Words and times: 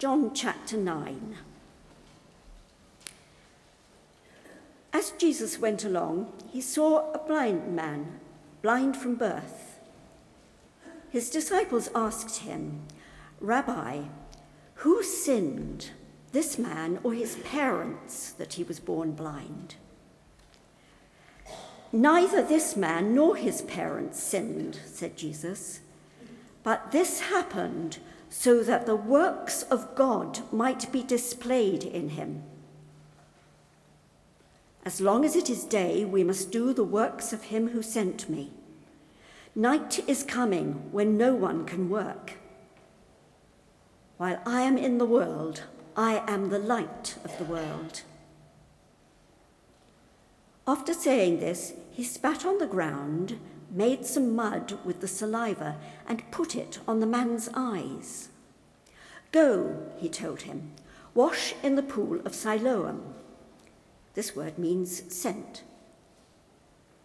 John 0.00 0.32
chapter 0.32 0.78
9. 0.78 1.36
As 4.94 5.10
Jesus 5.18 5.58
went 5.58 5.84
along, 5.84 6.32
he 6.50 6.62
saw 6.62 7.12
a 7.12 7.18
blind 7.18 7.76
man, 7.76 8.18
blind 8.62 8.96
from 8.96 9.16
birth. 9.16 9.78
His 11.10 11.28
disciples 11.28 11.90
asked 11.94 12.38
him, 12.38 12.80
Rabbi, 13.42 14.04
who 14.76 15.02
sinned, 15.02 15.90
this 16.32 16.58
man 16.58 16.98
or 17.04 17.12
his 17.12 17.36
parents, 17.36 18.32
that 18.32 18.54
he 18.54 18.64
was 18.64 18.80
born 18.80 19.12
blind? 19.12 19.74
Neither 21.92 22.42
this 22.42 22.74
man 22.74 23.14
nor 23.14 23.36
his 23.36 23.60
parents 23.60 24.18
sinned, 24.18 24.80
said 24.86 25.18
Jesus, 25.18 25.80
but 26.62 26.90
this 26.90 27.20
happened 27.20 27.98
so 28.30 28.62
that 28.62 28.86
the 28.86 28.96
works 28.96 29.64
of 29.64 29.94
God 29.96 30.40
might 30.52 30.90
be 30.92 31.02
displayed 31.02 31.82
in 31.82 32.10
him. 32.10 32.44
As 34.84 35.00
long 35.00 35.24
as 35.24 35.36
it 35.36 35.50
is 35.50 35.64
day, 35.64 36.04
we 36.04 36.24
must 36.24 36.50
do 36.50 36.72
the 36.72 36.84
works 36.84 37.32
of 37.32 37.44
him 37.44 37.68
who 37.68 37.82
sent 37.82 38.30
me. 38.30 38.52
Night 39.54 40.02
is 40.08 40.22
coming 40.22 40.90
when 40.92 41.18
no 41.18 41.34
one 41.34 41.66
can 41.66 41.90
work. 41.90 42.34
While 44.16 44.40
I 44.46 44.62
am 44.62 44.78
in 44.78 44.98
the 44.98 45.04
world, 45.04 45.64
I 45.96 46.22
am 46.28 46.50
the 46.50 46.58
light 46.58 47.16
of 47.24 47.36
the 47.36 47.44
world. 47.44 48.02
After 50.66 50.94
saying 50.94 51.40
this, 51.40 51.74
he 51.90 52.04
spat 52.04 52.46
on 52.46 52.58
the 52.58 52.66
ground 52.66 53.40
made 53.70 54.04
some 54.04 54.34
mud 54.34 54.78
with 54.84 55.00
the 55.00 55.08
saliva, 55.08 55.76
and 56.06 56.30
put 56.30 56.54
it 56.54 56.78
on 56.88 57.00
the 57.00 57.06
man's 57.06 57.48
eyes. 57.54 58.28
Go, 59.32 59.76
he 59.98 60.08
told 60.08 60.42
him, 60.42 60.72
wash 61.14 61.54
in 61.62 61.76
the 61.76 61.82
pool 61.82 62.20
of 62.24 62.34
Siloam. 62.34 63.14
This 64.14 64.34
word 64.34 64.58
means 64.58 65.14
sent. 65.14 65.62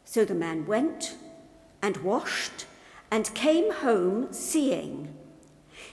So 0.03 0.25
the 0.25 0.33
man 0.33 0.65
went 0.65 1.15
and 1.81 1.97
washed 1.97 2.65
and 3.11 3.33
came 3.33 3.71
home 3.71 4.31
seeing. 4.31 5.15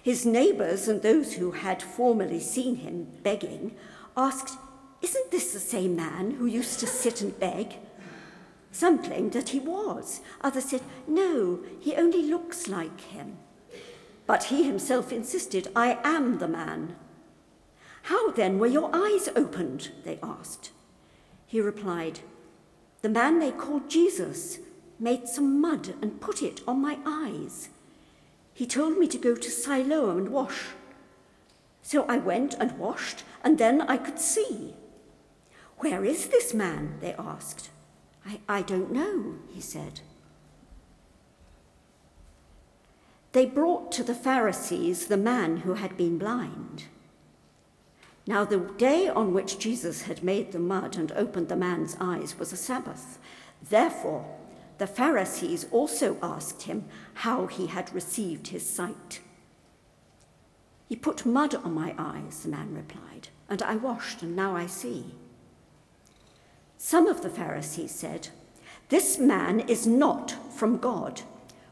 His 0.03 0.25
neighbors 0.25 0.89
and 0.89 1.03
those 1.03 1.35
who 1.35 1.53
had 1.53 1.83
formerly 1.83 2.41
seen 2.41 2.77
him 2.77 3.09
begging 3.23 3.75
asked, 4.17 4.59
Isn't 5.01 5.31
this 5.31 5.53
the 5.53 5.61
same 5.61 5.97
man 5.97 6.33
who 6.33 6.47
used 6.47 6.81
to 6.81 6.87
sit 6.87 7.21
and 7.21 7.39
beg? 7.39 7.77
Some 8.73 9.03
claimed 9.03 9.33
that 9.33 9.51
he 9.51 9.61
was. 9.61 10.23
Others 10.41 10.65
said, 10.65 10.81
no, 11.07 11.61
he 11.79 11.95
only 11.95 12.23
looks 12.23 12.67
like 12.67 13.01
him. 13.03 13.37
But 14.27 14.45
he 14.45 14.65
himself 14.65 15.13
insisted, 15.13 15.69
I 15.77 15.99
am 16.03 16.39
the 16.39 16.49
man. 16.49 16.97
How 18.05 18.31
then 18.31 18.59
were 18.59 18.67
your 18.67 18.91
eyes 18.93 19.29
opened? 19.37 19.91
They 20.05 20.19
asked. 20.23 20.71
He 21.47 21.61
replied, 21.61 22.21
The 23.03 23.11
man 23.11 23.39
they 23.39 23.53
called 23.53 23.91
Jesus 23.91 24.59
made 24.99 25.29
some 25.29 25.61
mud 25.61 25.95
and 26.01 26.21
put 26.21 26.43
it 26.43 26.63
on 26.67 26.81
my 26.81 26.99
eyes. 27.05 27.69
He 28.55 28.67
told 28.67 28.97
me 28.97 29.07
to 29.09 29.19
go 29.19 29.35
to 29.35 29.51
Siloam 29.51 30.17
and 30.17 30.29
wash. 30.31 30.69
So 31.83 32.05
I 32.07 32.17
went 32.17 32.55
and 32.55 32.79
washed, 32.79 33.25
and 33.45 33.59
then 33.59 33.83
I 33.83 33.97
could 33.99 34.19
see. 34.19 34.77
Where 35.79 36.05
is 36.05 36.29
this 36.29 36.55
man? 36.55 36.99
They 37.01 37.15
asked. 37.19 37.71
I, 38.27 38.41
I 38.49 38.63
don't 38.63 38.93
know, 38.93 39.37
he 39.53 39.61
said. 39.61 40.01
They 43.33 43.47
brought 43.47 43.91
to 43.93 44.03
the 44.03 44.15
Pharisees 44.15 45.07
the 45.07 45.17
man 45.17 45.59
who 45.59 45.75
had 45.75 45.97
been 45.97 46.19
blind. 46.19 46.85
Now, 48.27 48.45
the 48.45 48.59
day 48.59 49.09
on 49.09 49.33
which 49.33 49.59
Jesus 49.59 50.03
had 50.03 50.23
made 50.23 50.53
the 50.53 50.59
mud 50.59 50.97
and 50.97 51.11
opened 51.13 51.49
the 51.49 51.57
man's 51.57 51.97
eyes 51.99 52.39
was 52.39 52.53
a 52.53 52.57
Sabbath. 52.57 53.19
Therefore, 53.69 54.25
the 54.79 54.87
Pharisees 54.87 55.67
also 55.71 56.19
asked 56.23 56.63
him 56.63 56.85
how 57.15 57.47
he 57.47 57.67
had 57.67 57.93
received 57.95 58.49
his 58.49 58.69
sight. 58.69 59.21
He 60.89 60.97
put 60.97 61.25
mud 61.25 61.55
on 61.55 61.73
my 61.73 61.95
eyes, 61.97 62.41
the 62.43 62.51
man 62.51 62.75
replied, 62.75 63.29
and 63.49 63.63
I 63.63 63.77
washed, 63.77 64.23
and 64.23 64.37
now 64.37 64.55
I 64.55 64.67
see. 64.67 65.15
Some 66.85 67.07
of 67.07 67.23
the 67.23 67.31
Pharisees 67.31 67.93
said, 67.93 68.31
This 68.89 69.17
man 69.17 69.61
is 69.61 69.87
not 69.87 70.35
from 70.53 70.79
God, 70.79 71.23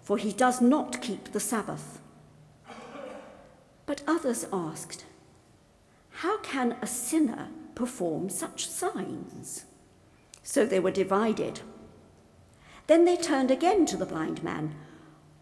for 0.00 0.16
he 0.16 0.32
does 0.32 0.60
not 0.60 1.02
keep 1.02 1.32
the 1.32 1.40
Sabbath. 1.40 2.00
But 3.86 4.04
others 4.06 4.46
asked, 4.52 5.04
How 6.10 6.38
can 6.38 6.76
a 6.80 6.86
sinner 6.86 7.48
perform 7.74 8.30
such 8.30 8.68
signs? 8.68 9.64
So 10.44 10.64
they 10.64 10.78
were 10.78 10.92
divided. 10.92 11.58
Then 12.86 13.04
they 13.04 13.16
turned 13.16 13.50
again 13.50 13.86
to 13.86 13.96
the 13.96 14.06
blind 14.06 14.44
man. 14.44 14.76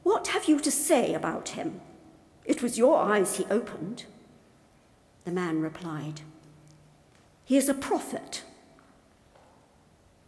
What 0.02 0.28
have 0.28 0.46
you 0.46 0.60
to 0.60 0.70
say 0.70 1.12
about 1.12 1.50
him? 1.50 1.82
It 2.46 2.62
was 2.62 2.78
your 2.78 2.96
eyes 2.96 3.36
he 3.36 3.44
opened. 3.50 4.06
The 5.26 5.30
man 5.30 5.60
replied, 5.60 6.22
He 7.44 7.58
is 7.58 7.68
a 7.68 7.74
prophet. 7.74 8.44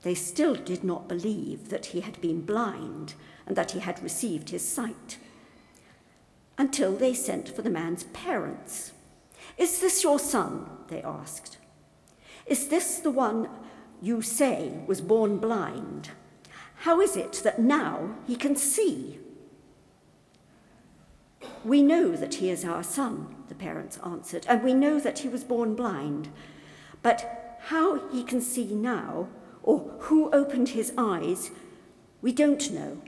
They 0.02 0.14
still 0.14 0.54
did 0.54 0.82
not 0.82 1.08
believe 1.08 1.68
that 1.68 1.86
he 1.86 2.00
had 2.00 2.20
been 2.20 2.42
blind 2.42 3.14
and 3.46 3.56
that 3.56 3.72
he 3.72 3.80
had 3.80 4.02
received 4.02 4.50
his 4.50 4.66
sight 4.66 5.18
until 6.56 6.92
they 6.92 7.14
sent 7.14 7.48
for 7.48 7.62
the 7.62 7.70
man's 7.70 8.04
parents. 8.04 8.92
Is 9.58 9.80
this 9.80 10.02
your 10.02 10.18
son? 10.18 10.68
They 10.88 11.02
asked. 11.02 11.58
Is 12.46 12.68
this 12.68 12.98
the 12.98 13.10
one 13.10 13.48
you 14.00 14.22
say 14.22 14.72
was 14.86 15.00
born 15.00 15.38
blind? 15.38 16.10
How 16.80 17.00
is 17.00 17.16
it 17.16 17.40
that 17.44 17.58
now 17.58 18.16
he 18.26 18.36
can 18.36 18.56
see? 18.56 19.18
We 21.64 21.82
know 21.82 22.12
that 22.16 22.34
he 22.34 22.50
is 22.50 22.64
our 22.64 22.82
son, 22.82 23.34
the 23.48 23.54
parents 23.54 23.98
answered, 24.04 24.46
and 24.48 24.62
we 24.62 24.72
know 24.72 24.98
that 24.98 25.20
he 25.20 25.28
was 25.28 25.44
born 25.44 25.74
blind. 25.74 26.28
But 27.02 27.58
how 27.66 28.08
he 28.08 28.24
can 28.24 28.40
see 28.40 28.74
now 28.74 29.28
or 29.70 29.78
who 30.00 30.28
opened 30.32 30.70
his 30.70 30.92
eyes, 30.98 31.52
we 32.20 32.32
don't 32.32 32.72
know. 32.72 33.00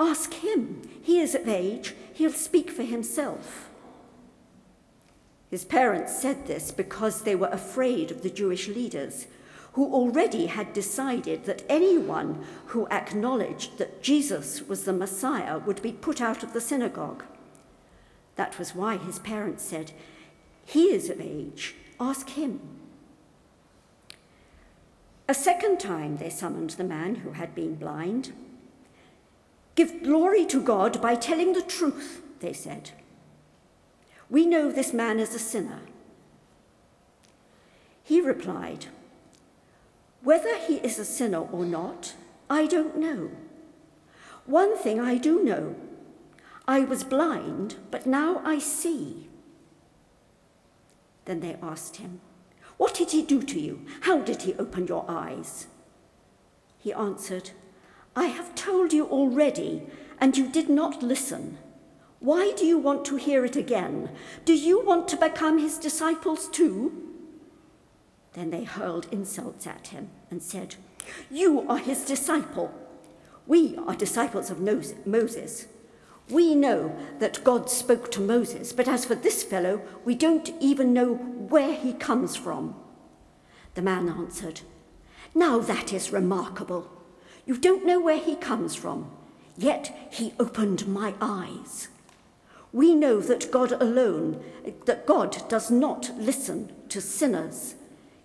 Ask 0.00 0.34
him. 0.34 0.82
He 1.00 1.20
is 1.20 1.36
of 1.36 1.46
age, 1.46 1.94
he'll 2.12 2.32
speak 2.32 2.72
for 2.72 2.82
himself. 2.82 3.68
His 5.48 5.64
parents 5.64 6.20
said 6.20 6.48
this 6.48 6.72
because 6.72 7.22
they 7.22 7.36
were 7.36 7.46
afraid 7.52 8.10
of 8.10 8.22
the 8.22 8.30
Jewish 8.30 8.66
leaders, 8.66 9.28
who 9.74 9.94
already 9.94 10.46
had 10.46 10.72
decided 10.72 11.44
that 11.44 11.62
anyone 11.68 12.44
who 12.66 12.88
acknowledged 12.88 13.78
that 13.78 14.02
Jesus 14.02 14.62
was 14.62 14.82
the 14.82 14.92
Messiah 14.92 15.58
would 15.58 15.80
be 15.82 15.92
put 15.92 16.20
out 16.20 16.42
of 16.42 16.52
the 16.52 16.60
synagogue. 16.60 17.22
That 18.34 18.58
was 18.58 18.74
why 18.74 18.96
his 18.96 19.20
parents 19.20 19.62
said, 19.62 19.92
He 20.64 20.86
is 20.86 21.08
of 21.08 21.20
age, 21.20 21.76
ask 22.00 22.30
him. 22.30 22.79
A 25.30 25.34
second 25.34 25.78
time 25.78 26.16
they 26.16 26.28
summoned 26.28 26.70
the 26.70 26.82
man 26.82 27.14
who 27.14 27.30
had 27.30 27.54
been 27.54 27.76
blind. 27.76 28.32
Give 29.76 30.02
glory 30.02 30.44
to 30.46 30.60
God 30.60 31.00
by 31.00 31.14
telling 31.14 31.52
the 31.52 31.62
truth, 31.62 32.20
they 32.40 32.52
said. 32.52 32.90
We 34.28 34.44
know 34.44 34.72
this 34.72 34.92
man 34.92 35.20
is 35.20 35.32
a 35.32 35.38
sinner. 35.38 35.82
He 38.02 38.20
replied, 38.20 38.86
Whether 40.20 40.58
he 40.58 40.78
is 40.78 40.98
a 40.98 41.04
sinner 41.04 41.42
or 41.42 41.64
not, 41.64 42.14
I 42.50 42.66
don't 42.66 42.98
know. 42.98 43.30
One 44.46 44.76
thing 44.76 44.98
I 44.98 45.16
do 45.16 45.44
know 45.44 45.76
I 46.66 46.80
was 46.80 47.04
blind, 47.04 47.76
but 47.92 48.04
now 48.04 48.42
I 48.44 48.58
see. 48.58 49.28
Then 51.26 51.38
they 51.38 51.56
asked 51.62 51.98
him, 51.98 52.20
what 52.80 52.94
did 52.94 53.10
he 53.10 53.20
do 53.20 53.42
to 53.42 53.60
you? 53.60 53.84
How 54.00 54.20
did 54.20 54.40
he 54.40 54.54
open 54.54 54.86
your 54.86 55.04
eyes? 55.06 55.66
He 56.78 56.94
answered, 56.94 57.50
I 58.16 58.28
have 58.28 58.54
told 58.54 58.94
you 58.94 59.04
already, 59.04 59.82
and 60.18 60.34
you 60.34 60.48
did 60.48 60.70
not 60.70 61.02
listen. 61.02 61.58
Why 62.20 62.54
do 62.56 62.64
you 62.64 62.78
want 62.78 63.04
to 63.04 63.16
hear 63.16 63.44
it 63.44 63.54
again? 63.54 64.08
Do 64.46 64.54
you 64.54 64.82
want 64.82 65.08
to 65.08 65.18
become 65.18 65.58
his 65.58 65.76
disciples 65.76 66.48
too? 66.48 67.06
Then 68.32 68.48
they 68.48 68.64
hurled 68.64 69.08
insults 69.12 69.66
at 69.66 69.88
him 69.88 70.08
and 70.30 70.42
said, 70.42 70.76
You 71.30 71.68
are 71.68 71.76
his 71.76 72.06
disciple. 72.06 72.72
We 73.46 73.76
are 73.76 73.94
disciples 73.94 74.50
of 74.50 74.58
Moses. 74.58 75.66
We 76.30 76.54
know 76.54 76.96
that 77.18 77.42
God 77.42 77.68
spoke 77.68 78.10
to 78.12 78.20
Moses, 78.20 78.72
but 78.72 78.86
as 78.86 79.04
for 79.04 79.14
this 79.14 79.42
fellow, 79.42 79.82
we 80.04 80.14
don't 80.14 80.52
even 80.60 80.92
know 80.92 81.14
where 81.14 81.74
he 81.74 81.92
comes 81.92 82.36
from. 82.36 82.76
The 83.74 83.82
man 83.82 84.08
answered, 84.08 84.60
Now 85.34 85.58
that 85.58 85.92
is 85.92 86.12
remarkable. 86.12 86.90
You 87.46 87.56
don't 87.56 87.84
know 87.84 88.00
where 88.00 88.18
he 88.18 88.36
comes 88.36 88.74
from, 88.76 89.10
yet 89.56 90.08
he 90.10 90.34
opened 90.38 90.86
my 90.86 91.14
eyes. 91.20 91.88
We 92.72 92.94
know 92.94 93.20
that 93.20 93.50
God 93.50 93.72
alone, 93.72 94.42
that 94.84 95.06
God 95.06 95.48
does 95.48 95.70
not 95.70 96.12
listen 96.16 96.72
to 96.90 97.00
sinners. 97.00 97.74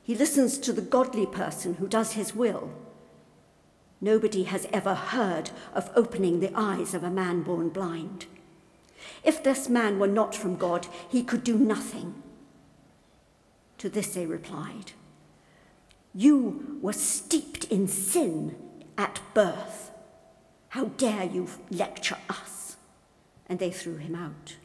He 0.03 0.13
listens 0.15 0.59
to 0.59 0.71
the 0.71 0.83
godly 0.83 1.25
person 1.25 1.75
who 1.75 1.87
does 1.87 2.11
his 2.11 2.35
will. 2.35 2.71
Nobody 4.01 4.43
has 4.43 4.67
ever 4.71 4.93
heard 4.93 5.51
of 5.73 5.91
opening 5.95 6.39
the 6.39 6.51
eyes 6.53 6.93
of 6.93 7.03
a 7.03 7.09
man 7.09 7.43
born 7.43 7.69
blind. 7.69 8.25
If 9.23 9.43
this 9.43 9.69
man 9.69 9.99
were 9.99 10.07
not 10.07 10.35
from 10.35 10.57
God, 10.57 10.87
he 11.09 11.23
could 11.23 11.43
do 11.43 11.57
nothing. 11.57 12.21
To 13.79 13.89
this 13.89 14.13
they 14.13 14.25
replied, 14.25 14.91
You 16.13 16.79
were 16.81 16.93
steeped 16.93 17.65
in 17.65 17.87
sin 17.87 18.55
at 18.97 19.21
birth. 19.33 19.91
How 20.69 20.85
dare 20.85 21.23
you 21.23 21.47
lecture 21.69 22.17
us? 22.29 22.77
And 23.47 23.59
they 23.59 23.71
threw 23.71 23.97
him 23.97 24.15
out. 24.15 24.55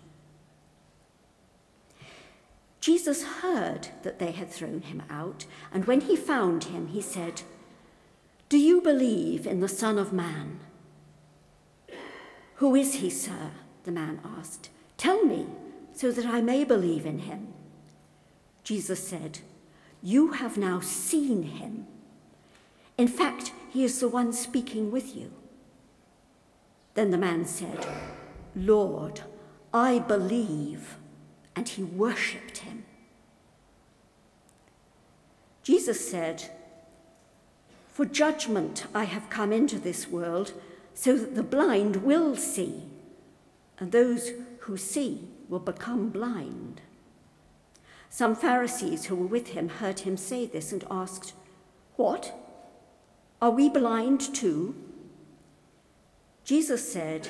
Jesus 2.81 3.25
heard 3.25 3.89
that 4.03 4.19
they 4.19 4.33
had 4.33 4.51
thrown 4.51 4.81
him 4.81 5.03
out, 5.11 5.45
and 5.71 5.85
when 5.85 6.01
he 6.01 6.17
found 6.17 6.65
him, 6.65 6.89
he 6.89 7.03
said, 7.03 7.43
Do 8.51 8.59
you 8.59 8.81
believe 8.81 9.47
in 9.47 9.61
the 9.61 9.69
Son 9.69 9.97
of 9.97 10.13
Man? 10.13 10.59
Who 12.57 12.75
is 12.75 12.95
he, 12.95 13.09
sir? 13.09 13.53
the 13.85 13.93
man 13.93 14.21
asked. 14.25 14.71
Tell 14.97 15.25
me, 15.25 15.47
so 15.95 16.11
that 16.11 16.27
I 16.27 16.41
may 16.41 16.65
believe 16.65 17.07
in 17.07 17.21
him. 17.21 17.55
Jesus 18.65 19.07
said, 19.07 19.39
You 20.03 20.33
have 20.33 20.59
now 20.59 20.81
seen 20.81 21.45
him. 21.45 21.87
In 22.99 23.07
fact, 23.07 23.53
he 23.71 23.85
is 23.85 24.01
the 24.01 24.09
one 24.09 24.33
speaking 24.33 24.91
with 24.91 25.17
you. 25.17 25.31
Then 26.95 27.13
the 27.13 27.19
man 27.19 27.45
said, 27.45 27.87
Lord, 28.57 29.21
I 29.73 30.01
believe. 30.01 30.97
And 31.55 31.69
he 31.69 31.85
worshipped 31.85 32.59
him. 32.59 32.85
Jesus 35.63 36.11
said, 36.11 36.51
For 38.01 38.07
judgment 38.07 38.87
I 38.95 39.05
have 39.05 39.29
come 39.29 39.53
into 39.53 39.79
this 39.79 40.09
world, 40.09 40.55
so 40.95 41.19
that 41.19 41.35
the 41.35 41.43
blind 41.43 41.97
will 41.97 42.35
see, 42.35 42.85
and 43.79 43.93
those 43.93 44.31
who 44.61 44.79
see 44.79 45.29
will 45.51 45.59
become 45.59 46.09
blind. 46.09 46.81
Some 48.09 48.35
Pharisees 48.35 49.05
who 49.05 49.17
were 49.17 49.27
with 49.27 49.49
him 49.49 49.69
heard 49.69 50.01
him 50.01 50.17
say 50.17 50.47
this 50.47 50.73
and 50.73 50.83
asked, 50.91 51.35
What? 51.97 52.35
Are 53.43 53.51
we 53.51 53.69
blind 53.69 54.35
too? 54.35 54.75
Jesus 56.43 56.91
said, 56.91 57.29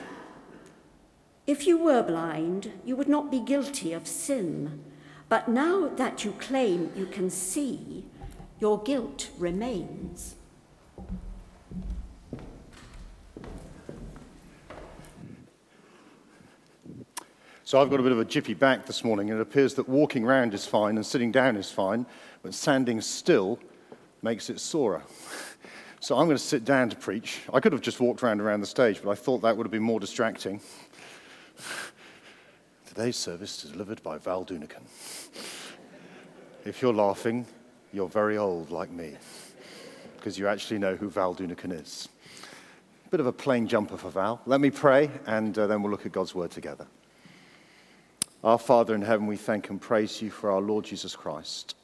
If 1.48 1.66
you 1.66 1.78
were 1.78 2.04
blind, 2.04 2.70
you 2.84 2.94
would 2.94 3.08
not 3.08 3.28
be 3.28 3.40
guilty 3.40 3.92
of 3.92 4.06
sin. 4.06 4.84
But 5.28 5.48
now 5.48 5.88
that 5.88 6.24
you 6.24 6.30
claim 6.38 6.92
you 6.94 7.06
can 7.06 7.28
see, 7.28 8.04
your 8.60 8.80
guilt 8.80 9.30
remains. 9.36 10.36
So 17.70 17.80
I've 17.80 17.88
got 17.88 18.00
a 18.00 18.02
bit 18.02 18.10
of 18.10 18.18
a 18.18 18.24
jiffy 18.24 18.54
back 18.54 18.84
this 18.84 19.04
morning, 19.04 19.30
and 19.30 19.38
it 19.38 19.42
appears 19.42 19.74
that 19.74 19.88
walking 19.88 20.24
around 20.24 20.54
is 20.54 20.66
fine 20.66 20.96
and 20.96 21.06
sitting 21.06 21.30
down 21.30 21.54
is 21.54 21.70
fine, 21.70 22.04
but 22.42 22.52
standing 22.52 23.00
still 23.00 23.60
makes 24.22 24.50
it 24.50 24.58
sorer. 24.58 25.04
So 26.00 26.16
I'm 26.16 26.24
going 26.24 26.36
to 26.36 26.42
sit 26.42 26.64
down 26.64 26.88
to 26.88 26.96
preach. 26.96 27.42
I 27.52 27.60
could 27.60 27.72
have 27.72 27.82
just 27.82 28.00
walked 28.00 28.22
around 28.22 28.40
around 28.40 28.62
the 28.62 28.66
stage, 28.66 29.02
but 29.04 29.10
I 29.10 29.14
thought 29.14 29.42
that 29.42 29.56
would 29.56 29.66
have 29.66 29.70
been 29.70 29.82
more 29.82 30.00
distracting. 30.00 30.60
Today's 32.86 33.16
service 33.16 33.62
is 33.64 33.70
delivered 33.70 34.02
by 34.02 34.18
Val 34.18 34.44
Doonican. 34.44 34.82
If 36.64 36.82
you're 36.82 36.94
laughing, 36.94 37.46
you're 37.92 38.08
very 38.08 38.36
old 38.36 38.70
like 38.70 38.90
me, 38.90 39.14
because 40.16 40.38
you 40.38 40.48
actually 40.48 40.78
know 40.78 40.96
who 40.96 41.08
Val 41.08 41.36
Doonican 41.36 41.72
is. 41.72 42.08
Bit 43.10 43.20
of 43.20 43.26
a 43.26 43.32
plain 43.32 43.68
jumper 43.68 43.98
for 43.98 44.10
Val. 44.10 44.40
Let 44.46 44.60
me 44.60 44.70
pray, 44.70 45.10
and 45.26 45.56
uh, 45.56 45.68
then 45.68 45.82
we'll 45.82 45.92
look 45.92 46.06
at 46.06 46.12
God's 46.12 46.34
word 46.34 46.50
together. 46.50 46.86
Our 48.42 48.58
Father 48.58 48.94
in 48.94 49.02
heaven, 49.02 49.26
we 49.26 49.36
thank 49.36 49.68
and 49.68 49.78
praise 49.78 50.22
you 50.22 50.30
for 50.30 50.50
our 50.50 50.62
Lord 50.62 50.86
Jesus 50.86 51.14
Christ. 51.14 51.74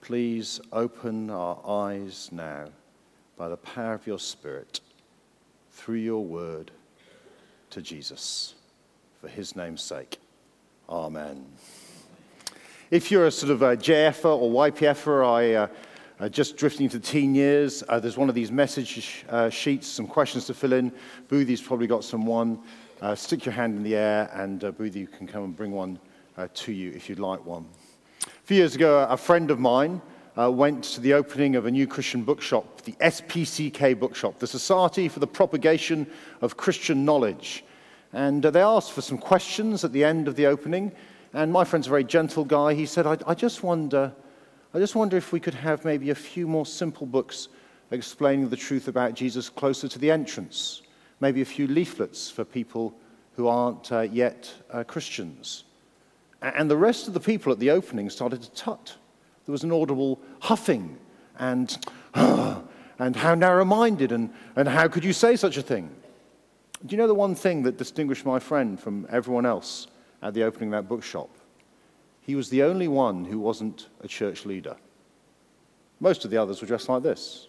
Please 0.00 0.58
open 0.72 1.28
our 1.28 1.60
eyes 1.66 2.30
now 2.32 2.68
by 3.36 3.50
the 3.50 3.58
power 3.58 3.92
of 3.92 4.06
your 4.06 4.18
Spirit 4.18 4.80
through 5.72 5.98
your 5.98 6.24
word 6.24 6.70
to 7.68 7.82
Jesus. 7.82 8.54
For 9.20 9.28
his 9.28 9.56
name's 9.56 9.82
sake. 9.82 10.16
Amen. 10.88 11.44
If 12.90 13.10
you're 13.10 13.26
a 13.26 13.30
sort 13.30 13.52
of 13.52 13.60
a 13.60 13.76
JFer 13.76 14.24
or 14.24 14.70
YPFer, 14.70 15.28
I 15.30 15.54
uh, 15.54 15.66
uh, 16.18 16.28
just 16.30 16.56
drifting 16.56 16.84
into 16.84 16.98
teen 16.98 17.34
years, 17.34 17.84
uh, 17.90 18.00
there's 18.00 18.16
one 18.16 18.30
of 18.30 18.34
these 18.34 18.50
message 18.50 19.26
uh, 19.28 19.50
sheets, 19.50 19.86
some 19.86 20.06
questions 20.06 20.46
to 20.46 20.54
fill 20.54 20.72
in. 20.72 20.90
Boothy's 21.28 21.60
probably 21.60 21.86
got 21.86 22.04
some 22.04 22.24
one. 22.24 22.58
Uh, 23.02 23.14
stick 23.14 23.44
your 23.44 23.52
hand 23.52 23.76
in 23.76 23.82
the 23.82 23.96
air, 23.96 24.30
and 24.34 24.62
uh, 24.62 24.72
you 24.78 25.06
can 25.06 25.26
come 25.26 25.44
and 25.44 25.56
bring 25.56 25.72
one 25.72 25.98
uh, 26.38 26.46
to 26.54 26.72
you 26.72 26.92
if 26.92 27.08
you'd 27.08 27.18
like 27.18 27.44
one. 27.44 27.66
A 28.26 28.46
few 28.46 28.56
years 28.56 28.76
ago, 28.76 29.04
a 29.10 29.16
friend 29.16 29.50
of 29.50 29.58
mine 29.58 30.00
uh, 30.38 30.50
went 30.50 30.84
to 30.84 31.00
the 31.00 31.12
opening 31.12 31.56
of 31.56 31.66
a 31.66 31.70
new 31.70 31.88
Christian 31.88 32.22
bookshop, 32.22 32.82
the 32.82 32.92
SPCK 32.92 33.98
Bookshop, 33.98 34.38
the 34.38 34.46
Society 34.46 35.08
for 35.08 35.18
the 35.18 35.26
Propagation 35.26 36.06
of 36.40 36.56
Christian 36.56 37.04
Knowledge. 37.04 37.64
And 38.12 38.46
uh, 38.46 38.50
they 38.50 38.62
asked 38.62 38.92
for 38.92 39.02
some 39.02 39.18
questions 39.18 39.84
at 39.84 39.92
the 39.92 40.04
end 40.04 40.28
of 40.28 40.36
the 40.36 40.46
opening. 40.46 40.92
And 41.32 41.52
my 41.52 41.64
friend's 41.64 41.88
a 41.88 41.90
very 41.90 42.04
gentle 42.04 42.44
guy. 42.44 42.74
He 42.74 42.86
said, 42.86 43.08
I, 43.08 43.18
I 43.26 43.34
just 43.34 43.64
wonder, 43.64 44.12
I 44.72 44.78
just 44.78 44.94
wonder 44.94 45.16
if 45.16 45.32
we 45.32 45.40
could 45.40 45.54
have 45.54 45.84
maybe 45.84 46.10
a 46.10 46.14
few 46.14 46.46
more 46.46 46.64
simple 46.64 47.08
books 47.08 47.48
explaining 47.90 48.48
the 48.48 48.56
truth 48.56 48.86
about 48.86 49.14
Jesus 49.14 49.48
closer 49.48 49.88
to 49.88 49.98
the 49.98 50.12
entrance 50.12 50.82
maybe 51.20 51.40
a 51.40 51.46
few 51.46 51.66
leaflets 51.66 52.30
for 52.30 52.44
people 52.44 52.94
who 53.36 53.48
aren't 53.48 53.90
uh, 53.92 54.00
yet 54.00 54.52
uh, 54.70 54.84
Christians. 54.84 55.64
And 56.42 56.70
the 56.70 56.76
rest 56.76 57.08
of 57.08 57.14
the 57.14 57.20
people 57.20 57.52
at 57.52 57.58
the 57.58 57.70
opening 57.70 58.10
started 58.10 58.42
to 58.42 58.50
tut. 58.52 58.96
There 59.46 59.52
was 59.52 59.64
an 59.64 59.72
audible 59.72 60.20
huffing 60.40 60.98
and, 61.38 61.76
and 62.14 63.16
how 63.16 63.34
narrow 63.34 63.64
minded, 63.64 64.12
and, 64.12 64.30
and 64.56 64.68
how 64.68 64.88
could 64.88 65.04
you 65.04 65.12
say 65.12 65.36
such 65.36 65.56
a 65.56 65.62
thing? 65.62 65.90
Do 66.84 66.94
you 66.94 66.98
know 66.98 67.06
the 67.06 67.14
one 67.14 67.34
thing 67.34 67.62
that 67.62 67.78
distinguished 67.78 68.26
my 68.26 68.38
friend 68.38 68.78
from 68.78 69.06
everyone 69.10 69.46
else 69.46 69.86
at 70.22 70.34
the 70.34 70.42
opening 70.42 70.72
of 70.72 70.82
that 70.82 70.88
bookshop? 70.88 71.30
He 72.20 72.34
was 72.34 72.50
the 72.50 72.62
only 72.62 72.88
one 72.88 73.24
who 73.24 73.38
wasn't 73.38 73.88
a 74.02 74.08
church 74.08 74.44
leader. 74.46 74.76
Most 76.00 76.24
of 76.24 76.30
the 76.30 76.36
others 76.36 76.60
were 76.60 76.66
dressed 76.66 76.88
like 76.88 77.02
this. 77.02 77.48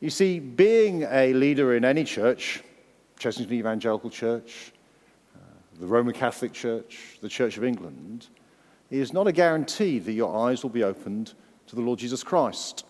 You 0.00 0.08
see, 0.08 0.38
being 0.38 1.02
a 1.02 1.34
leader 1.34 1.74
in 1.74 1.84
any 1.84 2.04
church, 2.04 2.62
Chessington 3.18 3.52
Evangelical 3.52 4.08
Church, 4.08 4.72
uh, 5.36 5.40
the 5.78 5.86
Roman 5.86 6.14
Catholic 6.14 6.54
Church, 6.54 7.18
the 7.20 7.28
Church 7.28 7.58
of 7.58 7.64
England, 7.64 8.28
is 8.90 9.12
not 9.12 9.26
a 9.26 9.32
guarantee 9.32 9.98
that 9.98 10.12
your 10.12 10.34
eyes 10.34 10.62
will 10.62 10.70
be 10.70 10.82
opened 10.82 11.34
to 11.66 11.76
the 11.76 11.82
Lord 11.82 11.98
Jesus 11.98 12.24
Christ. 12.24 12.86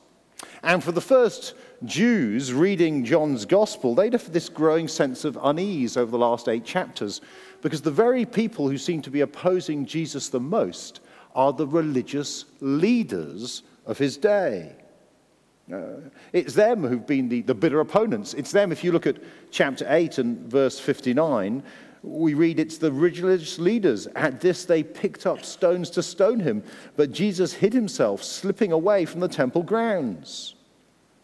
And 0.63 0.85
for 0.85 0.93
the 0.93 1.01
first 1.01 1.55
Jews 1.85 2.53
reading 2.53 3.05
John's 3.05 3.45
Gospel, 3.45 3.97
they'd 3.97 4.13
have 4.13 4.33
this 4.33 4.49
growing 4.49 4.87
sense 4.87 5.25
of 5.25 5.37
unease 5.43 5.97
over 5.97 6.13
the 6.13 6.17
last 6.17 6.49
eight 6.49 6.65
chapters, 6.65 7.21
because 7.61 7.83
the 7.83 7.91
very 7.91 8.25
people 8.25 8.69
who 8.69 8.79
seem 8.79 9.03
to 9.03 9.11
be 9.11 9.23
opposing 9.23 9.85
Jesus 9.85 10.29
the 10.29 10.39
most 10.39 11.01
are 11.35 11.53
the 11.53 11.67
religious 11.67 12.45
leaders 12.61 13.65
of 13.85 13.99
his 13.99 14.17
day. 14.17 14.77
Uh, 15.73 16.09
it's 16.33 16.55
them 16.55 16.83
who've 16.83 17.07
been 17.07 17.29
the, 17.29 17.43
the 17.43 17.55
bitter 17.55 17.81
opponents. 17.81 18.35
It's 18.35 18.51
them, 18.51 18.73
if 18.73 18.83
you 18.83 18.93
look 18.93 19.07
at 19.07 19.19
chapter 19.51 19.87
8 19.89 20.19
and 20.19 20.51
verse 20.51 20.79
59, 20.81 21.63
we 22.03 22.35
read 22.35 22.59
it's 22.59 22.79
the 22.79 22.91
religious 22.91 23.59
leaders. 23.59 24.07
At 24.17 24.41
this, 24.41 24.65
they 24.65 24.83
picked 24.83 25.27
up 25.27 25.45
stones 25.45 25.91
to 25.91 26.03
stone 26.03 26.41
him, 26.41 26.63
but 26.97 27.13
Jesus 27.13 27.53
hid 27.53 27.73
himself, 27.73 28.23
slipping 28.23 28.73
away 28.73 29.05
from 29.05 29.21
the 29.21 29.29
temple 29.29 29.63
grounds. 29.63 30.55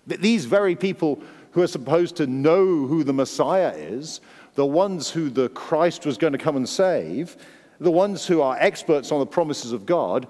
These 0.07 0.45
very 0.45 0.77
people 0.77 1.21
who 1.53 1.63
are 1.63 1.67
supposed 1.67 2.17
to 2.17 2.27
know 2.27 2.87
who 2.87 3.03
the 3.03 3.13
Messiah 3.13 3.73
is, 3.75 4.21
the 4.55 4.67
ones 4.67 5.11
who 5.11 5.31
the 5.31 5.49
Christ 5.51 6.07
was 6.07 6.19
going 6.19 6.33
to 6.33 6.39
come 6.39 6.57
and 6.57 6.69
save, 6.69 7.37
the 7.81 7.91
ones 7.91 8.27
who 8.27 8.41
are 8.41 8.57
experts 8.59 9.11
on 9.11 9.21
the 9.21 9.27
promises 9.27 9.73
of 9.73 9.87
God, 9.87 10.29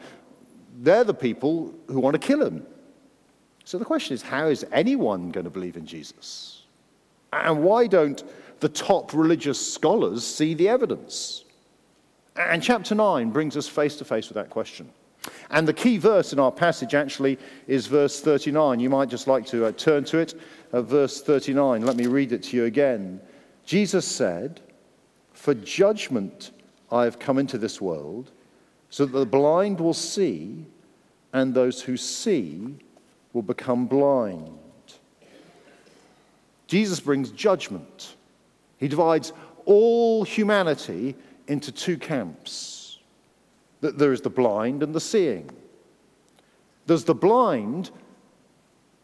they're 0.78 1.04
the 1.04 1.14
people 1.14 1.74
who 1.88 2.00
want 2.00 2.14
to 2.14 2.24
kill 2.24 2.44
him. 2.44 2.66
So 3.66 3.78
the 3.78 3.84
question 3.84 4.14
is 4.14 4.22
how 4.22 4.46
is 4.46 4.64
anyone 4.70 5.30
going 5.30 5.44
to 5.44 5.50
believe 5.50 5.76
in 5.76 5.84
Jesus? 5.84 6.62
And 7.32 7.64
why 7.64 7.88
don't 7.88 8.22
the 8.60 8.68
top 8.68 9.12
religious 9.12 9.74
scholars 9.74 10.24
see 10.24 10.54
the 10.54 10.68
evidence? 10.68 11.44
And 12.36 12.62
chapter 12.62 12.94
9 12.94 13.30
brings 13.30 13.56
us 13.56 13.66
face 13.66 13.96
to 13.96 14.04
face 14.04 14.28
with 14.28 14.36
that 14.36 14.50
question. 14.50 14.88
And 15.50 15.66
the 15.66 15.72
key 15.72 15.98
verse 15.98 16.32
in 16.32 16.38
our 16.38 16.52
passage 16.52 16.94
actually 16.94 17.40
is 17.66 17.88
verse 17.88 18.20
39. 18.20 18.78
You 18.78 18.88
might 18.88 19.08
just 19.08 19.26
like 19.26 19.44
to 19.46 19.66
uh, 19.66 19.72
turn 19.72 20.04
to 20.04 20.18
it. 20.18 20.34
Uh, 20.72 20.82
verse 20.82 21.20
39. 21.20 21.84
Let 21.84 21.96
me 21.96 22.06
read 22.06 22.30
it 22.30 22.44
to 22.44 22.56
you 22.56 22.66
again. 22.66 23.20
Jesus 23.64 24.06
said, 24.06 24.60
For 25.32 25.54
judgment 25.54 26.52
I 26.92 27.02
have 27.02 27.18
come 27.18 27.38
into 27.38 27.58
this 27.58 27.80
world, 27.80 28.30
so 28.90 29.06
that 29.06 29.18
the 29.18 29.26
blind 29.26 29.80
will 29.80 29.92
see, 29.92 30.66
and 31.32 31.52
those 31.52 31.82
who 31.82 31.96
see 31.96 32.76
will 33.36 33.42
become 33.42 33.84
blind. 33.84 34.58
Jesus 36.68 37.00
brings 37.00 37.30
judgment. 37.30 38.16
He 38.78 38.88
divides 38.88 39.34
all 39.66 40.24
humanity 40.24 41.14
into 41.46 41.70
two 41.70 41.98
camps. 41.98 42.98
There 43.82 44.14
is 44.14 44.22
the 44.22 44.30
blind 44.30 44.82
and 44.82 44.94
the 44.94 45.02
seeing. 45.02 45.50
There's 46.86 47.04
the 47.04 47.14
blind, 47.14 47.90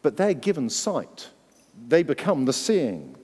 but 0.01 0.17
they're 0.17 0.33
given 0.33 0.71
sight. 0.71 1.29
They 1.89 2.03
become 2.03 2.47
the 2.47 2.55
seeing. 2.55 3.15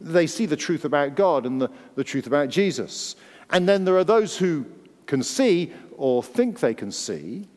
They 0.00 0.28
see 0.28 0.46
the 0.46 0.56
truth 0.56 0.84
about 0.84 1.16
God 1.16 1.44
and 1.44 1.60
the, 1.60 1.70
the 1.96 2.04
truth 2.04 2.28
about 2.28 2.50
Jesus. 2.50 3.16
And 3.50 3.68
then 3.68 3.84
there 3.84 3.96
are 3.96 4.04
those 4.04 4.36
who 4.38 4.64
can 5.06 5.24
see 5.24 5.72
or 5.96 6.22
think 6.22 6.60
they 6.60 6.74
can 6.74 6.92
see, 6.92 7.48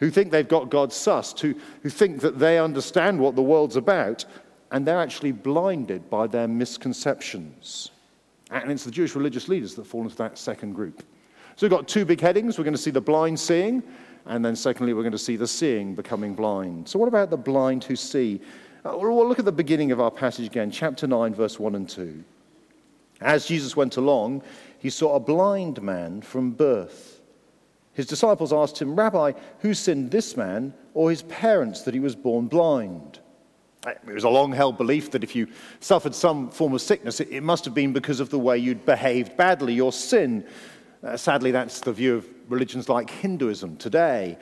who 0.00 0.10
think 0.10 0.30
they've 0.30 0.48
got 0.48 0.70
God 0.70 0.90
sussed, 0.90 1.38
who, 1.40 1.54
who 1.82 1.90
think 1.90 2.20
that 2.22 2.38
they 2.38 2.58
understand 2.58 3.20
what 3.20 3.36
the 3.36 3.42
world's 3.42 3.76
about, 3.76 4.24
and 4.72 4.86
they're 4.86 5.00
actually 5.00 5.32
blinded 5.32 6.10
by 6.10 6.26
their 6.26 6.48
misconceptions. 6.48 7.90
And 8.50 8.70
it's 8.72 8.84
the 8.84 8.90
Jewish 8.90 9.14
religious 9.14 9.46
leaders 9.46 9.74
that 9.76 9.86
fall 9.86 10.02
into 10.02 10.16
that 10.16 10.38
second 10.38 10.72
group. 10.72 11.04
So 11.56 11.66
we've 11.66 11.70
got 11.70 11.86
two 11.86 12.04
big 12.04 12.20
headings. 12.20 12.58
We're 12.58 12.64
going 12.64 12.74
to 12.74 12.80
see 12.80 12.90
the 12.90 13.00
blind 13.00 13.38
seeing, 13.38 13.82
and 14.26 14.44
then 14.44 14.56
secondly, 14.56 14.94
we're 14.94 15.02
going 15.02 15.12
to 15.12 15.18
see 15.18 15.36
the 15.36 15.46
seeing 15.46 15.94
becoming 15.94 16.34
blind. 16.34 16.88
So, 16.88 16.98
what 16.98 17.08
about 17.08 17.30
the 17.30 17.36
blind 17.36 17.84
who 17.84 17.96
see? 17.96 18.40
Uh, 18.84 18.96
we'll 18.96 19.28
look 19.28 19.38
at 19.38 19.44
the 19.44 19.52
beginning 19.52 19.92
of 19.92 20.00
our 20.00 20.10
passage 20.10 20.46
again, 20.46 20.70
chapter 20.70 21.06
9, 21.06 21.34
verse 21.34 21.60
1 21.60 21.74
and 21.74 21.88
2. 21.88 22.24
As 23.20 23.44
Jesus 23.44 23.76
went 23.76 23.98
along, 23.98 24.42
he 24.78 24.88
saw 24.88 25.16
a 25.16 25.20
blind 25.20 25.82
man 25.82 26.22
from 26.22 26.52
birth. 26.52 27.09
His 28.00 28.06
disciples 28.06 28.50
asked 28.50 28.80
him, 28.80 28.96
Rabbi, 28.96 29.32
who 29.58 29.74
sinned 29.74 30.10
this 30.10 30.34
man 30.34 30.72
or 30.94 31.10
his 31.10 31.20
parents 31.24 31.82
that 31.82 31.92
he 31.92 32.00
was 32.00 32.16
born 32.16 32.46
blind? 32.46 33.20
It 33.86 34.00
was 34.06 34.24
a 34.24 34.30
long 34.30 34.52
held 34.52 34.78
belief 34.78 35.10
that 35.10 35.22
if 35.22 35.36
you 35.36 35.48
suffered 35.80 36.14
some 36.14 36.48
form 36.48 36.72
of 36.72 36.80
sickness, 36.80 37.20
it 37.20 37.42
must 37.42 37.66
have 37.66 37.74
been 37.74 37.92
because 37.92 38.18
of 38.18 38.30
the 38.30 38.38
way 38.38 38.56
you'd 38.56 38.86
behaved 38.86 39.36
badly, 39.36 39.74
your 39.74 39.92
sin. 39.92 40.46
Uh, 41.04 41.14
sadly, 41.18 41.50
that's 41.50 41.80
the 41.80 41.92
view 41.92 42.14
of 42.14 42.26
religions 42.48 42.88
like 42.88 43.10
Hinduism 43.10 43.76
today. 43.76 44.38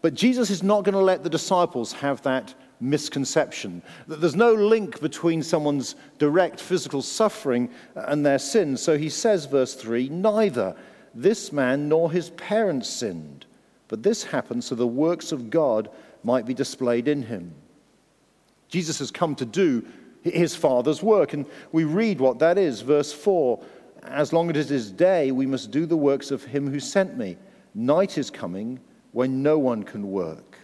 But 0.00 0.14
Jesus 0.14 0.48
is 0.48 0.62
not 0.62 0.82
going 0.82 0.94
to 0.94 0.98
let 0.98 1.22
the 1.22 1.28
disciples 1.28 1.92
have 1.92 2.22
that 2.22 2.54
misconception 2.80 3.82
that 4.06 4.22
there's 4.22 4.34
no 4.34 4.54
link 4.54 5.02
between 5.02 5.42
someone's 5.42 5.96
direct 6.16 6.58
physical 6.58 7.02
suffering 7.02 7.68
and 7.94 8.24
their 8.24 8.38
sin. 8.38 8.74
So 8.78 8.96
he 8.96 9.10
says, 9.10 9.44
verse 9.44 9.74
3 9.74 10.08
neither 10.08 10.74
this 11.14 11.52
man 11.52 11.88
nor 11.88 12.10
his 12.10 12.30
parents 12.30 12.88
sinned, 12.88 13.46
but 13.88 14.02
this 14.02 14.24
happened 14.24 14.64
so 14.64 14.74
the 14.74 14.86
works 14.86 15.32
of 15.32 15.50
God 15.50 15.90
might 16.24 16.46
be 16.46 16.54
displayed 16.54 17.08
in 17.08 17.22
him. 17.22 17.54
Jesus 18.68 19.00
has 19.00 19.10
come 19.10 19.34
to 19.36 19.44
do 19.44 19.84
his 20.22 20.56
Father's 20.56 21.02
work. 21.02 21.32
And 21.32 21.46
we 21.72 21.84
read 21.84 22.20
what 22.20 22.38
that 22.38 22.58
is. 22.58 22.80
Verse 22.80 23.12
4 23.12 23.62
As 24.04 24.32
long 24.32 24.50
as 24.50 24.70
it 24.70 24.74
is 24.74 24.90
day, 24.90 25.30
we 25.30 25.46
must 25.46 25.70
do 25.70 25.86
the 25.86 25.96
works 25.96 26.30
of 26.30 26.44
him 26.44 26.70
who 26.70 26.80
sent 26.80 27.16
me. 27.16 27.36
Night 27.74 28.18
is 28.18 28.30
coming 28.30 28.80
when 29.12 29.42
no 29.42 29.58
one 29.58 29.82
can 29.82 30.10
work. 30.10 30.58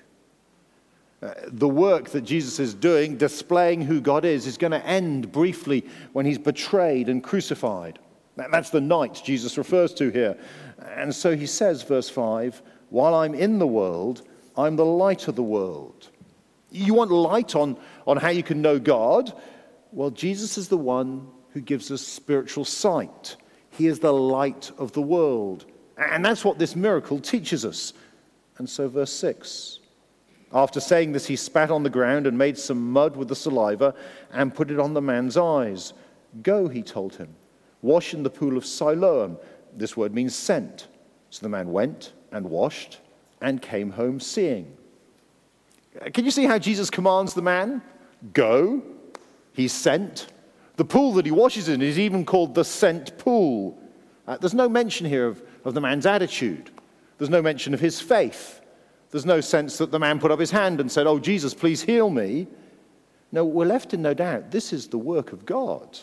Uh, 1.20 1.34
the 1.48 1.68
work 1.68 2.10
that 2.10 2.20
Jesus 2.20 2.60
is 2.60 2.74
doing, 2.74 3.16
displaying 3.16 3.82
who 3.82 4.00
God 4.00 4.24
is, 4.24 4.46
is 4.46 4.56
going 4.56 4.70
to 4.70 4.86
end 4.86 5.32
briefly 5.32 5.84
when 6.12 6.24
he's 6.24 6.38
betrayed 6.38 7.08
and 7.08 7.22
crucified. 7.22 7.98
That's 8.50 8.70
the 8.70 8.80
night 8.80 9.20
Jesus 9.24 9.58
refers 9.58 9.92
to 9.94 10.10
here. 10.10 10.38
And 10.96 11.14
so 11.14 11.36
he 11.36 11.46
says, 11.46 11.82
verse 11.82 12.08
5 12.08 12.62
While 12.90 13.14
I'm 13.14 13.34
in 13.34 13.58
the 13.58 13.66
world, 13.66 14.22
I'm 14.56 14.76
the 14.76 14.84
light 14.84 15.28
of 15.28 15.36
the 15.36 15.42
world. 15.42 16.08
You 16.70 16.94
want 16.94 17.10
light 17.10 17.56
on, 17.56 17.78
on 18.06 18.16
how 18.16 18.28
you 18.28 18.42
can 18.42 18.60
know 18.60 18.78
God? 18.78 19.32
Well, 19.92 20.10
Jesus 20.10 20.58
is 20.58 20.68
the 20.68 20.76
one 20.76 21.26
who 21.50 21.60
gives 21.60 21.90
us 21.90 22.02
spiritual 22.02 22.64
sight. 22.64 23.36
He 23.70 23.86
is 23.86 23.98
the 23.98 24.12
light 24.12 24.70
of 24.78 24.92
the 24.92 25.02
world. 25.02 25.64
And 25.96 26.24
that's 26.24 26.44
what 26.44 26.58
this 26.58 26.76
miracle 26.76 27.20
teaches 27.20 27.64
us. 27.64 27.92
And 28.58 28.68
so, 28.68 28.88
verse 28.88 29.12
6 29.12 29.78
after 30.52 30.80
saying 30.80 31.12
this, 31.12 31.26
he 31.26 31.36
spat 31.36 31.70
on 31.70 31.82
the 31.82 31.90
ground 31.90 32.26
and 32.26 32.38
made 32.38 32.56
some 32.58 32.92
mud 32.92 33.16
with 33.16 33.28
the 33.28 33.36
saliva 33.36 33.94
and 34.32 34.54
put 34.54 34.70
it 34.70 34.78
on 34.78 34.94
the 34.94 35.02
man's 35.02 35.36
eyes. 35.36 35.92
Go, 36.42 36.68
he 36.68 36.82
told 36.82 37.16
him, 37.16 37.34
wash 37.82 38.14
in 38.14 38.22
the 38.22 38.30
pool 38.30 38.56
of 38.56 38.66
Siloam. 38.66 39.38
This 39.76 39.96
word 39.96 40.14
means 40.14 40.34
sent. 40.34 40.88
So 41.30 41.40
the 41.42 41.48
man 41.48 41.72
went 41.72 42.12
and 42.32 42.48
washed 42.48 42.98
and 43.40 43.60
came 43.60 43.90
home 43.90 44.20
seeing. 44.20 44.76
Can 46.12 46.24
you 46.24 46.30
see 46.30 46.44
how 46.44 46.58
Jesus 46.58 46.90
commands 46.90 47.34
the 47.34 47.42
man? 47.42 47.82
Go. 48.32 48.82
He's 49.52 49.72
sent. 49.72 50.28
The 50.76 50.84
pool 50.84 51.12
that 51.14 51.26
he 51.26 51.32
washes 51.32 51.68
in 51.68 51.82
is 51.82 51.98
even 51.98 52.24
called 52.24 52.54
the 52.54 52.64
sent 52.64 53.18
pool. 53.18 53.78
Uh, 54.26 54.36
there's 54.36 54.54
no 54.54 54.68
mention 54.68 55.06
here 55.06 55.26
of, 55.26 55.42
of 55.64 55.74
the 55.74 55.80
man's 55.80 56.06
attitude, 56.06 56.70
there's 57.18 57.30
no 57.30 57.42
mention 57.42 57.74
of 57.74 57.80
his 57.80 58.00
faith. 58.00 58.60
There's 59.10 59.26
no 59.26 59.40
sense 59.40 59.78
that 59.78 59.90
the 59.90 59.98
man 59.98 60.20
put 60.20 60.30
up 60.30 60.38
his 60.38 60.50
hand 60.50 60.80
and 60.80 60.92
said, 60.92 61.06
Oh, 61.06 61.18
Jesus, 61.18 61.54
please 61.54 61.80
heal 61.80 62.10
me. 62.10 62.46
No, 63.32 63.44
we're 63.44 63.64
left 63.64 63.94
in 63.94 64.02
no 64.02 64.12
doubt. 64.12 64.50
This 64.50 64.72
is 64.72 64.86
the 64.86 64.98
work 64.98 65.32
of 65.32 65.46
God. 65.46 65.98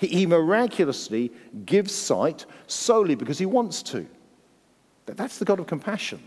He, 0.00 0.06
he 0.06 0.26
miraculously 0.26 1.30
gives 1.66 1.94
sight 1.94 2.46
solely 2.66 3.14
because 3.14 3.38
he 3.38 3.46
wants 3.46 3.82
to. 3.84 4.06
That's 5.04 5.38
the 5.38 5.44
God 5.44 5.60
of 5.60 5.66
compassion, 5.66 6.22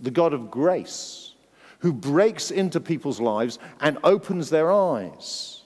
the 0.00 0.10
God 0.10 0.32
of 0.32 0.50
grace 0.50 1.34
who 1.80 1.92
breaks 1.92 2.50
into 2.50 2.80
people's 2.80 3.20
lives 3.20 3.58
and 3.80 3.98
opens 4.02 4.48
their 4.48 4.72
eyes. 4.72 5.62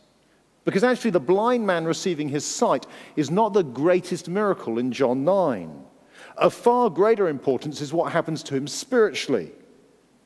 Because 0.64 0.82
actually, 0.84 1.12
the 1.12 1.20
blind 1.20 1.66
man 1.66 1.84
receiving 1.84 2.28
his 2.28 2.44
sight 2.44 2.86
is 3.16 3.30
not 3.30 3.52
the 3.52 3.62
greatest 3.62 4.28
miracle 4.28 4.78
in 4.78 4.92
John 4.92 5.24
9. 5.24 5.84
Of 6.36 6.52
far 6.52 6.90
greater 6.90 7.28
importance 7.28 7.80
is 7.80 7.92
what 7.92 8.12
happens 8.12 8.42
to 8.44 8.56
him 8.56 8.66
spiritually. 8.66 9.52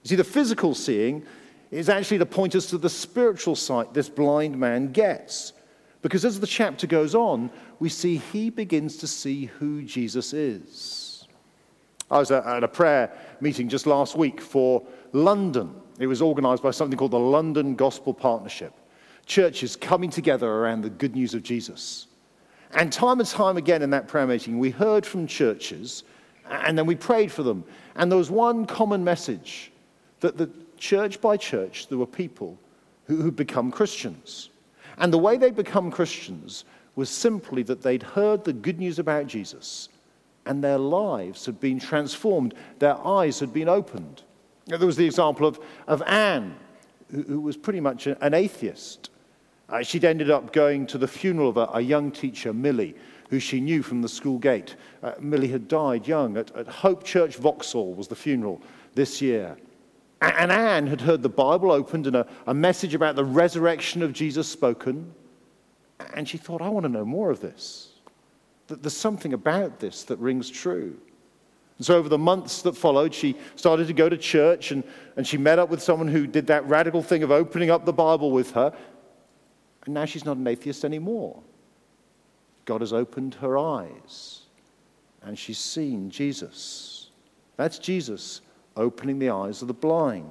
You 0.02 0.08
see, 0.08 0.16
the 0.16 0.24
physical 0.24 0.74
seeing 0.74 1.24
is 1.70 1.88
actually 1.88 2.18
to 2.18 2.26
point 2.26 2.54
us 2.54 2.66
to 2.66 2.78
the 2.78 2.90
spiritual 2.90 3.56
sight 3.56 3.94
this 3.94 4.08
blind 4.08 4.56
man 4.58 4.92
gets. 4.92 5.52
Because 6.04 6.26
as 6.26 6.38
the 6.38 6.46
chapter 6.46 6.86
goes 6.86 7.14
on, 7.14 7.50
we 7.78 7.88
see 7.88 8.18
he 8.18 8.50
begins 8.50 8.98
to 8.98 9.06
see 9.06 9.46
who 9.46 9.82
Jesus 9.82 10.34
is. 10.34 11.26
I 12.10 12.18
was 12.18 12.30
at 12.30 12.62
a 12.62 12.68
prayer 12.68 13.10
meeting 13.40 13.70
just 13.70 13.86
last 13.86 14.14
week 14.14 14.38
for 14.38 14.82
London. 15.14 15.74
It 15.98 16.06
was 16.06 16.20
organized 16.20 16.62
by 16.62 16.72
something 16.72 16.98
called 16.98 17.12
the 17.12 17.18
London 17.18 17.74
Gospel 17.74 18.12
Partnership. 18.12 18.74
Churches 19.24 19.76
coming 19.76 20.10
together 20.10 20.46
around 20.46 20.82
the 20.82 20.90
good 20.90 21.14
news 21.14 21.32
of 21.32 21.42
Jesus. 21.42 22.08
And 22.72 22.92
time 22.92 23.18
and 23.18 23.26
time 23.26 23.56
again 23.56 23.80
in 23.80 23.88
that 23.88 24.06
prayer 24.06 24.26
meeting, 24.26 24.58
we 24.58 24.68
heard 24.68 25.06
from 25.06 25.26
churches 25.26 26.04
and 26.50 26.76
then 26.76 26.84
we 26.84 26.96
prayed 26.96 27.32
for 27.32 27.44
them. 27.44 27.64
And 27.94 28.12
there 28.12 28.18
was 28.18 28.30
one 28.30 28.66
common 28.66 29.02
message 29.02 29.72
that 30.20 30.36
the 30.36 30.50
church 30.76 31.18
by 31.22 31.38
church, 31.38 31.88
there 31.88 31.96
were 31.96 32.06
people 32.06 32.58
who 33.06 33.22
had 33.22 33.36
become 33.36 33.70
Christians. 33.70 34.50
And 34.98 35.12
the 35.12 35.18
way 35.18 35.36
they'd 35.36 35.56
become 35.56 35.90
Christians 35.90 36.64
was 36.96 37.10
simply 37.10 37.62
that 37.64 37.82
they'd 37.82 38.02
heard 38.02 38.44
the 38.44 38.52
good 38.52 38.78
news 38.78 38.98
about 38.98 39.26
Jesus 39.26 39.88
and 40.46 40.62
their 40.62 40.78
lives 40.78 41.46
had 41.46 41.60
been 41.60 41.78
transformed, 41.78 42.54
their 42.78 42.96
eyes 43.06 43.40
had 43.40 43.52
been 43.52 43.68
opened. 43.68 44.22
There 44.66 44.78
was 44.78 44.96
the 44.96 45.06
example 45.06 45.46
of, 45.46 45.60
of 45.86 46.02
Anne, 46.02 46.54
who, 47.10 47.22
who 47.22 47.40
was 47.40 47.56
pretty 47.56 47.80
much 47.80 48.06
an 48.06 48.34
atheist. 48.34 49.10
Uh, 49.68 49.82
she'd 49.82 50.04
ended 50.04 50.30
up 50.30 50.52
going 50.52 50.86
to 50.86 50.98
the 50.98 51.08
funeral 51.08 51.48
of 51.48 51.56
a, 51.56 51.68
a, 51.74 51.80
young 51.80 52.10
teacher, 52.10 52.52
Millie, 52.52 52.94
who 53.30 53.38
she 53.38 53.60
knew 53.60 53.82
from 53.82 54.02
the 54.02 54.08
school 54.08 54.38
gate. 54.38 54.76
Uh, 55.02 55.12
Millie 55.20 55.48
had 55.48 55.68
died 55.68 56.06
young 56.06 56.36
at, 56.36 56.54
at, 56.54 56.68
Hope 56.68 57.02
Church, 57.02 57.36
Vauxhall, 57.36 57.94
was 57.94 58.08
the 58.08 58.14
funeral 58.14 58.60
this 58.94 59.22
year. 59.22 59.56
And, 60.24 60.52
Anne 60.52 60.86
had 60.86 61.00
heard 61.00 61.22
the 61.22 61.28
Bible 61.28 61.70
opened 61.70 62.06
and 62.06 62.16
a, 62.16 62.26
a 62.46 62.54
message 62.54 62.94
about 62.94 63.16
the 63.16 63.24
resurrection 63.24 64.02
of 64.02 64.12
Jesus 64.12 64.48
spoken. 64.48 65.12
And 66.14 66.28
she 66.28 66.38
thought, 66.38 66.62
I 66.62 66.68
want 66.68 66.84
to 66.84 66.88
know 66.88 67.04
more 67.04 67.30
of 67.30 67.40
this. 67.40 67.90
That 68.68 68.82
there's 68.82 68.96
something 68.96 69.32
about 69.32 69.80
this 69.80 70.04
that 70.04 70.18
rings 70.18 70.50
true. 70.50 70.96
And 71.76 71.86
so, 71.86 71.96
over 71.96 72.08
the 72.08 72.18
months 72.18 72.62
that 72.62 72.76
followed, 72.76 73.12
she 73.12 73.36
started 73.56 73.88
to 73.88 73.92
go 73.92 74.08
to 74.08 74.16
church 74.16 74.70
and, 74.70 74.84
and 75.16 75.26
she 75.26 75.36
met 75.36 75.58
up 75.58 75.68
with 75.68 75.82
someone 75.82 76.08
who 76.08 76.26
did 76.26 76.46
that 76.46 76.66
radical 76.66 77.02
thing 77.02 77.22
of 77.22 77.30
opening 77.30 77.70
up 77.70 77.84
the 77.84 77.92
Bible 77.92 78.30
with 78.30 78.52
her. 78.52 78.72
And 79.84 79.94
now 79.94 80.04
she's 80.04 80.24
not 80.24 80.36
an 80.36 80.46
atheist 80.46 80.84
anymore. 80.84 81.42
God 82.64 82.80
has 82.80 82.92
opened 82.92 83.34
her 83.34 83.58
eyes 83.58 84.42
and 85.22 85.38
she's 85.38 85.58
seen 85.58 86.10
Jesus. 86.10 87.10
That's 87.56 87.78
Jesus 87.78 88.40
opening 88.76 89.18
the 89.18 89.30
eyes 89.30 89.62
of 89.62 89.68
the 89.68 89.74
blind. 89.74 90.28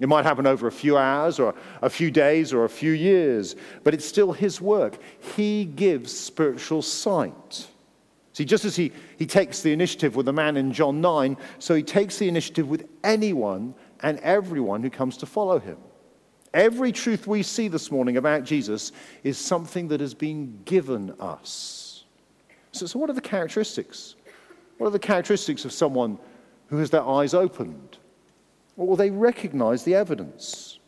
It 0.00 0.08
might 0.08 0.24
happen 0.24 0.46
over 0.46 0.66
a 0.66 0.72
few 0.72 0.98
hours 0.98 1.38
or 1.38 1.54
a 1.80 1.88
few 1.88 2.10
days 2.10 2.52
or 2.52 2.64
a 2.64 2.68
few 2.68 2.92
years, 2.92 3.54
but 3.84 3.94
it's 3.94 4.04
still 4.04 4.32
His 4.32 4.60
work. 4.60 4.98
He 5.36 5.64
gives 5.64 6.12
spiritual 6.16 6.82
sight. 6.82 7.68
See, 8.32 8.44
just 8.44 8.64
as 8.64 8.74
he, 8.74 8.92
he 9.18 9.26
takes 9.26 9.60
the 9.60 9.72
initiative 9.72 10.16
with 10.16 10.26
the 10.26 10.32
man 10.32 10.56
in 10.56 10.72
John 10.72 11.00
9, 11.00 11.36
so 11.58 11.74
he 11.74 11.82
takes 11.82 12.18
the 12.18 12.28
initiative 12.28 12.68
with 12.68 12.88
anyone 13.04 13.74
and 14.00 14.18
everyone 14.20 14.82
who 14.82 14.90
comes 14.90 15.18
to 15.18 15.26
follow 15.26 15.58
him. 15.58 15.76
Every 16.54 16.92
truth 16.92 17.26
we 17.26 17.42
see 17.42 17.68
this 17.68 17.90
morning 17.90 18.16
about 18.16 18.44
Jesus 18.44 18.92
is 19.22 19.38
something 19.38 19.88
that 19.88 20.00
has 20.00 20.14
been 20.14 20.60
given 20.64 21.14
us. 21.20 22.04
So, 22.72 22.86
so 22.86 22.98
what 22.98 23.10
are 23.10 23.14
the 23.14 23.20
characteristics? 23.20 24.16
What 24.78 24.88
are 24.88 24.90
the 24.90 24.98
characteristics 24.98 25.64
of 25.64 25.72
someone 25.72 26.18
who 26.72 26.78
has 26.78 26.88
their 26.88 27.06
eyes 27.06 27.34
opened? 27.34 27.98
Well, 28.76 28.96
they 28.96 29.10
recognize 29.10 29.84
the 29.84 29.94
evidence. 29.94 30.78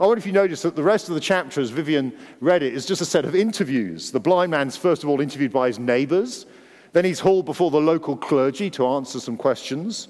I 0.00 0.04
wonder 0.04 0.18
if 0.18 0.26
you 0.26 0.32
notice 0.32 0.62
that 0.62 0.74
the 0.74 0.82
rest 0.82 1.08
of 1.08 1.14
the 1.14 1.20
chapter, 1.20 1.60
as 1.60 1.70
Vivian 1.70 2.12
read 2.40 2.64
it, 2.64 2.74
is 2.74 2.86
just 2.86 3.00
a 3.00 3.04
set 3.04 3.24
of 3.24 3.36
interviews. 3.36 4.10
The 4.10 4.18
blind 4.18 4.50
man's 4.50 4.76
first 4.76 5.04
of 5.04 5.08
all 5.08 5.20
interviewed 5.20 5.52
by 5.52 5.68
his 5.68 5.78
neighbors, 5.78 6.44
then 6.92 7.04
he's 7.04 7.20
hauled 7.20 7.46
before 7.46 7.70
the 7.70 7.80
local 7.80 8.16
clergy 8.16 8.68
to 8.70 8.84
answer 8.84 9.20
some 9.20 9.36
questions 9.36 10.08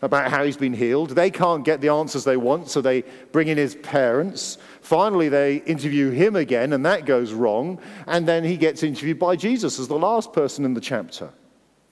about 0.00 0.30
how 0.30 0.42
he's 0.42 0.56
been 0.56 0.72
healed. 0.72 1.10
They 1.10 1.30
can't 1.30 1.62
get 1.62 1.82
the 1.82 1.90
answers 1.90 2.24
they 2.24 2.38
want, 2.38 2.70
so 2.70 2.80
they 2.80 3.04
bring 3.32 3.48
in 3.48 3.58
his 3.58 3.74
parents. 3.74 4.56
Finally, 4.80 5.28
they 5.28 5.56
interview 5.56 6.08
him 6.08 6.34
again, 6.34 6.72
and 6.72 6.86
that 6.86 7.04
goes 7.04 7.34
wrong. 7.34 7.78
And 8.06 8.26
then 8.26 8.42
he 8.42 8.56
gets 8.56 8.82
interviewed 8.82 9.18
by 9.18 9.36
Jesus 9.36 9.78
as 9.78 9.88
the 9.88 9.98
last 9.98 10.32
person 10.32 10.64
in 10.64 10.72
the 10.72 10.80
chapter. 10.80 11.28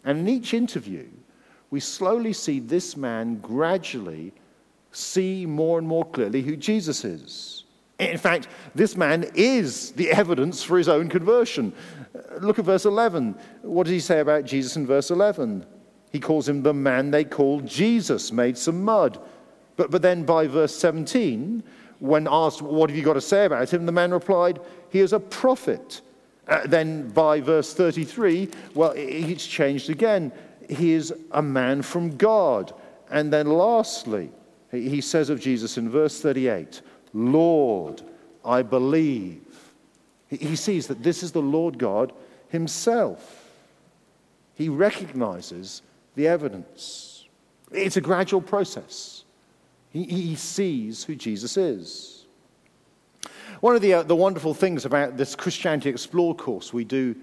And 0.03 0.21
in 0.21 0.29
each 0.31 0.55
interview, 0.55 1.09
we 1.71 1.81
slowly 1.81 2.33
see 2.33 2.61
this 2.61 2.97
man 2.97 3.39
gradually 3.41 4.33
see 4.93 5.47
more 5.47 5.79
and 5.79 5.87
more 5.87 6.05
clearly 6.05 6.43
who 6.43 6.57
Jesus 6.57 7.05
is. 7.05 7.65
In 7.99 8.17
fact, 8.17 8.49
this 8.75 8.97
man 8.97 9.29
is 9.35 9.93
the 9.93 10.11
evidence 10.11 10.63
for 10.63 10.79
his 10.79 10.89
own 10.89 11.09
conversion. 11.09 11.73
Look 12.41 12.59
at 12.59 12.65
verse 12.65 12.85
11. 12.85 13.37
What 13.63 13.85
does 13.85 13.93
he 13.93 14.01
say 14.01 14.21
about 14.21 14.45
Jesus 14.45 14.77
in 14.77 14.87
verse 14.87 15.11
11? 15.11 15.67
He 16.13 16.21
calls 16.21 16.49
him 16.49 16.63
the 16.63 16.73
man 16.73 17.11
they 17.11 17.25
called 17.25 17.67
Jesus, 17.67 18.33
made 18.33 18.57
some 18.57 18.85
mud. 18.85 19.21
But, 19.77 19.91
but 19.91 20.01
then 20.01 20.25
by 20.25 20.47
verse 20.47 20.75
17, 20.77 21.63
when 21.99 22.29
asked, 22.31 22.63
What 22.63 22.89
have 22.89 22.97
you 22.97 23.05
got 23.05 23.15
to 23.15 23.21
say 23.21 23.45
about 23.45 23.73
him? 23.73 23.85
the 23.85 23.93
man 23.93 24.13
replied, 24.13 24.61
He 24.91 25.01
is 25.01 25.13
a 25.13 25.21
prophet. 25.21 26.01
Uh, 26.47 26.67
then 26.67 27.09
by 27.11 27.41
verse 27.41 27.75
33, 27.75 28.49
well, 28.75 28.95
it's 28.97 29.47
changed 29.47 29.91
again 29.91 30.33
he 30.69 30.93
is 30.93 31.13
a 31.33 31.43
man 31.43 31.83
from 31.83 32.17
God. 32.17 32.73
And 33.11 33.33
then 33.33 33.49
lastly, 33.49 34.31
he 34.71 35.01
says 35.01 35.31
of 35.31 35.41
Jesus 35.41 35.79
in 35.79 35.89
verse 35.89 36.21
38, 36.21 36.83
Lord, 37.15 38.03
I 38.45 38.63
believe. 38.63 39.43
He 40.29 40.57
sees 40.57 40.87
that 40.89 41.03
this 41.03 41.23
is 41.23 41.33
the 41.33 41.43
Lord 41.43 41.79
God 41.79 42.13
himself. 42.51 43.51
He 44.55 44.69
recognizes 44.69 45.83
the 46.17 46.29
evidence. 46.29 47.27
It's 47.73 47.97
a 47.97 48.01
gradual 48.01 48.43
process. 48.43 49.25
He, 49.91 50.05
he 50.05 50.35
sees 50.35 51.05
who 51.05 51.15
Jesus 51.15 51.57
is. 51.57 52.27
One 53.61 53.75
of 53.75 53.83
the, 53.83 53.95
uh, 53.95 54.03
the 54.03 54.17
wonderful 54.17 54.55
things 54.55 54.85
about 54.85 55.17
this 55.17 55.35
Christianity 55.35 55.89
Explore 55.89 56.35
course 56.35 56.73
we 56.73 56.85
do 56.85 57.17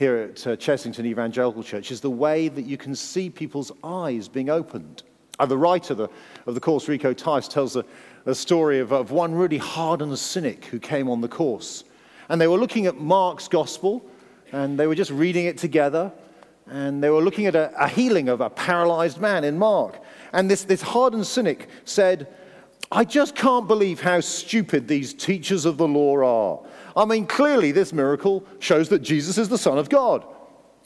here 0.00 0.16
at 0.16 0.46
uh, 0.46 0.56
Chessington 0.56 1.04
Evangelical 1.04 1.62
Church 1.62 1.90
is 1.90 2.00
the 2.00 2.08
way 2.08 2.48
that 2.48 2.64
you 2.64 2.78
can 2.78 2.96
see 2.96 3.28
people's 3.28 3.70
eyes 3.84 4.28
being 4.28 4.48
opened. 4.48 5.02
Uh, 5.38 5.44
the 5.44 5.58
writer 5.58 5.92
the, 5.92 6.08
of 6.46 6.54
the 6.54 6.60
course, 6.60 6.88
Rico 6.88 7.12
Tice, 7.12 7.46
tells 7.46 7.76
a, 7.76 7.84
a 8.24 8.34
story 8.34 8.78
of, 8.78 8.94
of 8.94 9.10
one 9.10 9.34
really 9.34 9.58
hardened 9.58 10.18
cynic 10.18 10.64
who 10.64 10.78
came 10.78 11.10
on 11.10 11.20
the 11.20 11.28
course. 11.28 11.84
And 12.30 12.40
they 12.40 12.48
were 12.48 12.56
looking 12.56 12.86
at 12.86 12.96
Mark's 12.96 13.46
gospel, 13.46 14.02
and 14.52 14.80
they 14.80 14.86
were 14.86 14.94
just 14.94 15.10
reading 15.10 15.44
it 15.44 15.58
together, 15.58 16.10
and 16.66 17.04
they 17.04 17.10
were 17.10 17.20
looking 17.20 17.44
at 17.44 17.54
a, 17.54 17.70
a 17.78 17.86
healing 17.86 18.30
of 18.30 18.40
a 18.40 18.48
paralyzed 18.48 19.20
man 19.20 19.44
in 19.44 19.58
Mark. 19.58 20.00
And 20.32 20.50
this, 20.50 20.64
this 20.64 20.80
hardened 20.80 21.26
cynic 21.26 21.68
said, 21.84 22.26
I 22.90 23.04
just 23.04 23.34
can't 23.34 23.68
believe 23.68 24.00
how 24.00 24.20
stupid 24.20 24.88
these 24.88 25.12
teachers 25.12 25.66
of 25.66 25.76
the 25.76 25.86
law 25.86 26.16
are. 26.24 26.69
I 26.96 27.04
mean, 27.04 27.26
clearly, 27.26 27.72
this 27.72 27.92
miracle 27.92 28.44
shows 28.58 28.88
that 28.88 29.00
Jesus 29.00 29.38
is 29.38 29.48
the 29.48 29.58
Son 29.58 29.78
of 29.78 29.88
God. 29.88 30.24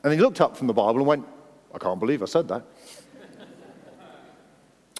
And 0.02 0.12
he 0.12 0.20
looked 0.20 0.40
up 0.40 0.56
from 0.56 0.66
the 0.66 0.72
Bible 0.72 0.98
and 0.98 1.06
went, 1.06 1.26
I 1.74 1.78
can't 1.78 1.98
believe 1.98 2.22
I 2.22 2.26
said 2.26 2.48
that. 2.48 2.64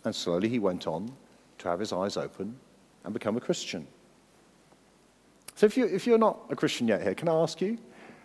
and 0.05 0.15
slowly 0.15 0.49
he 0.49 0.59
went 0.59 0.87
on 0.87 1.13
to 1.59 1.69
have 1.69 1.81
his 1.81 1.93
eyes 1.93 2.17
open 2.17 2.57
and 3.05 3.13
become 3.13 3.37
a 3.37 3.41
Christian. 3.41 3.87
So, 5.57 5.67
if, 5.67 5.77
you, 5.77 5.87
if 5.87 6.07
you're 6.07 6.19
not 6.19 6.41
a 6.51 6.57
Christian 6.57 6.89
yet 6.89 7.03
here, 7.03 7.15
can 7.15 7.29
I 7.29 7.35
ask 7.35 7.61
you, 7.61 7.79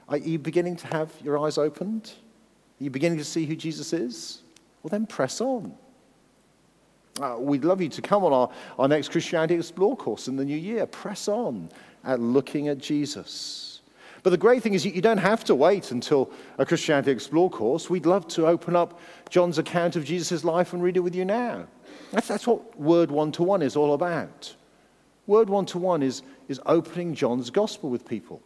are 0.07 0.17
you 0.17 0.39
beginning 0.39 0.75
to 0.77 0.87
have 0.87 1.11
your 1.23 1.37
eyes 1.37 1.57
opened? 1.57 2.13
Are 2.79 2.83
you 2.83 2.89
beginning 2.89 3.19
to 3.19 3.25
see 3.25 3.45
who 3.45 3.55
Jesus 3.55 3.93
is? 3.93 4.41
Well, 4.81 4.89
then 4.89 5.05
press 5.05 5.41
on. 5.41 5.75
Uh, 7.19 7.36
we'd 7.38 7.65
love 7.65 7.82
you 7.82 7.89
to 7.89 8.01
come 8.01 8.23
on 8.23 8.32
our, 8.32 8.49
our 8.77 8.88
next 8.88 9.12
Christianity 9.12 9.55
Explore 9.55 9.97
course 9.97 10.27
in 10.27 10.36
the 10.36 10.45
new 10.45 10.58
year. 10.58 10.86
Press 10.86 11.27
on 11.27 11.69
at 12.03 12.19
looking 12.19 12.67
at 12.69 12.77
Jesus. 12.77 13.82
But 14.23 14.32
the 14.32 14.38
great 14.38 14.63
thing 14.63 14.73
is, 14.73 14.86
you 14.86 15.01
don't 15.01 15.17
have 15.17 15.43
to 15.45 15.55
wait 15.55 15.91
until 15.91 16.32
a 16.58 16.65
Christianity 16.65 17.12
Explore 17.12 17.49
course. 17.49 17.89
We'd 17.89 18.05
love 18.05 18.27
to 18.29 18.47
open 18.47 18.75
up 18.75 18.99
John's 19.29 19.58
account 19.58 19.95
of 19.95 20.03
Jesus' 20.05 20.43
life 20.43 20.73
and 20.73 20.84
read 20.84 20.97
it 20.97 21.01
with 21.01 21.15
you 21.15 21.25
now. 21.25 21.67
That's, 22.12 22.27
that's 22.27 22.47
what 22.47 22.79
Word 22.79 23.12
One 23.12 23.32
to 23.34 23.43
One 23.43 23.62
is 23.62 23.75
all 23.75 23.93
about. 23.93 24.55
Word 25.27 25.49
One 25.49 25.65
to 25.67 25.77
One 25.77 26.03
is, 26.03 26.23
is 26.47 26.60
opening 26.65 27.13
John's 27.15 27.49
gospel 27.49 27.89
with 27.89 28.08
people. 28.08 28.41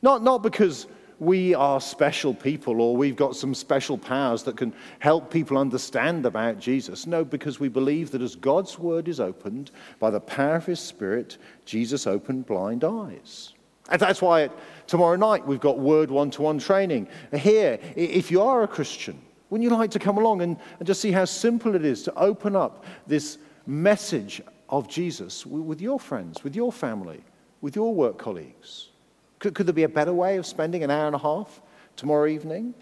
Not, 0.00 0.22
not 0.22 0.42
because 0.42 0.86
we 1.20 1.54
are 1.54 1.80
special 1.80 2.32
people 2.32 2.80
or 2.80 2.96
we've 2.96 3.16
got 3.16 3.34
some 3.34 3.54
special 3.54 3.98
powers 3.98 4.42
that 4.44 4.56
can 4.56 4.72
help 5.00 5.30
people 5.30 5.58
understand 5.58 6.24
about 6.26 6.58
Jesus. 6.58 7.06
No, 7.06 7.24
because 7.24 7.58
we 7.58 7.68
believe 7.68 8.10
that 8.12 8.22
as 8.22 8.36
God's 8.36 8.78
word 8.78 9.08
is 9.08 9.20
opened 9.20 9.70
by 9.98 10.10
the 10.10 10.20
power 10.20 10.56
of 10.56 10.66
his 10.66 10.80
spirit, 10.80 11.38
Jesus 11.64 12.06
opened 12.06 12.46
blind 12.46 12.84
eyes. 12.84 13.54
And 13.90 14.00
that's 14.00 14.22
why 14.22 14.50
tomorrow 14.86 15.16
night 15.16 15.46
we've 15.46 15.60
got 15.60 15.78
word 15.78 16.10
one 16.10 16.30
to 16.32 16.42
one 16.42 16.58
training. 16.58 17.08
Here, 17.34 17.78
if 17.96 18.30
you 18.30 18.42
are 18.42 18.62
a 18.62 18.68
Christian, 18.68 19.20
wouldn't 19.50 19.68
you 19.68 19.74
like 19.74 19.90
to 19.92 19.98
come 19.98 20.18
along 20.18 20.42
and, 20.42 20.56
and 20.78 20.86
just 20.86 21.00
see 21.00 21.10
how 21.10 21.24
simple 21.24 21.74
it 21.74 21.84
is 21.84 22.02
to 22.04 22.14
open 22.14 22.54
up 22.54 22.84
this 23.06 23.38
message 23.66 24.42
of 24.68 24.88
Jesus 24.88 25.46
with 25.46 25.80
your 25.80 25.98
friends, 25.98 26.44
with 26.44 26.54
your 26.54 26.70
family, 26.70 27.24
with 27.60 27.74
your 27.74 27.94
work 27.94 28.18
colleagues? 28.18 28.90
Could, 29.38 29.54
could 29.54 29.66
there 29.66 29.72
be 29.72 29.84
a 29.84 29.88
better 29.88 30.12
way 30.12 30.36
of 30.36 30.46
spending 30.46 30.82
an 30.82 30.90
hour 30.90 31.06
and 31.06 31.14
a 31.14 31.18
half 31.18 31.60
tomorrow 31.96 32.26
evening? 32.26 32.74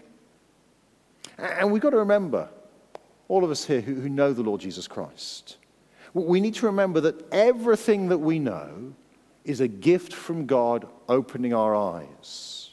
And 1.37 1.71
we've 1.71 1.81
got 1.81 1.91
to 1.91 1.97
remember, 1.97 2.49
all 3.27 3.43
of 3.43 3.51
us 3.51 3.65
here 3.65 3.81
who, 3.81 3.95
who 3.95 4.09
know 4.09 4.33
the 4.33 4.41
Lord 4.41 4.61
Jesus 4.61 4.87
Christ, 4.87 5.57
we 6.13 6.39
need 6.39 6.55
to 6.55 6.65
remember 6.65 6.99
that 7.01 7.31
everything 7.31 8.09
that 8.09 8.17
we 8.17 8.39
know 8.39 8.93
is 9.45 9.61
a 9.61 9.67
gift 9.67 10.13
from 10.13 10.45
God 10.45 10.87
opening 11.07 11.53
our 11.53 11.75
eyes. 11.75 12.71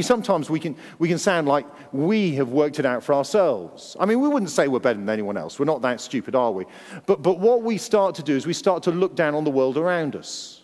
Sometimes 0.00 0.50
we 0.50 0.58
can, 0.58 0.76
we 0.98 1.08
can 1.08 1.18
sound 1.18 1.46
like 1.46 1.64
we 1.92 2.34
have 2.34 2.48
worked 2.48 2.80
it 2.80 2.86
out 2.86 3.04
for 3.04 3.14
ourselves. 3.14 3.96
I 4.00 4.06
mean, 4.06 4.20
we 4.20 4.28
wouldn't 4.28 4.50
say 4.50 4.66
we're 4.66 4.80
better 4.80 4.98
than 4.98 5.08
anyone 5.08 5.36
else. 5.36 5.58
We're 5.58 5.66
not 5.66 5.82
that 5.82 6.00
stupid, 6.00 6.34
are 6.34 6.50
we? 6.50 6.64
But, 7.06 7.22
but 7.22 7.38
what 7.38 7.62
we 7.62 7.78
start 7.78 8.16
to 8.16 8.22
do 8.22 8.34
is 8.34 8.46
we 8.46 8.54
start 8.54 8.82
to 8.84 8.90
look 8.90 9.14
down 9.14 9.34
on 9.34 9.44
the 9.44 9.50
world 9.50 9.76
around 9.76 10.16
us. 10.16 10.57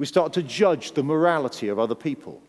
We 0.00 0.06
start 0.06 0.32
to 0.32 0.42
judge 0.42 0.92
the 0.92 1.02
morality 1.02 1.68
of 1.68 1.78
other 1.78 1.94
people. 1.94 2.42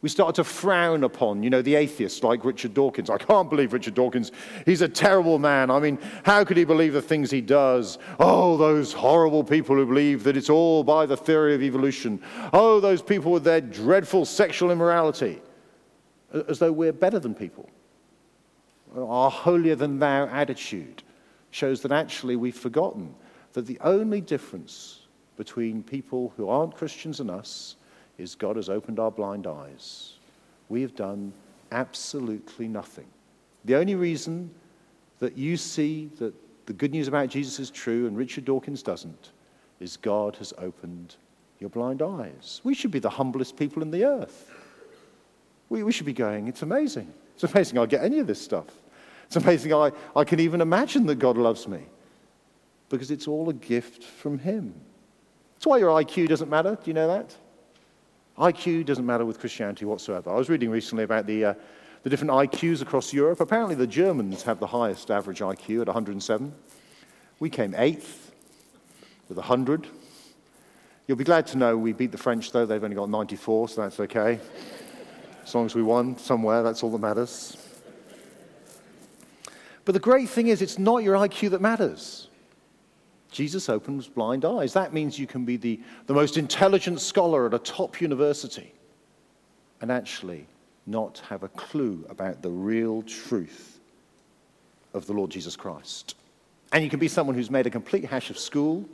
We 0.00 0.08
start 0.08 0.36
to 0.36 0.44
frown 0.44 1.04
upon, 1.04 1.42
you 1.42 1.50
know, 1.50 1.60
the 1.60 1.74
atheists 1.74 2.22
like 2.22 2.42
Richard 2.42 2.72
Dawkins. 2.72 3.10
I 3.10 3.18
can't 3.18 3.50
believe 3.50 3.74
Richard 3.74 3.92
Dawkins. 3.92 4.32
He's 4.64 4.80
a 4.80 4.88
terrible 4.88 5.38
man. 5.38 5.70
I 5.70 5.78
mean, 5.78 5.98
how 6.24 6.42
could 6.42 6.56
he 6.56 6.64
believe 6.64 6.94
the 6.94 7.02
things 7.02 7.30
he 7.30 7.42
does? 7.42 7.98
Oh, 8.18 8.56
those 8.56 8.94
horrible 8.94 9.44
people 9.44 9.76
who 9.76 9.84
believe 9.84 10.24
that 10.24 10.38
it's 10.38 10.48
all 10.48 10.82
by 10.84 11.04
the 11.04 11.18
theory 11.18 11.54
of 11.54 11.62
evolution. 11.62 12.18
Oh, 12.54 12.80
those 12.80 13.02
people 13.02 13.30
with 13.30 13.44
their 13.44 13.60
dreadful 13.60 14.24
sexual 14.24 14.70
immorality. 14.70 15.42
As 16.48 16.60
though 16.60 16.72
we're 16.72 16.94
better 16.94 17.18
than 17.18 17.34
people. 17.34 17.68
Our 18.96 19.30
holier 19.30 19.74
than 19.74 19.98
thou 19.98 20.28
attitude 20.28 21.02
shows 21.50 21.82
that 21.82 21.92
actually 21.92 22.36
we've 22.36 22.56
forgotten 22.56 23.14
that 23.52 23.66
the 23.66 23.78
only 23.80 24.22
difference 24.22 25.05
between 25.36 25.82
people 25.82 26.32
who 26.36 26.48
aren't 26.48 26.74
Christians 26.76 27.20
and 27.20 27.30
us 27.30 27.76
is 28.18 28.34
God 28.34 28.56
has 28.56 28.68
opened 28.68 28.98
our 28.98 29.10
blind 29.10 29.46
eyes. 29.46 30.14
We 30.68 30.82
have 30.82 30.94
done 30.94 31.32
absolutely 31.72 32.68
nothing. 32.68 33.06
The 33.64 33.76
only 33.76 33.94
reason 33.94 34.50
that 35.18 35.36
you 35.36 35.56
see 35.56 36.10
that 36.18 36.34
the 36.66 36.72
good 36.72 36.92
news 36.92 37.08
about 37.08 37.28
Jesus 37.28 37.58
is 37.60 37.70
true 37.70 38.06
and 38.06 38.16
Richard 38.16 38.44
Dawkins 38.44 38.82
doesn't 38.82 39.32
is 39.80 39.96
God 39.96 40.36
has 40.36 40.52
opened 40.58 41.16
your 41.60 41.70
blind 41.70 42.02
eyes. 42.02 42.60
We 42.64 42.74
should 42.74 42.90
be 42.90 42.98
the 42.98 43.10
humblest 43.10 43.56
people 43.56 43.82
in 43.82 43.90
the 43.90 44.04
earth. 44.04 44.50
We, 45.68 45.82
we 45.82 45.92
should 45.92 46.06
be 46.06 46.12
going, 46.12 46.48
it's 46.48 46.62
amazing. 46.62 47.12
It's 47.34 47.44
amazing 47.44 47.78
I 47.78 47.86
get 47.86 48.02
any 48.02 48.18
of 48.18 48.26
this 48.26 48.40
stuff. 48.40 48.66
It's 49.26 49.36
amazing 49.36 49.74
I, 49.74 49.90
I 50.14 50.24
can 50.24 50.40
even 50.40 50.60
imagine 50.60 51.06
that 51.06 51.16
God 51.16 51.36
loves 51.36 51.66
me. 51.68 51.82
because 52.88 53.10
it's 53.10 53.28
all 53.28 53.48
a 53.48 53.54
gift 53.54 54.04
from 54.04 54.38
Him. 54.38 54.74
That's 55.56 55.66
why 55.66 55.78
your 55.78 55.90
IQ 55.90 56.28
doesn't 56.28 56.50
matter. 56.50 56.76
Do 56.76 56.90
you 56.90 56.94
know 56.94 57.08
that? 57.08 57.34
IQ 58.38 58.84
doesn't 58.84 59.06
matter 59.06 59.24
with 59.24 59.40
Christianity 59.40 59.86
whatsoever. 59.86 60.30
I 60.30 60.34
was 60.34 60.50
reading 60.50 60.70
recently 60.70 61.04
about 61.04 61.26
the, 61.26 61.44
uh, 61.46 61.54
the 62.02 62.10
different 62.10 62.32
IQs 62.32 62.82
across 62.82 63.12
Europe. 63.12 63.40
Apparently, 63.40 63.74
the 63.74 63.86
Germans 63.86 64.42
have 64.42 64.60
the 64.60 64.66
highest 64.66 65.10
average 65.10 65.40
IQ 65.40 65.80
at 65.80 65.86
107. 65.86 66.54
We 67.38 67.48
came 67.48 67.74
eighth 67.76 68.32
with 69.28 69.38
100. 69.38 69.86
You'll 71.06 71.16
be 71.16 71.24
glad 71.24 71.46
to 71.48 71.58
know 71.58 71.76
we 71.78 71.94
beat 71.94 72.12
the 72.12 72.18
French, 72.18 72.52
though. 72.52 72.66
They've 72.66 72.82
only 72.82 72.96
got 72.96 73.08
94, 73.08 73.70
so 73.70 73.80
that's 73.80 74.00
okay. 74.00 74.38
As 75.42 75.54
long 75.54 75.64
as 75.64 75.74
we 75.74 75.82
won 75.82 76.18
somewhere, 76.18 76.62
that's 76.62 76.82
all 76.82 76.90
that 76.90 76.98
matters. 76.98 77.56
But 79.86 79.92
the 79.92 80.00
great 80.00 80.28
thing 80.28 80.48
is, 80.48 80.60
it's 80.60 80.78
not 80.78 81.04
your 81.04 81.14
IQ 81.14 81.50
that 81.50 81.60
matters. 81.62 82.28
Jesus 83.36 83.68
opens 83.68 84.08
blind 84.08 84.46
eyes. 84.46 84.72
That 84.72 84.94
means 84.94 85.18
you 85.18 85.26
can 85.26 85.44
be 85.44 85.58
the, 85.58 85.78
the 86.06 86.14
most 86.14 86.38
intelligent 86.38 87.02
scholar 87.02 87.44
at 87.44 87.52
a 87.52 87.58
top 87.58 88.00
university 88.00 88.72
and 89.82 89.92
actually 89.92 90.46
not 90.86 91.18
have 91.28 91.42
a 91.42 91.48
clue 91.48 92.06
about 92.08 92.40
the 92.40 92.48
real 92.48 93.02
truth 93.02 93.78
of 94.94 95.06
the 95.06 95.12
Lord 95.12 95.30
Jesus 95.30 95.54
Christ. 95.54 96.14
And 96.72 96.82
you 96.82 96.88
can 96.88 96.98
be 96.98 97.08
someone 97.08 97.36
who's 97.36 97.50
made 97.50 97.66
a 97.66 97.70
complete 97.70 98.06
hash 98.06 98.30
of 98.30 98.38
school, 98.38 98.88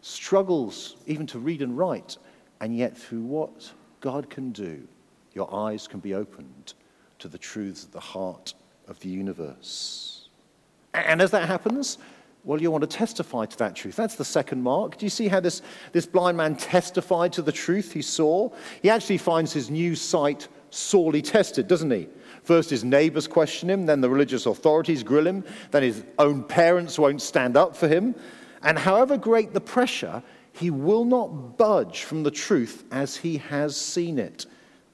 struggles 0.00 0.96
even 1.06 1.28
to 1.28 1.38
read 1.38 1.62
and 1.62 1.78
write, 1.78 2.16
and 2.60 2.76
yet 2.76 2.98
through 2.98 3.22
what 3.22 3.70
God 4.00 4.28
can 4.28 4.50
do, 4.50 4.88
your 5.34 5.54
eyes 5.54 5.86
can 5.86 6.00
be 6.00 6.14
opened 6.14 6.74
to 7.20 7.28
the 7.28 7.38
truths 7.38 7.84
of 7.84 7.92
the 7.92 8.00
heart 8.00 8.54
of 8.88 8.98
the 8.98 9.08
universe. 9.08 10.30
And 10.94 11.22
as 11.22 11.30
that 11.30 11.46
happens, 11.46 11.98
well, 12.48 12.62
you 12.62 12.70
want 12.70 12.80
to 12.80 12.96
testify 12.96 13.44
to 13.44 13.58
that 13.58 13.76
truth. 13.76 13.94
That's 13.94 14.14
the 14.14 14.24
second 14.24 14.62
mark. 14.62 14.96
Do 14.96 15.04
you 15.04 15.10
see 15.10 15.28
how 15.28 15.38
this, 15.38 15.60
this 15.92 16.06
blind 16.06 16.38
man 16.38 16.56
testified 16.56 17.30
to 17.34 17.42
the 17.42 17.52
truth 17.52 17.92
he 17.92 18.00
saw? 18.00 18.48
He 18.80 18.88
actually 18.88 19.18
finds 19.18 19.52
his 19.52 19.68
new 19.68 19.94
sight 19.94 20.48
sorely 20.70 21.20
tested, 21.20 21.68
doesn't 21.68 21.90
he? 21.90 22.08
First, 22.44 22.70
his 22.70 22.84
neighbors 22.84 23.28
question 23.28 23.68
him, 23.68 23.84
then 23.84 24.00
the 24.00 24.08
religious 24.08 24.46
authorities 24.46 25.02
grill 25.02 25.26
him, 25.26 25.44
then 25.72 25.82
his 25.82 26.02
own 26.18 26.42
parents 26.42 26.98
won't 26.98 27.20
stand 27.20 27.54
up 27.54 27.76
for 27.76 27.86
him. 27.86 28.14
And 28.62 28.78
however 28.78 29.18
great 29.18 29.52
the 29.52 29.60
pressure, 29.60 30.22
he 30.52 30.70
will 30.70 31.04
not 31.04 31.58
budge 31.58 32.04
from 32.04 32.22
the 32.22 32.30
truth 32.30 32.84
as 32.90 33.14
he 33.14 33.36
has 33.36 33.76
seen 33.76 34.18
it. 34.18 34.46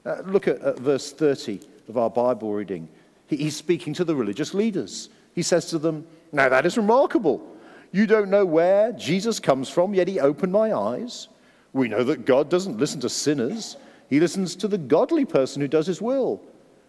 Uh, 0.05 0.23
look 0.27 0.49
at, 0.49 0.61
at, 0.61 0.81
verse 0.81 1.13
30 1.13 1.61
of 1.89 1.99
our 1.99 2.11
Bible 2.11 2.53
reading. 2.53 2.89
He, 3.29 3.37
he's 3.37 3.55
speaking 3.55 3.95
to 3.95 4.05
the 4.05 4.17
religious 4.17 4.55
leaders. 4.55 5.09
He 5.35 5.43
says 5.43 5.67
to 5.67 5.79
them, 5.79 6.05
Now 6.35 6.49
that 6.49 6.67
is 6.67 6.77
remarkable. 6.77 7.47
You 7.93 8.07
don't 8.09 8.29
know 8.29 8.45
where 8.45 8.91
Jesus 8.93 9.39
comes 9.39 9.69
from, 9.69 9.95
yet 9.95 10.09
he 10.09 10.19
opened 10.19 10.53
my 10.53 10.75
eyes. 10.75 11.29
We 11.73 11.87
know 11.87 12.03
that 12.03 12.27
God 12.27 12.51
doesn't 12.51 12.79
listen 12.79 13.01
to 13.01 13.09
sinners, 13.09 13.77
he 14.11 14.21
listens 14.21 14.55
to 14.57 14.69
the 14.69 14.79
godly 14.79 15.25
person 15.25 15.63
who 15.63 15.69
does 15.69 15.87
his 15.87 16.03
will. 16.03 16.43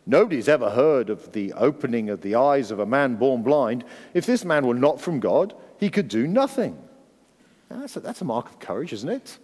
Nobody's 0.07 0.49
ever 0.49 0.69
heard 0.69 1.09
of 1.09 1.31
the 1.31 1.53
opening 1.53 2.09
of 2.09 2.21
the 2.21 2.35
eyes 2.35 2.69
of 2.69 2.79
a 2.79 2.85
man 2.85 3.15
born 3.15 3.41
blind. 3.41 3.83
If 4.13 4.25
this 4.25 4.43
man 4.43 4.65
were 4.67 4.75
not 4.75 4.99
from 4.99 5.19
God, 5.19 5.55
he 5.79 5.89
could 5.89 6.07
do 6.07 6.27
nothing. 6.27 6.77
That's 7.69 7.95
a, 7.95 7.99
that's 7.99 8.21
a 8.21 8.25
mark 8.25 8.47
of 8.47 8.59
courage, 8.59 8.93
isn't 8.93 9.09
it? 9.09 9.37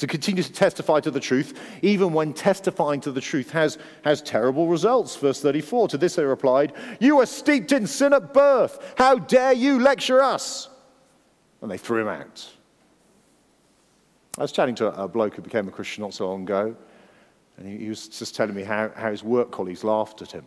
To 0.00 0.06
continue 0.06 0.42
to 0.42 0.52
testify 0.52 1.00
to 1.00 1.10
the 1.10 1.20
truth, 1.20 1.60
even 1.82 2.14
when 2.14 2.32
testifying 2.32 3.02
to 3.02 3.12
the 3.12 3.20
truth 3.20 3.50
has, 3.50 3.76
has 4.02 4.22
terrible 4.22 4.66
results. 4.66 5.14
Verse 5.14 5.42
34 5.42 5.88
To 5.88 5.98
this 5.98 6.14
they 6.14 6.24
replied, 6.24 6.72
You 7.00 7.16
were 7.16 7.26
steeped 7.26 7.70
in 7.72 7.86
sin 7.86 8.14
at 8.14 8.32
birth. 8.32 8.94
How 8.96 9.16
dare 9.16 9.52
you 9.52 9.78
lecture 9.78 10.22
us? 10.22 10.70
And 11.60 11.70
they 11.70 11.76
threw 11.76 12.00
him 12.00 12.08
out. 12.08 12.48
I 14.38 14.42
was 14.42 14.52
chatting 14.52 14.74
to 14.76 14.86
a 14.86 15.06
bloke 15.06 15.34
who 15.34 15.42
became 15.42 15.68
a 15.68 15.70
Christian 15.70 16.00
not 16.02 16.14
so 16.14 16.30
long 16.30 16.44
ago. 16.44 16.74
And 17.58 17.68
he, 17.68 17.84
he 17.84 17.88
was 17.90 18.08
just 18.08 18.34
telling 18.34 18.54
me 18.54 18.62
how, 18.62 18.90
how 18.96 19.10
his 19.10 19.22
work 19.22 19.50
colleagues 19.50 19.84
laughed 19.84 20.22
at 20.22 20.32
him, 20.32 20.46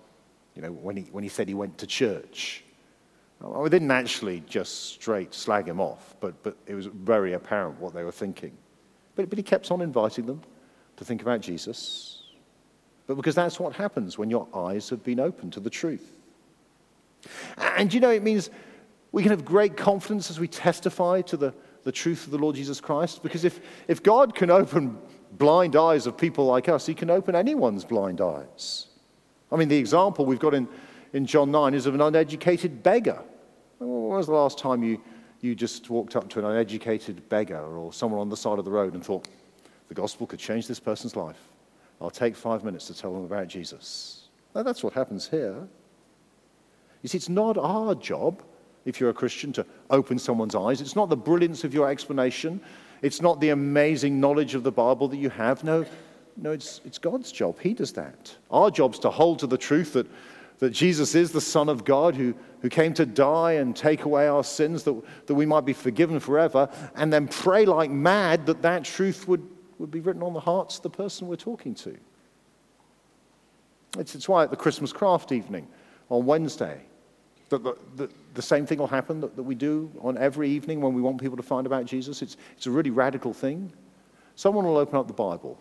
you 0.55 0.63
know, 0.63 0.71
when 0.71 0.97
he, 0.97 1.03
when 1.11 1.23
he 1.23 1.29
said 1.29 1.47
he 1.47 1.53
went 1.53 1.77
to 1.77 1.85
church. 1.85 2.63
Well, 3.39 3.61
we 3.61 3.69
didn't 3.69 3.91
actually 3.91 4.41
just 4.47 4.93
straight 4.93 5.35
slag 5.35 5.67
him 5.67 5.79
off, 5.79 6.15
but, 6.21 6.41
but 6.41 6.57
it 6.65 6.73
was 6.73 6.87
very 6.87 7.33
apparent 7.33 7.79
what 7.79 7.93
they 7.93 8.03
were 8.03 8.11
thinking. 8.11 8.57
But, 9.15 9.29
but 9.29 9.37
he 9.37 9.43
kept 9.43 9.71
on 9.71 9.81
inviting 9.81 10.25
them 10.25 10.41
to 10.97 11.05
think 11.05 11.21
about 11.21 11.41
Jesus. 11.41 12.23
But 13.07 13.15
because 13.15 13.35
that's 13.35 13.59
what 13.59 13.73
happens 13.73 14.17
when 14.17 14.29
your 14.29 14.47
eyes 14.53 14.89
have 14.89 15.03
been 15.03 15.19
opened 15.19 15.53
to 15.53 15.59
the 15.59 15.69
truth. 15.69 16.11
And 17.57 17.93
you 17.93 17.99
know, 17.99 18.09
it 18.09 18.23
means 18.23 18.49
we 19.11 19.21
can 19.21 19.31
have 19.31 19.45
great 19.45 19.77
confidence 19.77 20.29
as 20.29 20.39
we 20.39 20.47
testify 20.47 21.21
to 21.21 21.37
the, 21.37 21.53
the 21.83 21.91
truth 21.91 22.25
of 22.25 22.31
the 22.31 22.37
Lord 22.37 22.55
Jesus 22.55 22.81
Christ. 22.81 23.23
Because 23.23 23.43
if, 23.43 23.59
if 23.87 24.01
God 24.01 24.35
can 24.35 24.49
open 24.49 24.97
blind 25.33 25.75
eyes 25.75 26.07
of 26.07 26.17
people 26.17 26.45
like 26.45 26.69
us, 26.69 26.85
he 26.85 26.93
can 26.93 27.09
open 27.09 27.35
anyone's 27.35 27.85
blind 27.85 28.21
eyes. 28.21 28.87
I 29.51 29.55
mean, 29.55 29.67
the 29.67 29.77
example 29.77 30.25
we've 30.25 30.39
got 30.39 30.53
in, 30.53 30.67
in 31.13 31.25
John 31.25 31.51
9 31.51 31.73
is 31.73 31.85
of 31.85 31.93
an 31.93 32.01
uneducated 32.01 32.81
beggar. 32.81 33.21
When 33.77 33.89
was 33.89 34.27
the 34.27 34.33
last 34.33 34.57
time 34.57 34.83
you, 34.83 35.01
you 35.43 35.55
just 35.55 35.89
walked 35.89 36.15
up 36.15 36.29
to 36.29 36.39
an 36.39 36.45
uneducated 36.45 37.27
beggar 37.29 37.77
or 37.77 37.91
someone 37.91 38.21
on 38.21 38.29
the 38.29 38.37
side 38.37 38.59
of 38.59 38.65
the 38.65 38.71
road 38.71 38.93
and 38.93 39.03
thought, 39.03 39.27
the 39.89 39.93
gospel 39.93 40.25
could 40.25 40.39
change 40.39 40.67
this 40.67 40.79
person's 40.79 41.15
life? 41.15 41.37
I'll 42.01 42.09
take 42.09 42.35
five 42.35 42.63
minutes 42.63 42.87
to 42.87 42.93
tell 42.93 43.13
them 43.13 43.23
about 43.23 43.47
Jesus. 43.47 44.27
Now, 44.55 44.63
that's 44.63 44.83
what 44.83 44.93
happens 44.93 45.27
here. 45.27 45.67
You 47.01 47.09
see, 47.09 47.17
it's 47.17 47.29
not 47.29 47.57
our 47.57 47.95
job, 47.95 48.41
if 48.85 48.99
you're 48.99 49.09
a 49.09 49.13
Christian, 49.13 49.51
to 49.53 49.65
open 49.89 50.17
someone's 50.17 50.55
eyes. 50.55 50.81
It's 50.81 50.95
not 50.95 51.09
the 51.09 51.17
brilliance 51.17 51.63
of 51.63 51.73
your 51.73 51.89
explanation. 51.89 52.61
It's 53.01 53.21
not 53.21 53.41
the 53.41 53.49
amazing 53.49 54.19
knowledge 54.19 54.55
of 54.55 54.63
the 54.63 54.71
Bible 54.71 55.07
that 55.09 55.17
you 55.17 55.29
have. 55.29 55.63
No, 55.63 55.85
no 56.37 56.51
it's, 56.51 56.81
it's 56.85 56.97
God's 56.97 57.31
job. 57.31 57.59
He 57.59 57.73
does 57.73 57.91
that. 57.93 58.35
Our 58.49 58.71
job's 58.71 58.99
to 58.99 59.09
hold 59.09 59.39
to 59.39 59.47
the 59.47 59.57
truth 59.57 59.93
that, 59.93 60.07
that 60.63 60.69
Jesus 60.69 61.13
is 61.13 61.33
the 61.33 61.41
Son 61.41 61.67
of 61.67 61.83
God 61.83 62.15
who, 62.15 62.33
who 62.61 62.69
came 62.69 62.93
to 62.93 63.05
die 63.05 63.53
and 63.53 63.75
take 63.75 64.05
away 64.05 64.29
our 64.29 64.45
sins 64.45 64.83
that, 64.83 64.95
that 65.25 65.35
we 65.35 65.45
might 65.45 65.65
be 65.65 65.73
forgiven 65.73 66.21
forever, 66.21 66.69
and 66.95 67.11
then 67.11 67.27
pray 67.27 67.65
like 67.65 67.91
mad 67.91 68.45
that 68.45 68.61
that 68.61 68.85
truth 68.85 69.27
would, 69.27 69.45
would 69.77 69.91
be 69.91 69.99
written 69.99 70.23
on 70.23 70.31
the 70.31 70.39
hearts 70.39 70.77
of 70.77 70.83
the 70.83 70.89
person 70.89 71.27
we're 71.27 71.35
talking 71.35 71.75
to. 71.75 71.97
It's, 73.99 74.15
it's 74.15 74.29
why 74.29 74.43
at 74.43 74.51
the 74.51 74.55
Christmas 74.55 74.93
craft 74.93 75.33
evening 75.33 75.67
on 76.07 76.25
Wednesday, 76.25 76.79
the, 77.49 77.59
the, 77.97 78.09
the, 78.33 78.41
same 78.41 78.65
thing 78.65 78.77
will 78.77 78.87
happen 78.87 79.19
that, 79.19 79.35
that 79.35 79.43
we 79.43 79.55
do 79.55 79.91
on 79.99 80.17
every 80.17 80.49
evening 80.49 80.79
when 80.79 80.93
we 80.93 81.01
want 81.01 81.19
people 81.19 81.35
to 81.35 81.43
find 81.43 81.67
about 81.67 81.83
Jesus. 81.83 82.21
It's, 82.21 82.37
it's 82.55 82.67
a 82.67 82.71
really 82.71 82.89
radical 82.89 83.33
thing. 83.33 83.69
Someone 84.35 84.63
will 84.63 84.77
open 84.77 84.95
up 84.95 85.07
the 85.07 85.13
Bible, 85.13 85.59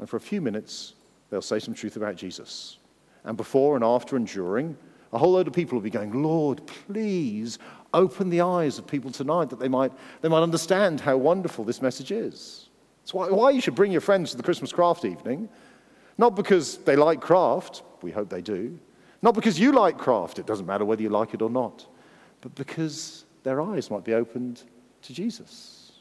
and 0.00 0.10
for 0.10 0.16
a 0.16 0.20
few 0.20 0.40
minutes, 0.40 0.94
they'll 1.30 1.40
say 1.40 1.60
some 1.60 1.74
truth 1.74 1.94
about 1.94 2.16
Jesus. 2.16 2.78
And 3.24 3.36
before 3.36 3.76
and 3.76 3.84
after 3.84 4.16
and 4.16 4.26
during, 4.26 4.76
a 5.12 5.18
whole 5.18 5.32
load 5.32 5.46
of 5.46 5.52
people 5.52 5.76
will 5.76 5.82
be 5.82 5.90
going, 5.90 6.22
Lord, 6.22 6.66
please 6.66 7.58
open 7.94 8.30
the 8.30 8.40
eyes 8.40 8.78
of 8.78 8.86
people 8.86 9.10
tonight 9.10 9.50
that 9.50 9.58
they 9.58 9.68
might, 9.68 9.92
they 10.22 10.28
might 10.28 10.42
understand 10.42 11.00
how 11.00 11.16
wonderful 11.16 11.64
this 11.64 11.82
message 11.82 12.10
is. 12.10 12.68
It's 13.02 13.12
why, 13.12 13.28
why 13.28 13.50
you 13.50 13.60
should 13.60 13.74
bring 13.74 13.92
your 13.92 14.00
friends 14.00 14.30
to 14.30 14.36
the 14.36 14.42
Christmas 14.42 14.72
craft 14.72 15.04
evening. 15.04 15.48
Not 16.18 16.34
because 16.34 16.78
they 16.78 16.96
like 16.96 17.20
craft, 17.20 17.82
we 18.02 18.10
hope 18.10 18.28
they 18.28 18.42
do, 18.42 18.78
not 19.22 19.34
because 19.34 19.58
you 19.58 19.72
like 19.72 19.98
craft, 19.98 20.38
it 20.38 20.46
doesn't 20.46 20.66
matter 20.66 20.84
whether 20.84 21.02
you 21.02 21.08
like 21.08 21.34
it 21.34 21.42
or 21.42 21.50
not, 21.50 21.86
but 22.40 22.54
because 22.54 23.24
their 23.44 23.60
eyes 23.60 23.90
might 23.90 24.04
be 24.04 24.14
opened 24.14 24.62
to 25.02 25.12
Jesus. 25.12 25.92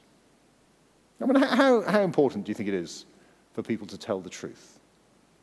I 1.22 1.26
mean, 1.26 1.42
how, 1.42 1.82
how 1.82 2.02
important 2.02 2.46
do 2.46 2.50
you 2.50 2.56
think 2.56 2.70
it 2.70 2.76
is 2.76 3.06
for 3.54 3.62
people 3.62 3.86
to 3.88 3.98
tell 3.98 4.20
the 4.20 4.30
truth? 4.30 4.80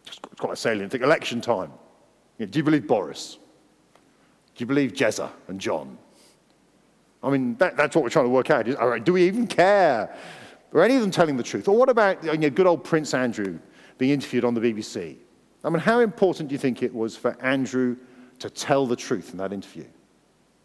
It's 0.09 0.21
quite 0.39 0.55
a 0.55 0.57
salient 0.57 0.93
thing. 0.93 1.03
Election 1.03 1.41
time. 1.41 1.73
You 2.39 2.47
know, 2.47 2.53
do 2.53 2.59
you 2.59 2.63
believe 2.63 2.87
Boris? 2.87 3.39
Do 4.55 4.63
you 4.63 4.67
believe 4.67 4.93
Jezza 4.93 5.31
and 5.49 5.61
John? 5.61 5.99
I 7.23 7.31
mean, 7.31 7.57
that, 7.57 7.77
that's 7.77 7.95
what 7.95 8.05
we're 8.05 8.11
trying 8.11 8.27
to 8.27 8.31
work 8.31 8.51
out. 8.51 9.05
Do 9.05 9.13
we 9.13 9.25
even 9.25 9.47
care? 9.47 10.15
Are 10.73 10.83
any 10.83 10.97
of 10.97 11.01
them 11.01 11.11
telling 11.11 11.37
the 11.37 11.43
truth? 11.43 11.69
Or 11.69 11.77
what 11.77 11.89
about 11.89 12.23
you 12.23 12.37
know, 12.37 12.51
good 12.51 12.67
old 12.67 12.85
Prince 12.85 13.15
Andrew 13.15 13.59
being 13.97 14.13
interviewed 14.13 14.45
on 14.45 14.55
the 14.55 14.61
BBC? 14.61 15.17
I 15.65 15.71
mean, 15.71 15.81
how 15.81 16.01
important 16.01 16.49
do 16.49 16.55
you 16.55 16.59
think 16.59 16.83
it 16.83 16.95
was 16.95 17.17
for 17.17 17.37
Andrew 17.43 17.97
to 18.39 18.49
tell 18.49 18.87
the 18.87 18.97
truth 18.97 19.33
in 19.33 19.39
that 19.39 19.53
interview? 19.53 19.85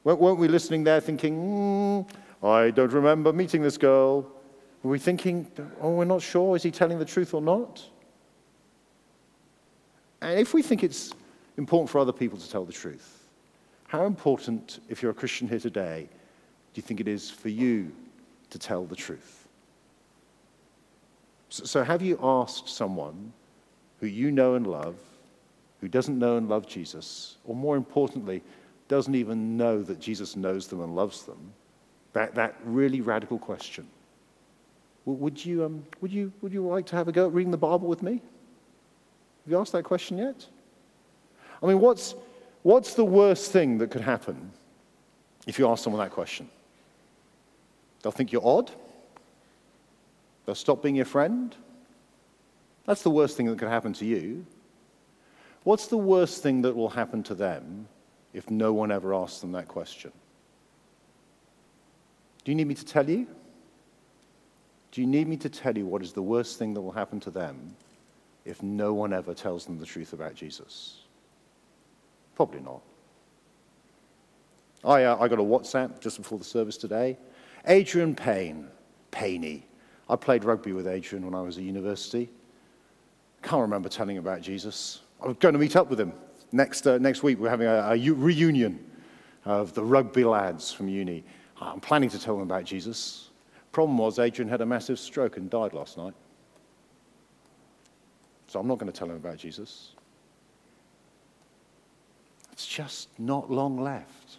Weren't 0.03 0.38
we 0.38 0.47
listening 0.47 0.84
there 0.84 0.99
thinking, 0.99 1.38
mm, 1.38 2.10
I 2.45 2.71
don't 2.71 2.91
remember 2.91 3.32
meeting 3.32 3.62
this 3.62 3.77
girl? 3.77 4.29
Were 4.84 4.91
we 4.91 4.99
thinking, 4.99 5.49
oh, 5.82 5.91
we're 5.91 6.03
not 6.03 6.21
sure, 6.21 6.56
is 6.58 6.63
he 6.63 6.71
telling 6.71 6.99
the 6.99 7.06
truth 7.06 7.34
or 7.34 7.41
not? 7.41 7.89
And 10.23 10.39
if 10.39 10.53
we 10.53 10.62
think 10.62 10.83
it's 10.83 11.13
important 11.57 11.89
for 11.89 11.99
other 11.99 12.13
people 12.13 12.39
to 12.39 12.49
tell 12.49 12.63
the 12.63 12.71
truth, 12.71 13.27
how 13.88 14.05
important, 14.05 14.79
if 14.88 15.01
you're 15.01 15.12
a 15.12 15.13
Christian 15.13 15.49
here 15.49 15.59
today, 15.59 16.07
do 16.73 16.79
you 16.79 16.81
think 16.81 17.01
it 17.01 17.09
is 17.09 17.29
for 17.29 17.49
you 17.49 17.91
to 18.49 18.57
tell 18.57 18.86
the 18.86 18.95
truth? 18.95 19.47
So, 21.49 21.83
have 21.83 22.01
you 22.01 22.17
asked 22.23 22.69
someone 22.69 23.33
who 23.99 24.07
you 24.07 24.31
know 24.31 24.55
and 24.55 24.65
love, 24.65 24.95
who 25.81 25.89
doesn't 25.89 26.17
know 26.17 26.38
and 26.38 26.47
love 26.47 26.67
Jesus, 26.67 27.38
or 27.43 27.53
more 27.53 27.75
importantly, 27.75 28.41
doesn't 28.88 29.15
even 29.15 29.57
know 29.57 29.83
that 29.83 29.99
Jesus 29.99 30.38
knows 30.38 30.67
them 30.67 30.81
and 30.81 30.95
loves 30.95 31.23
them, 31.23 31.53
That, 32.13 32.33
that 32.36 32.55
really 32.63 33.01
radical 33.01 33.38
question. 33.38 33.88
Would 35.05 35.45
you, 35.45 35.65
um, 35.65 35.86
would, 35.99 36.13
you, 36.13 36.31
would 36.41 36.53
you 36.53 36.65
like 36.65 36.86
to 36.88 36.95
have 36.95 37.09
a 37.09 37.12
go 37.12 37.27
at 37.27 37.33
reading 37.33 37.51
the 37.51 37.57
Bible 37.57 37.89
with 37.89 38.01
me? 38.01 38.21
Have 39.43 39.51
you 39.51 39.60
asked 39.60 39.73
that 39.73 39.84
question 39.84 40.17
yet? 40.17 40.45
I 41.62 41.65
mean, 41.65 41.79
what's, 41.79 42.15
what's 42.62 42.93
the 42.93 43.03
worst 43.03 43.51
thing 43.51 43.77
that 43.79 43.91
could 43.91 44.01
happen 44.01 44.51
if 45.45 45.60
you 45.60 45.67
ask 45.67 45.84
someone 45.84 46.01
that 46.01 46.12
question? 46.12 46.49
They'll 48.01 48.12
think 48.12 48.32
you're 48.32 48.45
odd. 48.45 48.71
They'll 50.45 50.56
stop 50.56 50.82
being 50.82 50.95
your 50.95 51.06
friend. 51.06 51.56
That's 52.86 53.01
the 53.01 53.10
worst 53.10 53.38
thing 53.38 53.47
that 53.47 53.58
could 53.58 53.69
happen 53.69 53.93
to 53.93 54.06
you. 54.06 54.45
What's 55.63 55.88
the 55.88 55.97
worst 55.97 56.43
thing 56.43 56.62
that 56.63 56.75
will 56.75 56.89
happen 56.89 57.23
to 57.23 57.36
them 57.36 57.88
if 58.34 58.49
no 58.49 58.73
one 58.73 58.91
ever 58.91 59.13
asks 59.13 59.39
them 59.39 59.53
that 59.53 59.67
question? 59.67 60.12
Do 62.43 62.51
you 62.51 62.56
need 62.56 62.67
me 62.67 62.75
to 62.75 62.86
tell 62.86 63.10
you? 63.10 63.27
Do 64.91 65.01
you 65.01 65.08
need 65.08 65.27
me 65.27 65.38
to 65.38 65.49
tell 65.49 65.77
you 65.77 65.86
what 65.86 66.01
is 66.01 66.12
the 66.12 66.21
worst 66.21 66.60
thing 66.60 66.73
that 66.73 66.82
will 66.82 66.91
happen 66.91 67.19
to 67.21 67.32
them 67.32 67.75
if 68.45 68.62
no 68.62 68.93
one 68.93 69.13
ever 69.13 69.34
tells 69.34 69.65
them 69.65 69.79
the 69.79 69.86
truth 69.86 70.13
about 70.13 70.36
Jesus? 70.36 71.01
Probably 72.36 72.62
not. 72.62 72.82
I, 74.84 75.03
uh, 75.03 75.17
I 75.19 75.27
got 75.27 75.39
a 75.39 75.43
WhatsApp 75.43 75.99
just 75.99 76.17
before 76.17 76.38
the 76.38 76.43
service 76.43 76.77
today. 76.77 77.17
Adrian 77.67 78.15
Payne, 78.15 78.67
Payne. 79.12 79.63
I 80.10 80.15
played 80.15 80.43
rugby 80.43 80.73
with 80.73 80.88
Adrian 80.88 81.23
when 81.23 81.34
I 81.34 81.41
was 81.41 81.58
at 81.58 81.63
university. 81.63 82.29
Can't 83.41 83.62
remember 83.62 83.88
telling 83.88 84.17
about 84.17 84.41
Jesus. 84.41 85.01
I 85.21 85.27
was 85.27 85.38
going 85.38 85.53
to 85.53 85.60
meet 85.60 85.75
up 85.75 85.89
with 85.89 85.99
him 85.99 86.13
next, 86.51 86.86
uh, 86.86 86.97
next 86.97 87.23
week. 87.23 87.39
We're 87.39 87.49
having 87.49 87.67
a, 87.67 87.91
a 87.91 88.13
reunion 88.13 88.84
of 89.45 89.73
the 89.73 89.84
rugby 89.84 90.25
lads 90.25 90.71
from 90.71 90.89
uni. 90.89 91.23
I'm 91.62 91.79
planning 91.79 92.10
to 92.10 92.19
tell 92.19 92.36
them 92.36 92.43
about 92.43 92.65
Jesus. 92.65 93.29
Problem 93.71 93.97
was, 93.97 94.19
Adrian 94.19 94.49
had 94.49 94.62
a 94.62 94.65
massive 94.65 94.99
stroke 94.99 95.38
and 95.38 95.49
died 95.49 95.73
last 95.73 95.97
night. 95.97 96.13
So 98.53 98.59
I'm 98.59 98.67
not 98.67 98.77
going 98.77 98.91
to 98.91 98.95
tell 98.95 99.09
him 99.09 99.15
about 99.15 99.37
Jesus. 99.37 99.93
It's 102.51 102.67
just 102.67 103.09
not 103.17 103.49
long 103.49 103.81
left. 103.81 104.37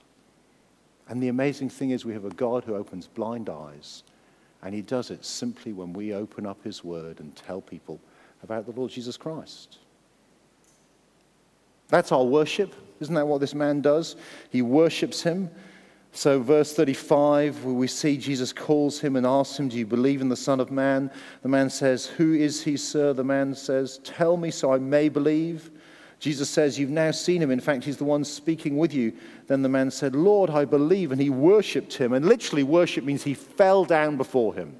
And 1.08 1.20
the 1.20 1.26
amazing 1.26 1.68
thing 1.68 1.90
is, 1.90 2.04
we 2.04 2.12
have 2.12 2.24
a 2.24 2.30
God 2.30 2.62
who 2.62 2.76
opens 2.76 3.08
blind 3.08 3.48
eyes, 3.48 4.04
and 4.62 4.72
he 4.72 4.82
does 4.82 5.10
it 5.10 5.24
simply 5.24 5.72
when 5.72 5.92
we 5.92 6.14
open 6.14 6.46
up 6.46 6.62
his 6.62 6.84
word 6.84 7.18
and 7.18 7.34
tell 7.34 7.60
people 7.60 8.00
about 8.44 8.66
the 8.66 8.70
Lord 8.80 8.92
Jesus 8.92 9.16
Christ. 9.16 9.78
That's 11.88 12.12
our 12.12 12.22
worship. 12.22 12.72
Isn't 13.00 13.16
that 13.16 13.26
what 13.26 13.40
this 13.40 13.52
man 13.52 13.80
does? 13.80 14.14
He 14.48 14.62
worships 14.62 15.24
him. 15.24 15.50
So, 16.16 16.40
verse 16.40 16.72
35, 16.72 17.64
where 17.64 17.74
we 17.74 17.88
see 17.88 18.16
Jesus 18.16 18.52
calls 18.52 19.00
him 19.00 19.16
and 19.16 19.26
asks 19.26 19.58
him, 19.58 19.68
Do 19.68 19.76
you 19.76 19.84
believe 19.84 20.20
in 20.20 20.28
the 20.28 20.36
Son 20.36 20.60
of 20.60 20.70
Man? 20.70 21.10
The 21.42 21.48
man 21.48 21.68
says, 21.68 22.06
Who 22.06 22.34
is 22.34 22.62
he, 22.62 22.76
sir? 22.76 23.12
The 23.12 23.24
man 23.24 23.52
says, 23.56 23.98
Tell 24.04 24.36
me 24.36 24.52
so 24.52 24.72
I 24.72 24.78
may 24.78 25.08
believe. 25.08 25.72
Jesus 26.20 26.48
says, 26.48 26.78
You've 26.78 26.90
now 26.90 27.10
seen 27.10 27.42
him. 27.42 27.50
In 27.50 27.58
fact, 27.58 27.82
he's 27.82 27.96
the 27.96 28.04
one 28.04 28.22
speaking 28.22 28.76
with 28.76 28.94
you. 28.94 29.12
Then 29.48 29.62
the 29.62 29.68
man 29.68 29.90
said, 29.90 30.14
Lord, 30.14 30.50
I 30.50 30.64
believe. 30.64 31.10
And 31.10 31.20
he 31.20 31.30
worshipped 31.30 31.94
him. 31.94 32.12
And 32.12 32.24
literally, 32.24 32.62
worship 32.62 33.02
means 33.02 33.24
he 33.24 33.34
fell 33.34 33.84
down 33.84 34.16
before 34.16 34.54
him. 34.54 34.78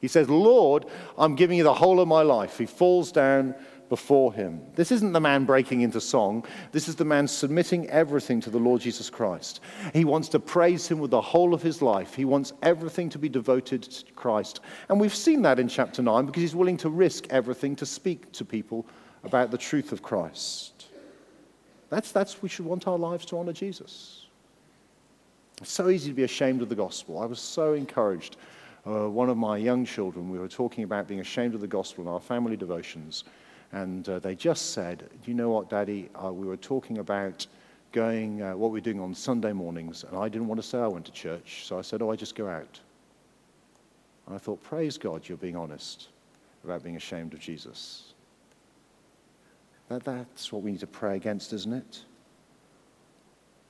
He 0.00 0.08
says, 0.08 0.28
Lord, 0.28 0.86
I'm 1.16 1.36
giving 1.36 1.58
you 1.58 1.64
the 1.64 1.72
whole 1.72 2.00
of 2.00 2.08
my 2.08 2.22
life. 2.22 2.58
He 2.58 2.66
falls 2.66 3.12
down 3.12 3.54
before 3.88 4.32
him. 4.32 4.60
This 4.74 4.92
isn't 4.92 5.12
the 5.12 5.20
man 5.20 5.44
breaking 5.44 5.80
into 5.80 6.00
song. 6.00 6.44
This 6.72 6.88
is 6.88 6.96
the 6.96 7.04
man 7.04 7.26
submitting 7.26 7.88
everything 7.90 8.40
to 8.42 8.50
the 8.50 8.58
Lord 8.58 8.80
Jesus 8.80 9.10
Christ. 9.10 9.60
He 9.92 10.04
wants 10.04 10.28
to 10.30 10.40
praise 10.40 10.86
him 10.86 10.98
with 10.98 11.10
the 11.10 11.20
whole 11.20 11.54
of 11.54 11.62
his 11.62 11.80
life. 11.80 12.14
He 12.14 12.24
wants 12.24 12.52
everything 12.62 13.08
to 13.10 13.18
be 13.18 13.28
devoted 13.28 13.82
to 13.82 14.12
Christ. 14.12 14.60
And 14.88 15.00
we've 15.00 15.14
seen 15.14 15.42
that 15.42 15.58
in 15.58 15.68
chapter 15.68 16.02
9 16.02 16.26
because 16.26 16.42
he's 16.42 16.54
willing 16.54 16.76
to 16.78 16.90
risk 16.90 17.26
everything 17.30 17.76
to 17.76 17.86
speak 17.86 18.30
to 18.32 18.44
people 18.44 18.86
about 19.24 19.50
the 19.50 19.58
truth 19.58 19.92
of 19.92 20.02
Christ. 20.02 20.86
That's, 21.90 22.12
that's 22.12 22.42
we 22.42 22.48
should 22.48 22.66
want 22.66 22.86
our 22.86 22.98
lives 22.98 23.24
to 23.26 23.38
honor 23.38 23.52
Jesus. 23.52 24.26
It's 25.60 25.72
so 25.72 25.88
easy 25.88 26.10
to 26.10 26.14
be 26.14 26.22
ashamed 26.22 26.62
of 26.62 26.68
the 26.68 26.74
gospel. 26.74 27.18
I 27.18 27.26
was 27.26 27.40
so 27.40 27.72
encouraged. 27.72 28.36
Uh, 28.86 29.08
one 29.08 29.28
of 29.28 29.36
my 29.36 29.56
young 29.56 29.84
children, 29.84 30.30
we 30.30 30.38
were 30.38 30.48
talking 30.48 30.84
about 30.84 31.08
being 31.08 31.20
ashamed 31.20 31.54
of 31.54 31.60
the 31.60 31.66
gospel 31.66 32.04
in 32.04 32.08
our 32.08 32.20
family 32.20 32.56
devotions, 32.56 33.24
and 33.72 34.08
uh, 34.08 34.18
they 34.18 34.34
just 34.34 34.72
said, 34.72 35.08
you 35.26 35.34
know 35.34 35.50
what, 35.50 35.68
Daddy? 35.68 36.08
Uh, 36.22 36.32
we 36.32 36.46
were 36.46 36.56
talking 36.56 36.98
about 36.98 37.46
going, 37.92 38.42
uh, 38.42 38.56
what 38.56 38.70
we're 38.70 38.80
doing 38.80 39.00
on 39.00 39.14
Sunday 39.14 39.52
mornings, 39.52 40.04
and 40.04 40.16
I 40.16 40.28
didn't 40.28 40.48
want 40.48 40.60
to 40.60 40.66
say 40.66 40.78
I 40.78 40.86
went 40.86 41.04
to 41.06 41.12
church, 41.12 41.64
so 41.64 41.78
I 41.78 41.82
said, 41.82 42.02
Oh, 42.02 42.10
I 42.10 42.16
just 42.16 42.34
go 42.34 42.48
out. 42.48 42.80
And 44.26 44.34
I 44.34 44.38
thought, 44.38 44.62
Praise 44.62 44.98
God, 44.98 45.28
you're 45.28 45.38
being 45.38 45.56
honest 45.56 46.08
about 46.64 46.82
being 46.82 46.96
ashamed 46.96 47.34
of 47.34 47.40
Jesus. 47.40 48.14
That, 49.88 50.04
that's 50.04 50.52
what 50.52 50.62
we 50.62 50.72
need 50.72 50.80
to 50.80 50.86
pray 50.86 51.16
against, 51.16 51.52
isn't 51.52 51.72
it? 51.72 52.04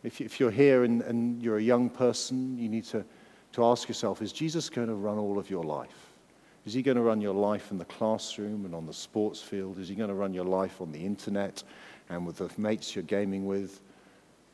If, 0.03 0.21
if 0.21 0.41
you're 0.41 0.51
here 0.51 0.85
and, 0.85 1.03
and 1.03 1.43
you're 1.43 1.59
a 1.59 1.63
young 1.63 1.91
person, 1.91 2.59
you 2.59 2.69
need 2.69 2.85
to, 2.85 3.05
to 3.53 3.65
ask 3.65 3.89
yourself 3.89 4.23
is 4.23 4.33
Jesus 4.33 4.69
going 4.69 4.89
to 4.89 4.95
run 4.95 5.19
all 5.19 5.39
of 5.39 5.51
your 5.51 5.65
life? 5.65 6.08
Is 6.69 6.75
he 6.75 6.83
going 6.83 6.99
to 6.99 7.03
run 7.03 7.23
your 7.23 7.33
life 7.33 7.71
in 7.71 7.79
the 7.79 7.87
classroom 7.87 8.67
and 8.67 8.75
on 8.75 8.85
the 8.85 8.93
sports 8.93 9.41
field? 9.41 9.79
Is 9.79 9.89
he 9.89 9.95
going 9.95 10.11
to 10.11 10.15
run 10.15 10.35
your 10.35 10.45
life 10.45 10.83
on 10.83 10.93
the 10.93 10.99
internet 10.99 11.63
and 12.11 12.27
with 12.27 12.37
the 12.37 12.51
mates 12.59 12.95
you're 12.95 13.05
gaming 13.05 13.47
with? 13.47 13.81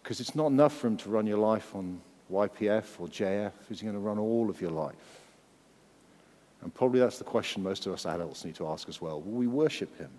Because 0.00 0.20
it's 0.20 0.37
not 0.37 0.46
enough 0.46 0.77
for 0.77 0.87
him 0.87 0.96
to 0.98 1.09
run 1.09 1.27
your 1.27 1.38
life 1.38 1.74
on 1.74 2.00
YPF 2.31 3.00
or 3.00 3.09
JF. 3.09 3.50
Is 3.68 3.81
he 3.81 3.85
going 3.87 3.96
to 3.96 4.00
run 4.00 4.20
all 4.20 4.48
of 4.48 4.61
your 4.61 4.70
life? 4.70 4.94
And 6.62 6.72
probably 6.72 7.00
that's 7.00 7.18
the 7.18 7.24
question 7.24 7.64
most 7.64 7.85
of 7.87 7.92
us 7.92 8.07
adults 8.07 8.44
need 8.44 8.55
to 8.55 8.68
ask 8.68 8.88
as 8.88 9.00
well. 9.00 9.20
Will 9.20 9.33
we 9.33 9.48
worship 9.48 9.98
him? 9.98 10.11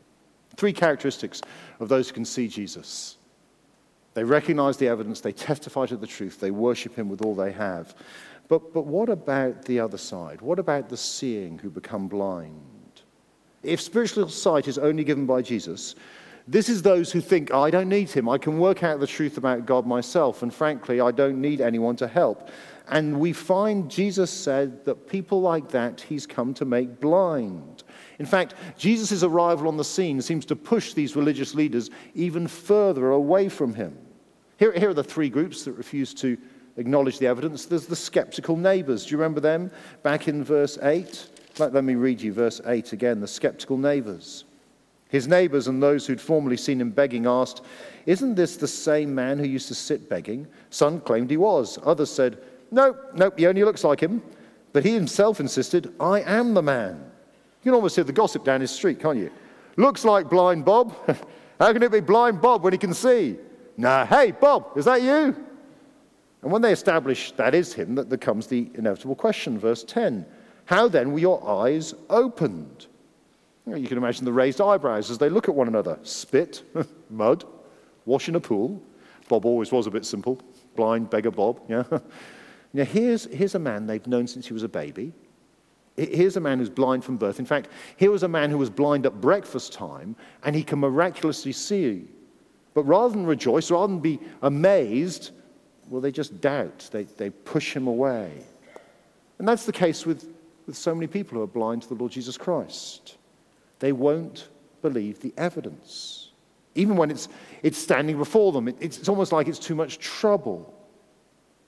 Three 0.58 0.74
characteristics 0.74 1.42
of 1.80 1.88
those 1.88 2.10
who 2.10 2.16
can 2.16 2.26
see 2.26 2.50
Jesus. 2.50 3.16
They 4.16 4.26
recognize 4.26 4.76
the 4.76 4.90
evidence, 4.90 5.22
they 5.22 5.32
testify 5.32 5.86
to 5.86 5.96
the 5.96 6.08
truth, 6.08 6.42
they 6.42 6.52
worship 6.52 6.94
him 6.94 7.08
with 7.08 7.22
all 7.22 7.36
they 7.36 7.54
have. 7.54 7.96
But, 8.48 8.74
but 8.74 8.86
what 8.86 9.10
about 9.10 9.66
the 9.66 9.80
other 9.80 9.98
side? 9.98 10.42
What 10.42 10.60
about 10.60 10.90
the 10.90 10.98
seeing 10.98 11.58
who 11.58 11.70
become 11.70 12.08
blind? 12.08 12.62
If 13.64 13.82
spiritual 13.82 14.30
sight 14.30 14.68
is 14.68 14.78
only 14.78 15.04
given 15.04 15.26
by 15.26 15.42
Jesus, 15.42 15.96
this 16.48 16.70
is 16.70 16.84
those 16.84 17.12
who 17.12 17.22
think, 17.22 17.52
I 17.52 17.72
don't 17.72 17.90
need 17.90 18.12
him. 18.12 18.30
I 18.30 18.38
can 18.38 18.60
work 18.60 18.84
out 18.84 19.00
the 19.00 19.08
truth 19.08 19.38
about 19.38 19.66
God 19.66 19.88
myself. 19.88 20.44
And 20.44 20.54
frankly, 20.54 21.02
I 21.02 21.10
don't 21.10 21.42
need 21.42 21.60
anyone 21.60 21.96
to 21.98 22.08
help. 22.08 22.50
And 22.88 23.20
we 23.20 23.34
find 23.34 23.90
Jesus 23.90 24.30
said 24.30 24.86
that 24.86 25.10
people 25.10 25.42
like 25.42 25.70
that 25.70 26.02
he's 26.02 26.28
come 26.28 26.54
to 26.54 26.66
make 26.66 27.00
blind. 27.00 27.84
In 28.20 28.28
fact, 28.28 28.54
Jesus' 28.78 29.24
arrival 29.24 29.68
on 29.68 29.78
the 29.78 29.84
scene 29.84 30.22
seems 30.22 30.46
to 30.46 30.56
push 30.56 30.94
these 30.94 31.16
religious 31.16 31.56
leaders 31.56 31.90
even 32.14 32.48
further 32.48 33.10
away 33.10 33.50
from 33.50 33.74
him. 33.74 33.98
Here, 34.58 34.72
here 34.72 34.92
are 34.92 34.94
the 34.94 35.04
three 35.04 35.30
groups 35.30 35.66
that 35.66 35.74
refuse 35.74 36.14
to 36.16 36.38
acknowledge 36.78 37.20
the 37.20 37.28
evidence. 37.28 37.66
There's 37.66 37.86
the 37.86 37.96
skeptical 37.96 38.58
neighbors. 38.58 39.06
Do 39.06 39.12
you 39.12 39.18
remember 39.18 39.40
them 39.40 39.72
back 40.04 40.28
in 40.28 40.44
verse 40.44 40.78
8? 40.82 41.30
Let, 41.58 41.74
let 41.74 41.84
me 41.84 41.96
read 41.96 42.22
you 42.22 42.34
verse 42.34 42.62
8 42.66 42.94
again 42.94 43.22
the 43.22 43.28
skeptical 43.28 43.78
neighbors. 43.78 44.44
His 45.10 45.28
neighbors 45.28 45.68
and 45.68 45.82
those 45.82 46.06
who'd 46.06 46.20
formerly 46.20 46.58
seen 46.58 46.82
him 46.82 46.90
begging 46.90 47.26
asked, 47.26 47.62
Isn't 48.06 48.36
this 48.36 48.58
the 48.58 48.68
same 48.68 49.14
man 49.14 49.38
who 49.38 49.46
used 49.46 49.68
to 49.70 49.76
sit 49.76 50.10
begging? 50.10 50.48
Some 50.70 51.00
claimed 51.00 51.30
he 51.30 51.38
was. 51.38 51.80
Others 51.84 52.12
said, 52.12 52.38
Nope, 52.72 52.98
nope, 53.14 53.38
he 53.38 53.48
only 53.48 53.64
looks 53.64 53.84
like 53.84 54.00
him. 54.00 54.22
But 54.74 54.84
he 54.84 54.94
himself 54.94 55.40
insisted, 55.40 55.94
I 56.00 56.22
am 56.22 56.54
the 56.54 56.62
man. 56.62 56.96
You 57.64 57.72
can 57.72 57.76
almost 57.76 57.96
hear 57.96 58.04
the 58.04 58.12
gossip 58.12 58.44
down 58.44 58.62
his 58.62 58.72
street, 58.72 59.00
can't 59.00 59.18
you? 59.18 59.32
Looks 59.78 60.04
like 60.04 60.30
blind 60.30 60.66
Bob. 60.66 60.94
How 61.60 61.72
can 61.72 61.84
it 61.84 61.92
be 61.92 62.02
blind 62.02 62.42
Bob 62.42 62.64
when 62.64 62.74
he 62.74 62.78
can 62.78 62.94
see? 62.94 63.38
Nah, 63.78 64.06
hey, 64.06 64.32
Bob, 64.32 64.78
is 64.78 64.86
that 64.86 65.02
you? 65.02 65.36
And 66.46 66.52
when 66.52 66.62
they 66.62 66.72
establish 66.72 67.32
that 67.34 67.56
is 67.56 67.74
him, 67.74 67.96
that 67.96 68.10
there 68.10 68.20
comes 68.20 68.46
the 68.46 68.70
inevitable 68.76 69.16
question, 69.16 69.58
verse 69.58 69.84
10. 69.84 70.28
How 70.66 70.88
then 70.88 71.12
were 71.12 71.18
your 71.18 71.44
eyes 71.44 71.96
opened? 72.08 72.86
You 73.66 73.88
can 73.88 73.98
imagine 73.98 74.26
the 74.26 74.32
raised 74.32 74.62
eyebrows 74.62 75.10
as 75.10 75.18
they 75.18 75.28
look 75.28 75.50
at 75.50 75.56
one 75.56 75.68
another. 75.68 75.98
Spit, 76.04 76.62
mud, 77.10 77.46
wash 78.06 78.30
in 78.30 78.36
a 78.36 78.40
pool. 78.40 78.80
Bob 79.28 79.44
always 79.44 79.72
was 79.72 79.88
a 79.88 79.92
bit 79.92 80.06
simple. 80.06 80.40
Blind 80.76 81.10
beggar 81.10 81.32
Bob, 81.32 81.62
yeah. 81.68 81.84
Now, 82.74 82.84
here's, 82.84 83.24
here's 83.26 83.56
a 83.56 83.60
man 83.60 83.88
they've 83.88 84.06
known 84.06 84.28
since 84.28 84.46
he 84.46 84.54
was 84.54 84.64
a 84.64 84.68
baby. 84.68 85.14
Here's 85.96 86.36
a 86.36 86.42
man 86.42 86.60
who's 86.60 86.70
blind 86.70 87.06
from 87.06 87.18
birth. 87.18 87.40
In 87.40 87.46
fact, 87.46 87.70
here 87.96 88.12
was 88.12 88.22
a 88.22 88.28
man 88.28 88.52
who 88.52 88.58
was 88.60 88.70
blind 88.70 89.06
at 89.08 89.20
breakfast 89.20 89.74
time, 89.74 90.16
and 90.44 90.56
he 90.56 90.62
can 90.62 90.80
miraculously 90.80 91.54
see. 91.54 92.08
But 92.76 92.84
rather 92.84 93.14
than 93.14 93.26
rejoice, 93.26 93.72
rather 93.72 93.88
than 93.88 94.02
be 94.02 94.20
amazed, 94.42 95.32
well, 95.90 96.02
they 96.02 96.12
just 96.12 96.42
doubt. 96.42 96.90
They, 96.92 97.04
they 97.04 97.30
push 97.30 97.76
him 97.76 97.88
away. 97.88 98.32
And 99.40 99.48
that's 99.48 99.66
the 99.66 99.72
case 99.72 100.06
with, 100.06 100.28
with 100.66 100.76
so 100.76 100.94
many 100.94 101.08
people 101.08 101.38
who 101.38 101.44
are 101.44 101.48
blind 101.48 101.84
to 101.84 101.90
the 101.90 101.96
Lord 101.96 102.12
Jesus 102.12 102.38
Christ. 102.38 103.18
They 103.80 103.92
won't 103.92 104.50
believe 104.82 105.20
the 105.20 105.34
evidence. 105.38 106.30
Even 106.76 106.98
when 106.98 107.12
it's, 107.12 107.28
it's 107.64 107.78
standing 107.78 108.18
before 108.18 108.52
them, 108.52 108.68
it, 108.68 108.76
it's, 108.80 108.98
it's 109.00 109.10
almost 109.10 109.32
like 109.32 109.48
it's 109.48 109.60
too 109.60 109.76
much 109.76 110.00
trouble. 110.00 110.74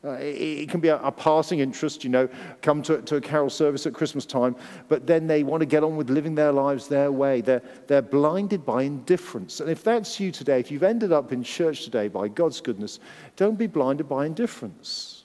Uh, 0.05 0.11
it, 0.11 0.59
it, 0.61 0.69
can 0.69 0.79
be 0.79 0.89
a, 0.89 0.97
a, 0.97 1.11
passing 1.11 1.59
interest, 1.59 2.03
you 2.03 2.09
know, 2.09 2.29
come 2.61 2.83
to, 2.83 3.01
to 3.01 3.15
a 3.15 3.21
carol 3.21 3.49
service 3.49 3.87
at 3.87 3.93
Christmas 3.93 4.27
time, 4.27 4.55
but 4.87 5.07
then 5.07 5.25
they 5.25 5.41
want 5.41 5.59
to 5.59 5.65
get 5.65 5.83
on 5.83 5.97
with 5.97 6.11
living 6.11 6.35
their 6.35 6.51
lives 6.51 6.87
their 6.87 7.11
way. 7.11 7.41
They're, 7.41 7.63
they're 7.87 8.03
blinded 8.03 8.63
by 8.63 8.83
indifference. 8.83 9.59
And 9.59 9.71
if 9.71 9.83
that's 9.83 10.19
you 10.19 10.31
today, 10.31 10.59
if 10.59 10.69
you've 10.69 10.83
ended 10.83 11.11
up 11.11 11.31
in 11.31 11.41
church 11.41 11.83
today 11.83 12.09
by 12.09 12.27
God's 12.27 12.61
goodness, 12.61 12.99
don't 13.35 13.57
be 13.57 13.65
blinded 13.65 14.07
by 14.07 14.27
indifference. 14.27 15.23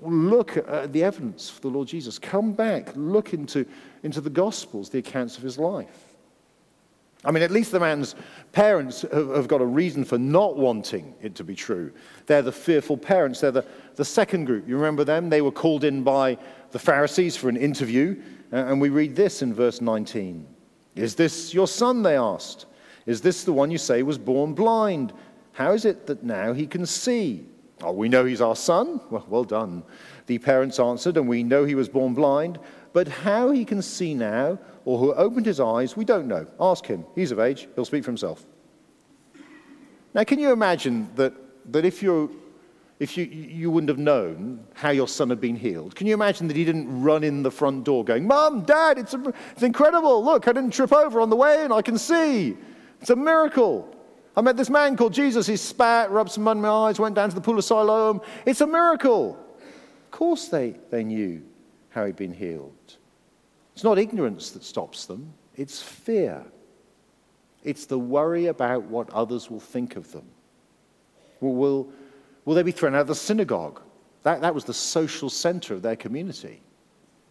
Look 0.00 0.56
at 0.56 0.92
the 0.94 1.04
evidence 1.04 1.50
for 1.50 1.60
the 1.60 1.68
Lord 1.68 1.88
Jesus. 1.88 2.18
Come 2.18 2.52
back, 2.52 2.90
look 2.96 3.34
into, 3.34 3.66
into 4.02 4.22
the 4.22 4.30
Gospels, 4.30 4.88
the 4.88 4.98
accounts 4.98 5.36
of 5.36 5.42
his 5.42 5.58
life. 5.58 6.11
I 7.24 7.30
mean, 7.30 7.42
at 7.42 7.52
least 7.52 7.70
the 7.70 7.78
man's 7.78 8.16
parents 8.50 9.02
have, 9.12 9.46
got 9.46 9.60
a 9.60 9.66
reason 9.66 10.04
for 10.04 10.18
not 10.18 10.56
wanting 10.56 11.14
it 11.22 11.36
to 11.36 11.44
be 11.44 11.54
true. 11.54 11.92
They're 12.26 12.42
the 12.42 12.50
fearful 12.50 12.96
parents. 12.96 13.40
They're 13.40 13.52
the, 13.52 13.64
the 13.94 14.04
second 14.04 14.46
group. 14.46 14.68
You 14.68 14.76
remember 14.76 15.04
them? 15.04 15.30
They 15.30 15.40
were 15.40 15.52
called 15.52 15.84
in 15.84 16.02
by 16.02 16.36
the 16.72 16.80
Pharisees 16.80 17.36
for 17.36 17.48
an 17.48 17.56
interview. 17.56 18.20
And 18.50 18.80
we 18.80 18.88
read 18.88 19.14
this 19.14 19.42
in 19.42 19.54
verse 19.54 19.80
19 19.80 20.46
Is 20.96 21.14
this 21.14 21.54
your 21.54 21.68
son? 21.68 22.02
They 22.02 22.16
asked. 22.16 22.66
Is 23.06 23.20
this 23.20 23.44
the 23.44 23.52
one 23.52 23.70
you 23.70 23.78
say 23.78 24.02
was 24.02 24.18
born 24.18 24.54
blind? 24.54 25.12
How 25.52 25.72
is 25.72 25.84
it 25.84 26.06
that 26.06 26.22
now 26.22 26.52
he 26.52 26.66
can 26.66 26.86
see? 26.86 27.46
Oh, 27.82 27.92
we 27.92 28.08
know 28.08 28.24
he's 28.24 28.40
our 28.40 28.56
son. 28.56 29.00
Well, 29.10 29.26
well 29.28 29.44
done. 29.44 29.82
The 30.26 30.38
parents 30.38 30.78
answered, 30.78 31.16
and 31.16 31.28
we 31.28 31.42
know 31.42 31.64
he 31.64 31.74
was 31.74 31.88
born 31.88 32.14
blind. 32.14 32.58
But 32.92 33.08
how 33.08 33.50
he 33.50 33.64
can 33.64 33.82
see 33.82 34.14
now, 34.14 34.58
or 34.84 34.98
who 34.98 35.12
opened 35.14 35.46
his 35.46 35.60
eyes, 35.60 35.96
we 35.96 36.04
don't 36.04 36.26
know. 36.26 36.46
Ask 36.60 36.86
him. 36.86 37.04
He's 37.14 37.30
of 37.30 37.38
age, 37.38 37.68
he'll 37.74 37.84
speak 37.84 38.04
for 38.04 38.10
himself. 38.10 38.44
Now, 40.14 40.24
can 40.24 40.38
you 40.38 40.52
imagine 40.52 41.08
that, 41.14 41.32
that 41.72 41.84
if, 41.84 42.02
you 42.02 42.40
if 42.98 43.16
you, 43.16 43.24
you 43.24 43.70
wouldn't 43.70 43.88
have 43.88 43.98
known 43.98 44.64
how 44.74 44.90
your 44.90 45.08
son 45.08 45.30
had 45.30 45.40
been 45.40 45.56
healed, 45.56 45.94
can 45.94 46.06
you 46.06 46.14
imagine 46.14 46.48
that 46.48 46.56
he 46.56 46.64
didn't 46.64 47.02
run 47.02 47.24
in 47.24 47.42
the 47.42 47.50
front 47.50 47.84
door 47.84 48.04
going, 48.04 48.26
Mom, 48.26 48.62
Dad, 48.62 48.98
it's, 48.98 49.14
a, 49.14 49.32
it's 49.52 49.62
incredible. 49.62 50.22
Look, 50.22 50.48
I 50.48 50.52
didn't 50.52 50.72
trip 50.72 50.92
over 50.92 51.20
on 51.20 51.30
the 51.30 51.36
way 51.36 51.64
and 51.64 51.72
I 51.72 51.80
can 51.82 51.96
see. 51.96 52.56
It's 53.00 53.10
a 53.10 53.16
miracle. 53.16 53.88
I 54.36 54.40
met 54.40 54.56
this 54.56 54.70
man 54.70 54.96
called 54.96 55.12
Jesus. 55.12 55.46
He 55.46 55.56
spat, 55.56 56.10
rubbed 56.10 56.30
some 56.30 56.44
mud 56.44 56.56
in 56.56 56.62
my 56.62 56.68
eyes, 56.68 56.98
went 56.98 57.14
down 57.14 57.28
to 57.28 57.34
the 57.34 57.40
pool 57.40 57.58
of 57.58 57.64
Siloam. 57.64 58.20
It's 58.46 58.60
a 58.60 58.66
miracle. 58.66 59.38
Of 60.04 60.10
course, 60.10 60.48
they, 60.48 60.76
they 60.90 61.04
knew 61.04 61.42
how 61.90 62.06
he'd 62.06 62.16
been 62.16 62.32
healed. 62.32 62.96
It's 63.74 63.84
not 63.84 63.98
ignorance 63.98 64.50
that 64.50 64.64
stops 64.64 65.06
them, 65.06 65.32
it's 65.56 65.82
fear. 65.82 66.44
It's 67.64 67.86
the 67.86 67.98
worry 67.98 68.46
about 68.46 68.84
what 68.84 69.08
others 69.10 69.50
will 69.50 69.60
think 69.60 69.96
of 69.96 70.10
them. 70.10 70.26
Will, 71.40 71.54
will, 71.54 71.92
will 72.44 72.54
they 72.54 72.62
be 72.62 72.72
thrown 72.72 72.94
out 72.94 73.02
of 73.02 73.06
the 73.06 73.14
synagogue? 73.14 73.80
That, 74.24 74.40
that 74.40 74.54
was 74.54 74.64
the 74.64 74.74
social 74.74 75.30
center 75.30 75.74
of 75.74 75.82
their 75.82 75.96
community. 75.96 76.60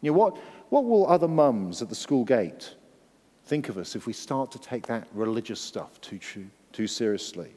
You 0.02 0.12
know, 0.12 0.18
what, 0.18 0.38
what 0.70 0.86
will 0.86 1.08
other 1.08 1.28
mums 1.28 1.82
at 1.82 1.90
the 1.90 1.96
school 1.96 2.24
gate 2.24 2.76
think 3.46 3.70
of 3.70 3.78
us 3.78 3.96
if 3.96 4.08
we 4.08 4.14
start 4.14 4.52
to 4.52 4.60
take 4.60 4.88
that 4.88 5.08
religious 5.14 5.60
stuff 5.60 6.00
too, 6.02 6.18
too, 6.18 6.48
too 6.72 6.88
seriously? 6.88 7.52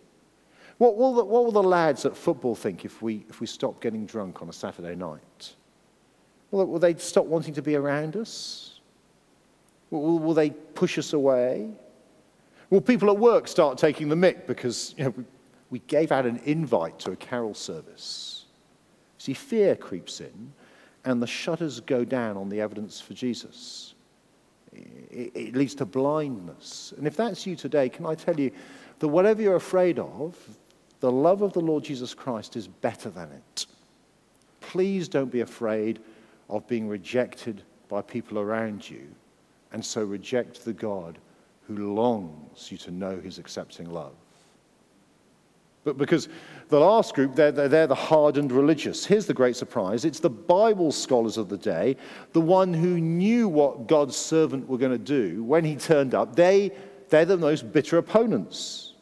What 0.79 0.97
will, 0.97 1.15
the, 1.15 1.25
what 1.25 1.45
will 1.45 1.53
the 1.53 1.63
lads 1.63 2.05
at 2.05 2.17
football 2.17 2.57
think 2.57 2.85
if 2.85 3.01
we, 3.01 3.25
if 3.29 3.41
we 3.41 3.47
stop 3.47 3.81
getting 3.81 4.07
drunk 4.07 4.43
on 4.43 4.49
a 4.49 4.53
Saturday 4.53 4.97
night? 4.97 5.55
Will, 6.51 6.67
will 6.67 6.81
they 6.81 6.97
stop 6.97 7.27
wanting 7.27 7.55
to 7.55 7.63
be 7.63 7.77
around 7.77 8.17
us? 8.17 8.74
Will, 10.01 10.19
will 10.19 10.35
they 10.35 10.51
push 10.51 10.99
us 10.99 11.13
away? 11.13 11.71
Will 12.71 12.81
people 12.81 13.11
at 13.11 13.19
work 13.19 13.47
start 13.49 13.79
taking 13.79 14.09
the 14.09 14.17
mick 14.17 14.47
because 14.47 14.95
you 14.97 15.05
know, 15.05 15.15
we, 15.71 15.81
gave 15.81 16.13
out 16.13 16.27
an 16.27 16.41
invite 16.45 16.99
to 17.01 17.13
a 17.13 17.17
carol 17.17 17.55
service? 17.55 18.47
See, 19.19 19.35
fear 19.35 19.77
creeps 19.77 20.21
in 20.21 20.53
and 21.05 21.23
the 21.23 21.27
shutters 21.27 21.81
go 21.81 22.05
down 22.05 22.37
on 22.37 22.49
the 22.49 22.61
evidence 22.61 23.01
for 23.01 23.15
Jesus. 23.15 23.95
It, 24.73 25.33
it 25.35 25.57
leads 25.57 25.75
to 25.77 25.85
blindness. 25.85 26.95
And 26.97 27.07
if 27.07 27.17
that's 27.17 27.47
you 27.47 27.57
today, 27.57 27.89
can 27.89 28.07
I 28.07 28.15
tell 28.15 28.39
you 28.39 28.51
that 28.99 29.09
whatever 29.09 29.43
you're 29.43 29.57
afraid 29.57 29.99
of, 29.99 30.37
the 31.01 31.13
love 31.13 31.43
of 31.43 31.53
the 31.53 31.61
Lord 31.61 31.85
Jesus 31.85 32.15
Christ 32.15 32.57
is 32.57 32.67
better 32.67 33.11
than 33.11 33.31
it. 33.31 33.67
Please 34.61 35.09
don't 35.09 35.31
be 35.31 35.43
afraid 35.43 36.01
of 36.49 36.67
being 36.67 36.89
rejected 36.89 37.63
by 37.89 38.01
people 38.01 38.39
around 38.39 38.89
you, 38.89 39.07
and 39.75 39.85
so 39.85 40.05
reject 40.05 40.65
the 40.65 40.73
God 40.73 41.19
who 41.67 41.95
longs 41.95 42.71
you 42.71 42.79
to 42.79 42.93
know 42.93 43.21
his 43.21 43.39
accepting 43.39 43.91
love. 43.91 44.15
But 45.83 45.99
because 45.99 46.29
the 46.69 46.79
last 46.79 47.13
group, 47.15 47.35
they're, 47.35 47.51
they're, 47.51 47.69
they're, 47.69 47.87
the 47.89 47.95
hardened 47.95 48.53
religious. 48.53 49.05
Here's 49.05 49.27
the 49.27 49.35
great 49.35 49.57
surprise 49.57 50.05
it's 50.05 50.21
the 50.21 50.31
Bible 50.31 50.93
scholars 50.93 51.37
of 51.37 51.49
the 51.49 51.59
day, 51.59 51.97
the 52.33 52.41
one 52.41 52.73
who 52.73 53.01
knew 53.01 53.49
what 53.49 53.89
God's 53.89 54.17
servant 54.17 54.69
were 54.69 54.79
going 54.79 54.93
to 54.93 54.99
do 54.99 55.43
when 55.43 55.65
he 55.65 55.75
turned 55.75 56.15
up. 56.15 56.37
They, 56.37 56.71
they're 57.09 57.25
the 57.25 57.37
most 57.37 57.73
bitter 57.73 57.99
opponents. 57.99 58.93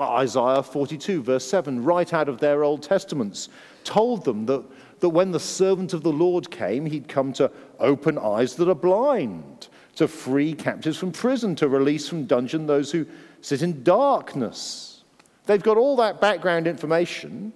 Isaiah 0.00 0.62
42, 0.62 1.22
verse 1.22 1.44
7, 1.44 1.84
right 1.84 2.12
out 2.14 2.28
of 2.28 2.40
their 2.40 2.64
Old 2.64 2.82
Testaments, 2.82 3.50
told 3.84 4.24
them 4.24 4.46
that 4.46 4.64
that 5.00 5.08
when 5.08 5.32
the 5.32 5.40
servant 5.40 5.92
of 5.92 6.02
the 6.02 6.12
Lord 6.12 6.50
came, 6.50 6.86
he'd 6.86 7.08
come 7.08 7.32
to 7.34 7.50
open 7.78 8.18
eyes 8.18 8.54
that 8.56 8.68
are 8.68 8.74
blind, 8.74 9.68
to 9.96 10.08
free 10.08 10.54
captives 10.54 10.96
from 10.96 11.12
prison, 11.12 11.54
to 11.56 11.68
release 11.68 12.08
from 12.08 12.26
dungeon 12.26 12.66
those 12.66 12.90
who 12.92 13.06
sit 13.40 13.62
in 13.62 13.82
darkness. 13.82 15.04
They've 15.46 15.62
got 15.62 15.76
all 15.76 15.96
that 15.96 16.20
background 16.20 16.66
information, 16.66 17.52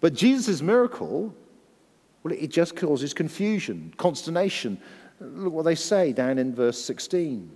but 0.00 0.14
Jesus' 0.14 0.62
miracle, 0.62 1.34
well, 2.22 2.34
it 2.34 2.48
just 2.48 2.74
causes 2.76 3.14
confusion, 3.14 3.92
consternation. 3.96 4.80
Look 5.20 5.52
what 5.52 5.64
they 5.64 5.74
say 5.74 6.12
down 6.12 6.38
in 6.38 6.54
verse 6.54 6.82
16. 6.82 7.50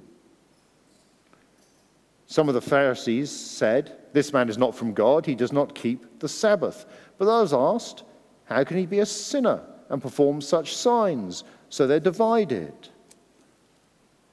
Some 2.26 2.48
of 2.48 2.54
the 2.54 2.60
Pharisees 2.60 3.30
said, 3.30 3.96
This 4.12 4.32
man 4.32 4.48
is 4.48 4.58
not 4.58 4.74
from 4.74 4.92
God, 4.92 5.26
he 5.26 5.34
does 5.34 5.52
not 5.52 5.74
keep 5.74 6.18
the 6.18 6.28
Sabbath. 6.28 6.86
But 7.18 7.28
others 7.28 7.52
asked, 7.52 8.02
how 8.46 8.62
can 8.64 8.76
he 8.76 8.86
be 8.86 9.00
a 9.00 9.06
sinner 9.06 9.60
and 9.90 10.00
perform 10.00 10.40
such 10.40 10.76
signs? 10.76 11.44
So 11.68 11.86
they're 11.86 12.00
divided. 12.00 12.72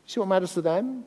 See 0.06 0.20
what 0.20 0.30
matters 0.30 0.54
to 0.54 0.62
them? 0.62 1.04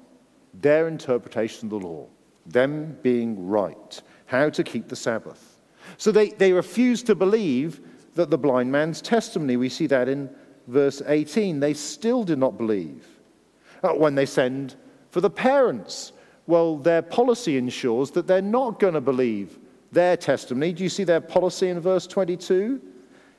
Their 0.54 0.88
interpretation 0.88 1.66
of 1.66 1.70
the 1.70 1.86
law, 1.86 2.06
them 2.46 2.98
being 3.02 3.46
right, 3.46 4.02
how 4.26 4.48
to 4.50 4.64
keep 4.64 4.88
the 4.88 4.96
Sabbath. 4.96 5.60
So 5.98 6.10
they, 6.10 6.30
they 6.30 6.52
refuse 6.52 7.02
to 7.04 7.14
believe 7.14 7.80
that 8.14 8.30
the 8.30 8.38
blind 8.38 8.72
man's 8.72 9.00
testimony. 9.00 9.56
We 9.56 9.68
see 9.68 9.86
that 9.88 10.08
in 10.08 10.30
verse 10.66 11.02
18. 11.06 11.60
They 11.60 11.74
still 11.74 12.24
do 12.24 12.36
not 12.36 12.56
believe. 12.58 13.06
Uh, 13.82 13.90
when 13.90 14.14
they 14.14 14.26
send 14.26 14.74
for 15.10 15.20
the 15.20 15.30
parents, 15.30 16.12
well, 16.46 16.76
their 16.76 17.02
policy 17.02 17.56
ensures 17.56 18.10
that 18.12 18.26
they're 18.26 18.42
not 18.42 18.80
going 18.80 18.94
to 18.94 19.00
believe 19.00 19.58
their 19.92 20.16
testimony. 20.16 20.72
Do 20.72 20.82
you 20.82 20.88
see 20.88 21.04
their 21.04 21.20
policy 21.20 21.68
in 21.68 21.80
verse 21.80 22.06
22? 22.06 22.80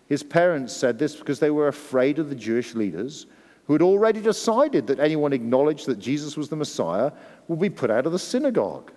His 0.07 0.23
parents 0.23 0.73
said 0.73 0.97
this 0.97 1.15
because 1.15 1.39
they 1.39 1.51
were 1.51 1.67
afraid 1.67 2.19
of 2.19 2.29
the 2.29 2.35
Jewish 2.35 2.75
leaders 2.75 3.25
who 3.67 3.73
had 3.73 3.81
already 3.81 4.21
decided 4.21 4.87
that 4.87 4.99
anyone 4.99 5.33
acknowledged 5.33 5.85
that 5.85 5.99
Jesus 5.99 6.37
was 6.37 6.47
the 6.49 6.55
Messiah 6.55 7.11
would 7.47 7.59
be 7.59 7.69
put 7.69 7.91
out 7.91 8.05
of 8.05 8.13
the 8.13 8.19
synagogue. 8.19 8.91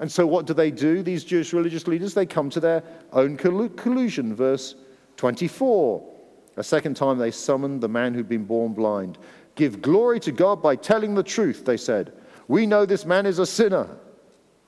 And 0.00 0.10
so, 0.10 0.26
what 0.26 0.46
do 0.46 0.54
they 0.54 0.70
do, 0.70 1.02
these 1.02 1.22
Jewish 1.22 1.52
religious 1.52 1.86
leaders? 1.86 2.14
They 2.14 2.26
come 2.26 2.50
to 2.50 2.60
their 2.60 2.82
own 3.12 3.36
collusion. 3.36 4.34
Verse 4.34 4.74
24. 5.16 6.08
A 6.56 6.64
second 6.64 6.96
time 6.96 7.18
they 7.18 7.30
summoned 7.30 7.80
the 7.80 7.88
man 7.88 8.12
who'd 8.12 8.28
been 8.28 8.44
born 8.44 8.72
blind. 8.72 9.18
Give 9.54 9.80
glory 9.80 10.18
to 10.20 10.32
God 10.32 10.62
by 10.62 10.76
telling 10.76 11.14
the 11.14 11.22
truth, 11.22 11.64
they 11.64 11.76
said. 11.76 12.12
We 12.48 12.66
know 12.66 12.84
this 12.84 13.06
man 13.06 13.26
is 13.26 13.38
a 13.38 13.46
sinner. 13.46 13.88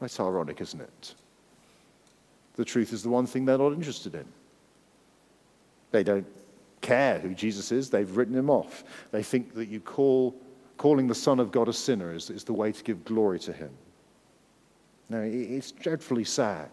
That's 0.00 0.20
ironic, 0.20 0.60
isn't 0.60 0.80
it? 0.80 1.14
The 2.56 2.64
truth 2.64 2.92
is 2.92 3.02
the 3.02 3.08
one 3.08 3.26
thing 3.26 3.44
they're 3.44 3.58
not 3.58 3.72
interested 3.72 4.14
in. 4.14 4.26
They 5.90 6.02
don't 6.02 6.26
care 6.84 7.18
who 7.18 7.34
Jesus 7.34 7.72
is, 7.72 7.90
they've 7.90 8.16
written 8.16 8.36
him 8.36 8.50
off. 8.50 8.84
They 9.10 9.22
think 9.22 9.54
that 9.54 9.68
you 9.68 9.80
call 9.80 10.34
calling 10.76 11.06
the 11.06 11.14
Son 11.14 11.40
of 11.40 11.50
God 11.50 11.68
a 11.68 11.72
sinner 11.72 12.12
is, 12.12 12.30
is 12.30 12.44
the 12.44 12.52
way 12.52 12.72
to 12.72 12.84
give 12.84 13.04
glory 13.04 13.38
to 13.40 13.52
him. 13.52 13.70
Now, 15.08 15.20
it's 15.20 15.70
dreadfully 15.72 16.24
sad, 16.24 16.70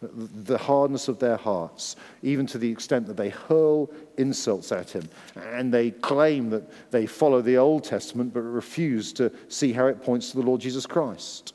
the 0.00 0.58
hardness 0.58 1.08
of 1.08 1.18
their 1.18 1.36
hearts, 1.36 1.96
even 2.22 2.46
to 2.46 2.58
the 2.58 2.70
extent 2.70 3.06
that 3.06 3.16
they 3.16 3.30
hurl 3.30 3.90
insults 4.18 4.72
at 4.72 4.90
him 4.90 5.08
and 5.36 5.72
they 5.72 5.90
claim 5.90 6.50
that 6.50 6.90
they 6.90 7.06
follow 7.06 7.40
the 7.40 7.56
Old 7.56 7.84
Testament 7.84 8.32
but 8.34 8.40
refuse 8.40 9.12
to 9.14 9.32
see 9.48 9.72
how 9.72 9.86
it 9.86 10.02
points 10.02 10.30
to 10.30 10.36
the 10.36 10.42
Lord 10.42 10.60
Jesus 10.60 10.86
Christ. 10.86 11.54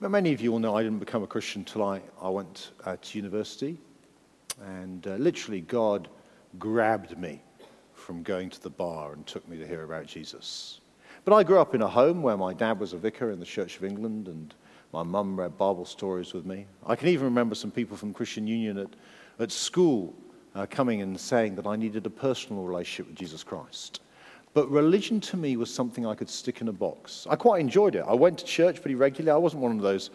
But 0.00 0.10
many 0.10 0.32
of 0.32 0.40
you 0.40 0.50
will 0.50 0.58
know 0.58 0.76
I 0.76 0.82
didn't 0.82 0.98
become 0.98 1.22
a 1.22 1.28
Christian 1.28 1.60
until 1.62 1.84
I, 1.84 2.00
I 2.20 2.28
went 2.28 2.72
uh, 2.84 2.96
to 3.00 3.18
university. 3.18 3.78
And 4.60 5.06
uh, 5.06 5.14
literally, 5.16 5.60
God 5.62 6.08
grabbed 6.58 7.18
me 7.18 7.42
from 7.94 8.22
going 8.22 8.50
to 8.50 8.60
the 8.60 8.70
bar 8.70 9.12
and 9.12 9.26
took 9.26 9.48
me 9.48 9.58
to 9.58 9.66
hear 9.66 9.84
about 9.84 10.06
Jesus. 10.06 10.80
But 11.24 11.34
I 11.34 11.42
grew 11.42 11.58
up 11.58 11.74
in 11.74 11.82
a 11.82 11.88
home 11.88 12.22
where 12.22 12.36
my 12.36 12.52
dad 12.52 12.80
was 12.80 12.92
a 12.92 12.98
vicar 12.98 13.30
in 13.30 13.38
the 13.38 13.46
Church 13.46 13.76
of 13.76 13.84
England, 13.84 14.28
and 14.28 14.54
My 14.92 15.02
mum 15.02 15.38
read 15.38 15.56
Bible 15.56 15.86
stories 15.86 16.34
with 16.34 16.44
me. 16.44 16.66
I 16.86 16.96
can 16.96 17.08
even 17.08 17.24
remember 17.24 17.54
some 17.54 17.70
people 17.70 17.96
from 17.96 18.12
Christian 18.12 18.46
Union 18.46 18.76
at, 18.76 18.90
at 19.38 19.50
school 19.50 20.14
uh, 20.54 20.66
coming 20.68 21.00
and 21.00 21.18
saying 21.18 21.54
that 21.54 21.66
I 21.66 21.76
needed 21.76 22.04
a 22.04 22.10
personal 22.10 22.62
relationship 22.62 23.06
with 23.06 23.16
Jesus 23.16 23.42
Christ. 23.42 24.02
But 24.52 24.70
religion 24.70 25.18
to 25.22 25.38
me 25.38 25.56
was 25.56 25.72
something 25.72 26.04
I 26.04 26.14
could 26.14 26.28
stick 26.28 26.60
in 26.60 26.68
a 26.68 26.72
box. 26.72 27.26
I 27.30 27.36
quite 27.36 27.62
enjoyed 27.62 27.94
it. 27.94 28.04
I 28.06 28.12
went 28.12 28.36
to 28.40 28.44
church 28.44 28.82
pretty 28.82 28.94
regularly. 28.94 29.34
I 29.34 29.38
wasn't 29.38 29.62
one 29.62 29.72
of 29.74 29.80
those 29.80 30.10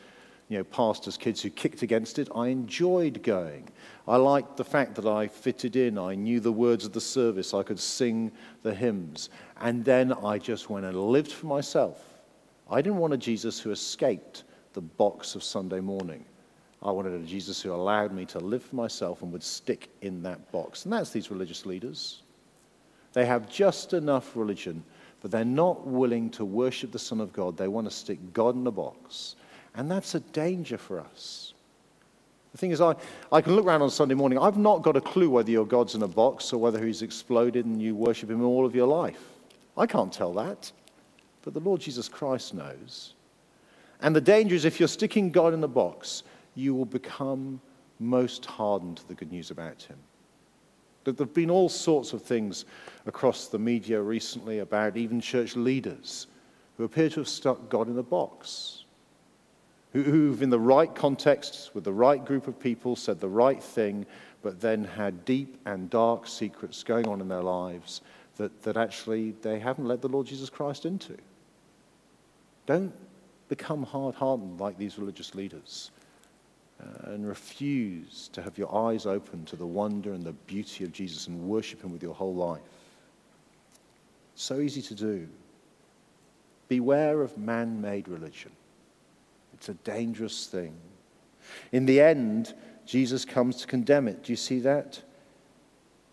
you 0.49 0.57
know, 0.57 0.63
pastors' 0.63 1.17
kids 1.17 1.41
who 1.41 1.49
kicked 1.49 1.81
against 1.81 2.19
it. 2.19 2.29
I 2.33 2.47
enjoyed 2.47 3.21
going. 3.21 3.67
I 4.07 4.15
liked 4.15 4.55
the 4.55 4.63
fact 4.63 4.95
that 4.95 5.05
I 5.05 5.27
fitted 5.27 5.75
in. 5.75 5.97
I 5.97 6.15
knew 6.15 6.39
the 6.39 6.51
words 6.51 6.85
of 6.85 6.93
the 6.93 7.01
service. 7.01 7.53
I 7.53 7.63
could 7.63 7.79
sing 7.79 8.31
the 8.63 8.73
hymns. 8.73 9.29
And 9.59 9.83
then 9.83 10.13
I 10.13 10.37
just 10.37 10.69
went 10.69 10.85
and 10.85 10.95
lived 10.97 11.31
for 11.31 11.47
myself. 11.47 12.01
I 12.69 12.81
didn't 12.81 12.99
want 12.99 13.13
a 13.13 13.17
Jesus 13.17 13.59
who 13.59 13.71
escaped 13.71 14.43
the 14.73 14.81
box 14.81 15.35
of 15.35 15.43
Sunday 15.43 15.79
morning. 15.81 16.23
I 16.81 16.91
wanted 16.91 17.13
a 17.13 17.25
Jesus 17.25 17.61
who 17.61 17.73
allowed 17.73 18.13
me 18.13 18.25
to 18.27 18.39
live 18.39 18.63
for 18.63 18.75
myself 18.75 19.21
and 19.23 19.31
would 19.33 19.43
stick 19.43 19.89
in 20.01 20.21
that 20.23 20.51
box. 20.51 20.85
And 20.85 20.93
that's 20.93 21.09
these 21.09 21.31
religious 21.31 21.65
leaders. 21.65 22.21
They 23.13 23.25
have 23.25 23.49
just 23.49 23.93
enough 23.93 24.35
religion, 24.35 24.83
but 25.21 25.31
they're 25.31 25.43
not 25.43 25.87
willing 25.87 26.29
to 26.31 26.45
worship 26.45 26.91
the 26.91 26.99
Son 26.99 27.19
of 27.19 27.33
God. 27.33 27.57
They 27.57 27.67
want 27.67 27.89
to 27.89 27.95
stick 27.95 28.19
God 28.31 28.55
in 28.55 28.67
a 28.67 28.71
box. 28.71 29.35
And 29.77 29.89
that's 29.89 30.15
a 30.15 30.19
danger 30.19 30.77
for 30.77 30.99
us. 30.99 31.53
The 32.51 32.57
thing 32.57 32.71
is, 32.71 32.81
I, 32.81 32.95
I 33.31 33.41
can 33.41 33.55
look 33.55 33.65
around 33.65 33.83
on 33.83 33.91
Sunday 33.91 34.15
morning. 34.15 34.39
I've 34.39 34.57
not 34.57 34.81
got 34.81 34.97
a 34.97 35.01
clue 35.01 35.29
whether 35.29 35.51
your 35.51 35.65
God's 35.65 35.93
in 35.93 36.01
a 36.01 36.07
box 36.07 36.51
or 36.51 36.57
whether 36.59 36.83
he's 36.83 37.03
exploded 37.03 37.65
and 37.65 37.79
you 37.79 37.95
worship 37.95 38.31
him 38.31 38.43
all 38.43 38.65
of 38.65 38.75
your 38.75 38.87
life. 38.87 39.21
I 39.77 39.85
can't 39.85 40.11
tell 40.11 40.33
that. 40.33 40.71
But 41.43 41.53
the 41.53 41.59
Lord 41.59 41.79
Jesus 41.79 42.09
Christ 42.09 42.55
knows. 42.55 43.13
And 44.01 44.15
the 44.15 44.21
danger 44.21 44.55
is 44.55 44.65
if 44.65 44.79
you're 44.79 44.87
sticking 44.87 45.29
God 45.29 45.53
in 45.53 45.63
a 45.63 45.67
box, 45.67 46.23
you 46.55 46.73
will 46.73 46.85
become 46.85 47.61
most 47.99 48.45
hardened 48.45 48.97
to 48.97 49.07
the 49.07 49.13
good 49.13 49.31
news 49.31 49.51
about 49.51 49.83
him. 49.83 49.97
There 51.03 51.13
have 51.19 51.33
been 51.33 51.49
all 51.49 51.69
sorts 51.69 52.11
of 52.11 52.21
things 52.21 52.65
across 53.05 53.47
the 53.47 53.59
media 53.59 54.01
recently 54.01 54.59
about 54.59 54.97
even 54.97 55.21
church 55.21 55.55
leaders 55.55 56.27
who 56.77 56.83
appear 56.83 57.09
to 57.09 57.21
have 57.21 57.29
stuck 57.29 57.69
God 57.69 57.87
in 57.87 57.97
a 57.97 58.03
box, 58.03 58.76
who've, 59.93 60.41
in 60.41 60.49
the 60.49 60.59
right 60.59 60.93
context, 60.93 61.71
with 61.73 61.83
the 61.83 61.93
right 61.93 62.23
group 62.23 62.47
of 62.47 62.59
people, 62.59 62.95
said 62.95 63.19
the 63.19 63.29
right 63.29 63.61
thing, 63.61 64.05
but 64.41 64.61
then 64.61 64.83
had 64.83 65.25
deep 65.25 65.59
and 65.65 65.89
dark 65.89 66.27
secrets 66.27 66.83
going 66.83 67.07
on 67.07 67.21
in 67.21 67.27
their 67.27 67.41
lives 67.41 68.01
that, 68.37 68.61
that 68.63 68.77
actually 68.77 69.31
they 69.41 69.59
haven't 69.59 69.87
let 69.87 70.01
the 70.01 70.07
Lord 70.07 70.27
Jesus 70.27 70.49
Christ 70.49 70.85
into. 70.85 71.17
Don't 72.65 72.93
become 73.49 73.83
hard 73.83 74.15
hardened 74.15 74.59
like 74.59 74.77
these 74.77 74.99
religious 74.99 75.33
leaders 75.33 75.91
uh, 76.81 77.11
and 77.11 77.27
refuse 77.27 78.29
to 78.33 78.41
have 78.41 78.57
your 78.57 78.73
eyes 78.75 79.05
open 79.05 79.45
to 79.45 79.55
the 79.55 79.65
wonder 79.65 80.13
and 80.13 80.23
the 80.23 80.33
beauty 80.33 80.83
of 80.83 80.91
Jesus 80.91 81.27
and 81.27 81.41
worship 81.47 81.83
Him 81.83 81.91
with 81.91 82.03
your 82.03 82.13
whole 82.13 82.35
life. 82.35 82.61
So 84.35 84.59
easy 84.59 84.81
to 84.83 84.93
do. 84.93 85.27
Beware 86.67 87.21
of 87.21 87.37
man 87.37 87.81
made 87.81 88.07
religion, 88.07 88.51
it's 89.57 89.69
a 89.69 89.73
dangerous 89.73 90.45
thing. 90.45 90.75
In 91.71 91.85
the 91.85 91.99
end, 91.99 92.53
Jesus 92.85 93.25
comes 93.25 93.57
to 93.57 93.67
condemn 93.67 94.07
it. 94.07 94.23
Do 94.23 94.31
you 94.31 94.37
see 94.37 94.59
that? 94.59 95.01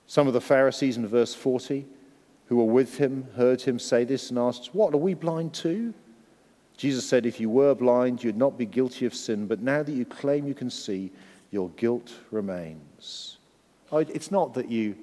Some 0.06 0.26
of 0.26 0.32
the 0.32 0.40
Pharisees 0.40 0.96
in 0.96 1.06
verse 1.06 1.34
40 1.34 1.86
who 2.46 2.56
were 2.56 2.64
with 2.64 2.98
him 2.98 3.26
heard 3.36 3.60
him 3.60 3.78
say 3.78 4.04
this 4.04 4.30
and 4.30 4.38
asked, 4.38 4.74
What, 4.74 4.94
are 4.94 4.98
we 4.98 5.14
blind 5.14 5.54
too? 5.54 5.94
Jesus 6.76 7.06
said, 7.06 7.26
If 7.26 7.40
you 7.40 7.48
were 7.48 7.74
blind, 7.74 8.22
you'd 8.22 8.36
not 8.36 8.58
be 8.58 8.66
guilty 8.66 9.06
of 9.06 9.14
sin, 9.14 9.46
but 9.46 9.60
now 9.60 9.82
that 9.82 9.92
you 9.92 10.04
claim 10.04 10.46
you 10.46 10.54
can 10.54 10.70
see, 10.70 11.10
your 11.50 11.70
guilt 11.70 12.12
remains. 12.30 13.38
It's 13.92 14.30
not 14.30 14.54
that 14.54 14.70
you, 14.70 14.96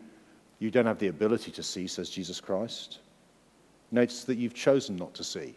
you 0.59 0.69
don't 0.69 0.85
have 0.85 0.99
the 0.99 1.07
ability 1.07 1.51
to 1.51 1.63
see, 1.63 1.87
says 1.87 2.09
Jesus 2.09 2.41
Christ. 2.41 2.99
Notice 3.91 4.25
that 4.25 4.37
you've 4.37 4.53
chosen 4.53 4.97
not 4.97 5.13
to 5.13 5.23
see. 5.23 5.55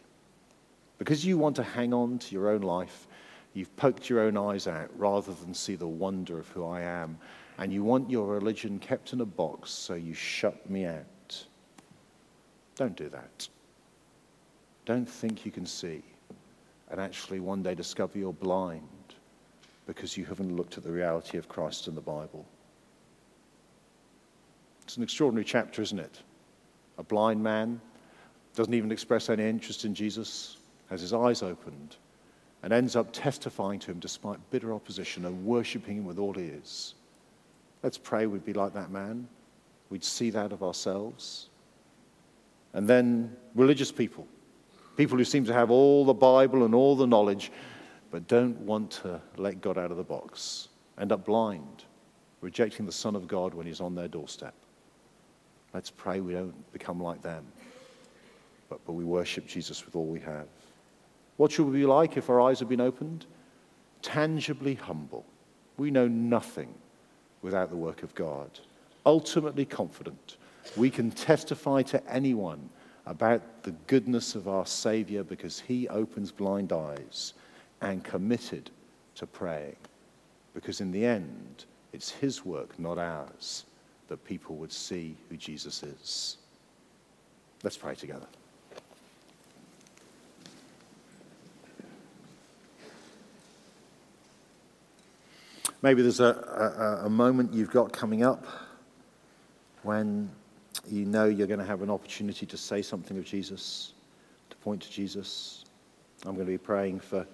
Because 0.99 1.24
you 1.24 1.36
want 1.38 1.57
to 1.57 1.62
hang 1.62 1.92
on 1.92 2.18
to 2.18 2.34
your 2.34 2.51
own 2.51 2.62
life, 2.62 3.07
you've 3.53 3.74
poked 3.76 4.09
your 4.09 4.20
own 4.20 4.36
eyes 4.36 4.66
out 4.66 4.90
rather 4.97 5.32
than 5.32 5.55
see 5.55 5.76
the 5.76 5.86
wonder 5.86 6.38
of 6.38 6.49
who 6.49 6.66
I 6.66 6.80
am. 6.80 7.18
And 7.59 7.72
you 7.72 7.84
want 7.84 8.11
your 8.11 8.26
religion 8.26 8.78
kept 8.78 9.12
in 9.12 9.20
a 9.20 9.26
box, 9.26 9.70
so 9.70 9.95
you 9.95 10.14
shut 10.14 10.68
me 10.68 10.86
out. 10.86 11.47
Don't 12.76 12.97
do 12.97 13.09
that. 13.11 13.49
Don't 14.84 15.09
think 15.09 15.47
you 15.47 15.53
can 15.53 15.66
see 15.66 16.03
and 16.95 17.01
actually 17.01 17.40
one 17.40 17.61
day 17.61 17.74
discover 17.74 18.18
you're 18.18 18.32
blind 18.32 18.82
because 19.86 20.16
you 20.16 20.24
haven't 20.24 20.55
looked 20.55 20.78
at 20.78 20.84
the 20.84 20.90
reality 20.92 21.38
of 21.38 21.49
Christ 21.49 21.88
in 21.88 21.95
the 21.97 22.01
Bible. 22.01 22.47
It's 24.84 24.97
an 24.97 25.03
extraordinary 25.03 25.45
chapter, 25.45 25.82
isn't 25.82 25.99
it? 25.99 26.20
A 26.99 27.03
blind 27.03 27.42
man 27.42 27.80
doesn't 28.55 28.74
even 28.74 28.92
express 28.92 29.28
any 29.28 29.42
interest 29.42 29.84
in 29.84 29.92
Jesus, 29.92 30.59
has 30.95 31.01
his 31.01 31.12
eyes 31.12 31.42
opened, 31.42 31.97
and 32.62 32.72
ends 32.72 32.97
up 32.97 33.12
testifying 33.12 33.78
to 33.80 33.90
him 33.90 33.99
despite 33.99 34.38
bitter 34.51 34.72
opposition 34.72 35.24
and 35.24 35.45
worshipping 35.45 35.99
him 35.99 36.05
with 36.05 36.18
all 36.18 36.38
is. 36.38 36.95
Let's 37.82 37.99
pray 37.99 38.26
we'd 38.26 38.45
be 38.45 38.55
like 38.55 38.72
that 38.74 38.90
man. 38.90 39.28
We'd 39.90 40.05
see 40.05 40.30
that 40.30 40.53
of 40.53 40.62
ourselves. 40.62 41.49
And 42.72 42.88
then 42.88 43.36
religious 43.55 43.92
people 43.92 44.26
People 44.97 45.18
who 45.18 45.24
seem 45.24 45.45
to 45.47 45.53
have 45.53 45.70
all 45.70 46.05
the 46.05 46.14
Bible 46.14 46.64
and 46.64 46.74
all 46.74 46.95
the 46.95 47.07
knowledge, 47.07 47.51
but 48.11 48.28
don't 48.28 48.57
want 48.61 48.92
to 48.92 49.20
let 49.36 49.61
God 49.61 49.76
out 49.76 49.90
of 49.90 49.97
the 49.97 50.05
box, 50.05 50.68
end 51.01 51.11
up 51.11 51.24
blind, 51.24 51.84
rejecting 52.40 52.86
the 52.86 52.92
Son 52.92 53.16
of 53.16 53.26
God 53.26 53.55
when 53.55 53.66
he's 53.66 53.80
on 53.80 53.97
their 53.97 54.07
doorstep. 54.07 54.55
Let's 55.72 55.90
pray 55.90 56.20
we 56.20 56.32
don't 56.32 56.72
become 56.72 57.03
like 57.03 57.22
them, 57.22 57.45
but, 58.68 58.78
but 58.86 58.92
we 58.92 59.03
worship 59.05 59.49
Jesus 59.49 59.84
with 59.84 59.97
all 59.97 60.07
we 60.07 60.20
have. 60.20 60.47
What 61.37 61.53
should 61.53 61.66
we 61.66 61.80
be 61.80 61.87
like 61.87 62.16
if 62.16 62.30
our 62.30 62.41
eyes 62.41 62.61
have 62.61 62.68
been 62.68 62.80
opened? 62.80 63.26
Tangibly 64.03 64.74
humble. 64.74 65.24
We 65.76 65.91
know 65.91 66.07
nothing 66.07 66.74
without 67.43 67.70
the 67.70 67.76
work 67.76 68.03
of 68.03 68.14
God. 68.14 68.61
Ultimately 69.05 69.64
confident. 69.64 70.37
We 70.76 70.91
can 70.91 71.11
testify 71.11 71.82
to 71.82 72.12
anyone 72.12 72.70
about 73.07 73.62
the 73.64 73.72
goodness 73.87 74.35
of 74.35 74.49
our 74.49 74.66
Savior 74.66 75.22
because 75.22 75.61
he 75.61 75.89
opens 75.89 76.32
blind 76.32 76.72
eyes 76.72 77.35
and 77.80 78.03
committed 78.03 78.70
to 79.16 79.26
praying. 79.26 79.76
Because 80.55 80.80
in 80.80 80.91
the 80.91 81.05
end, 81.05 81.64
it's 81.93 82.11
his 82.11 82.45
work, 82.45 82.78
not 82.78 82.99
ours, 82.99 83.64
that 84.09 84.24
people 84.24 84.57
would 84.57 84.72
see 84.72 85.16
who 85.28 85.37
Jesus 85.37 85.82
is. 85.82 86.39
Let's 87.62 87.76
pray 87.76 87.95
together. 87.95 88.26
Maybe 95.85 96.01
there's 96.01 96.20
a, 96.20 97.03
a, 97.03 97.05
a 97.05 97.11
moment 97.11 97.53
you've 97.53 97.70
got 97.70 97.93
coming 97.93 98.24
up 98.24 98.47
when 99.82 100.30
you 100.89 101.05
know 101.05 101.26
you're 101.26 101.47
going 101.47 101.61
to 101.61 101.66
have 101.66 101.82
an 101.82 101.91
opportunity 101.91 102.47
to 102.47 102.57
say 102.57 102.80
something 102.80 103.18
of 103.18 103.26
Jesus, 103.26 103.93
to 104.49 104.57
point 104.57 104.80
to 104.80 104.91
Jesus. 104.91 105.66
I'm 106.24 106.37
going 106.37 106.47
to 106.47 106.53
be 106.53 106.57
praying 106.57 107.01
for 107.01 107.26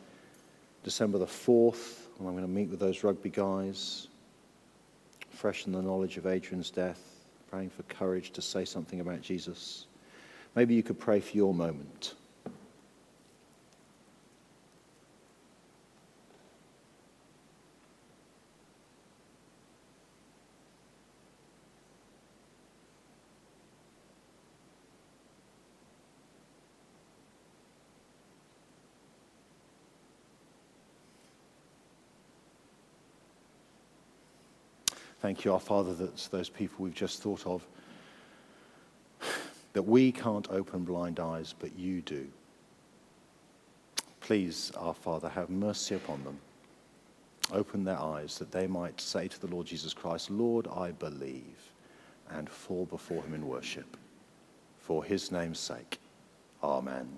December 0.82 1.18
the 1.18 1.26
4th, 1.26 2.08
when 2.18 2.26
I'm 2.26 2.34
going 2.34 2.44
to 2.44 2.52
meet 2.52 2.70
with 2.70 2.80
those 2.80 3.04
rugby 3.04 3.30
guys, 3.30 4.08
fresh 5.30 5.66
in 5.68 5.72
the 5.72 5.80
knowledge 5.80 6.16
of 6.16 6.26
Adrian's 6.26 6.72
death, 6.72 7.00
praying 7.52 7.70
for 7.70 7.84
courage 7.84 8.32
to 8.32 8.42
say 8.42 8.64
something 8.64 8.98
about 8.98 9.22
Jesus. 9.22 9.86
Maybe 10.56 10.74
you 10.74 10.82
could 10.82 10.98
pray 10.98 11.20
for 11.20 11.36
your 11.36 11.54
moment. 11.54 12.14
Thank 35.30 35.44
you, 35.44 35.52
our 35.52 35.60
Father, 35.60 35.94
that 35.94 36.16
those 36.32 36.48
people 36.48 36.84
we've 36.84 36.92
just 36.92 37.22
thought 37.22 37.46
of, 37.46 37.64
that 39.74 39.82
we 39.82 40.10
can't 40.10 40.50
open 40.50 40.82
blind 40.82 41.20
eyes, 41.20 41.54
but 41.56 41.78
you 41.78 42.00
do. 42.00 42.26
Please, 44.18 44.72
our 44.76 44.92
Father, 44.92 45.28
have 45.28 45.48
mercy 45.48 45.94
upon 45.94 46.24
them. 46.24 46.36
Open 47.52 47.84
their 47.84 48.00
eyes 48.00 48.38
that 48.38 48.50
they 48.50 48.66
might 48.66 49.00
say 49.00 49.28
to 49.28 49.40
the 49.40 49.46
Lord 49.46 49.68
Jesus 49.68 49.94
Christ, 49.94 50.30
Lord, 50.32 50.66
I 50.66 50.90
believe, 50.90 51.70
and 52.30 52.50
fall 52.50 52.86
before 52.86 53.22
him 53.22 53.32
in 53.32 53.46
worship. 53.46 53.96
For 54.80 55.04
his 55.04 55.30
name's 55.30 55.60
sake. 55.60 56.00
Amen. 56.60 57.08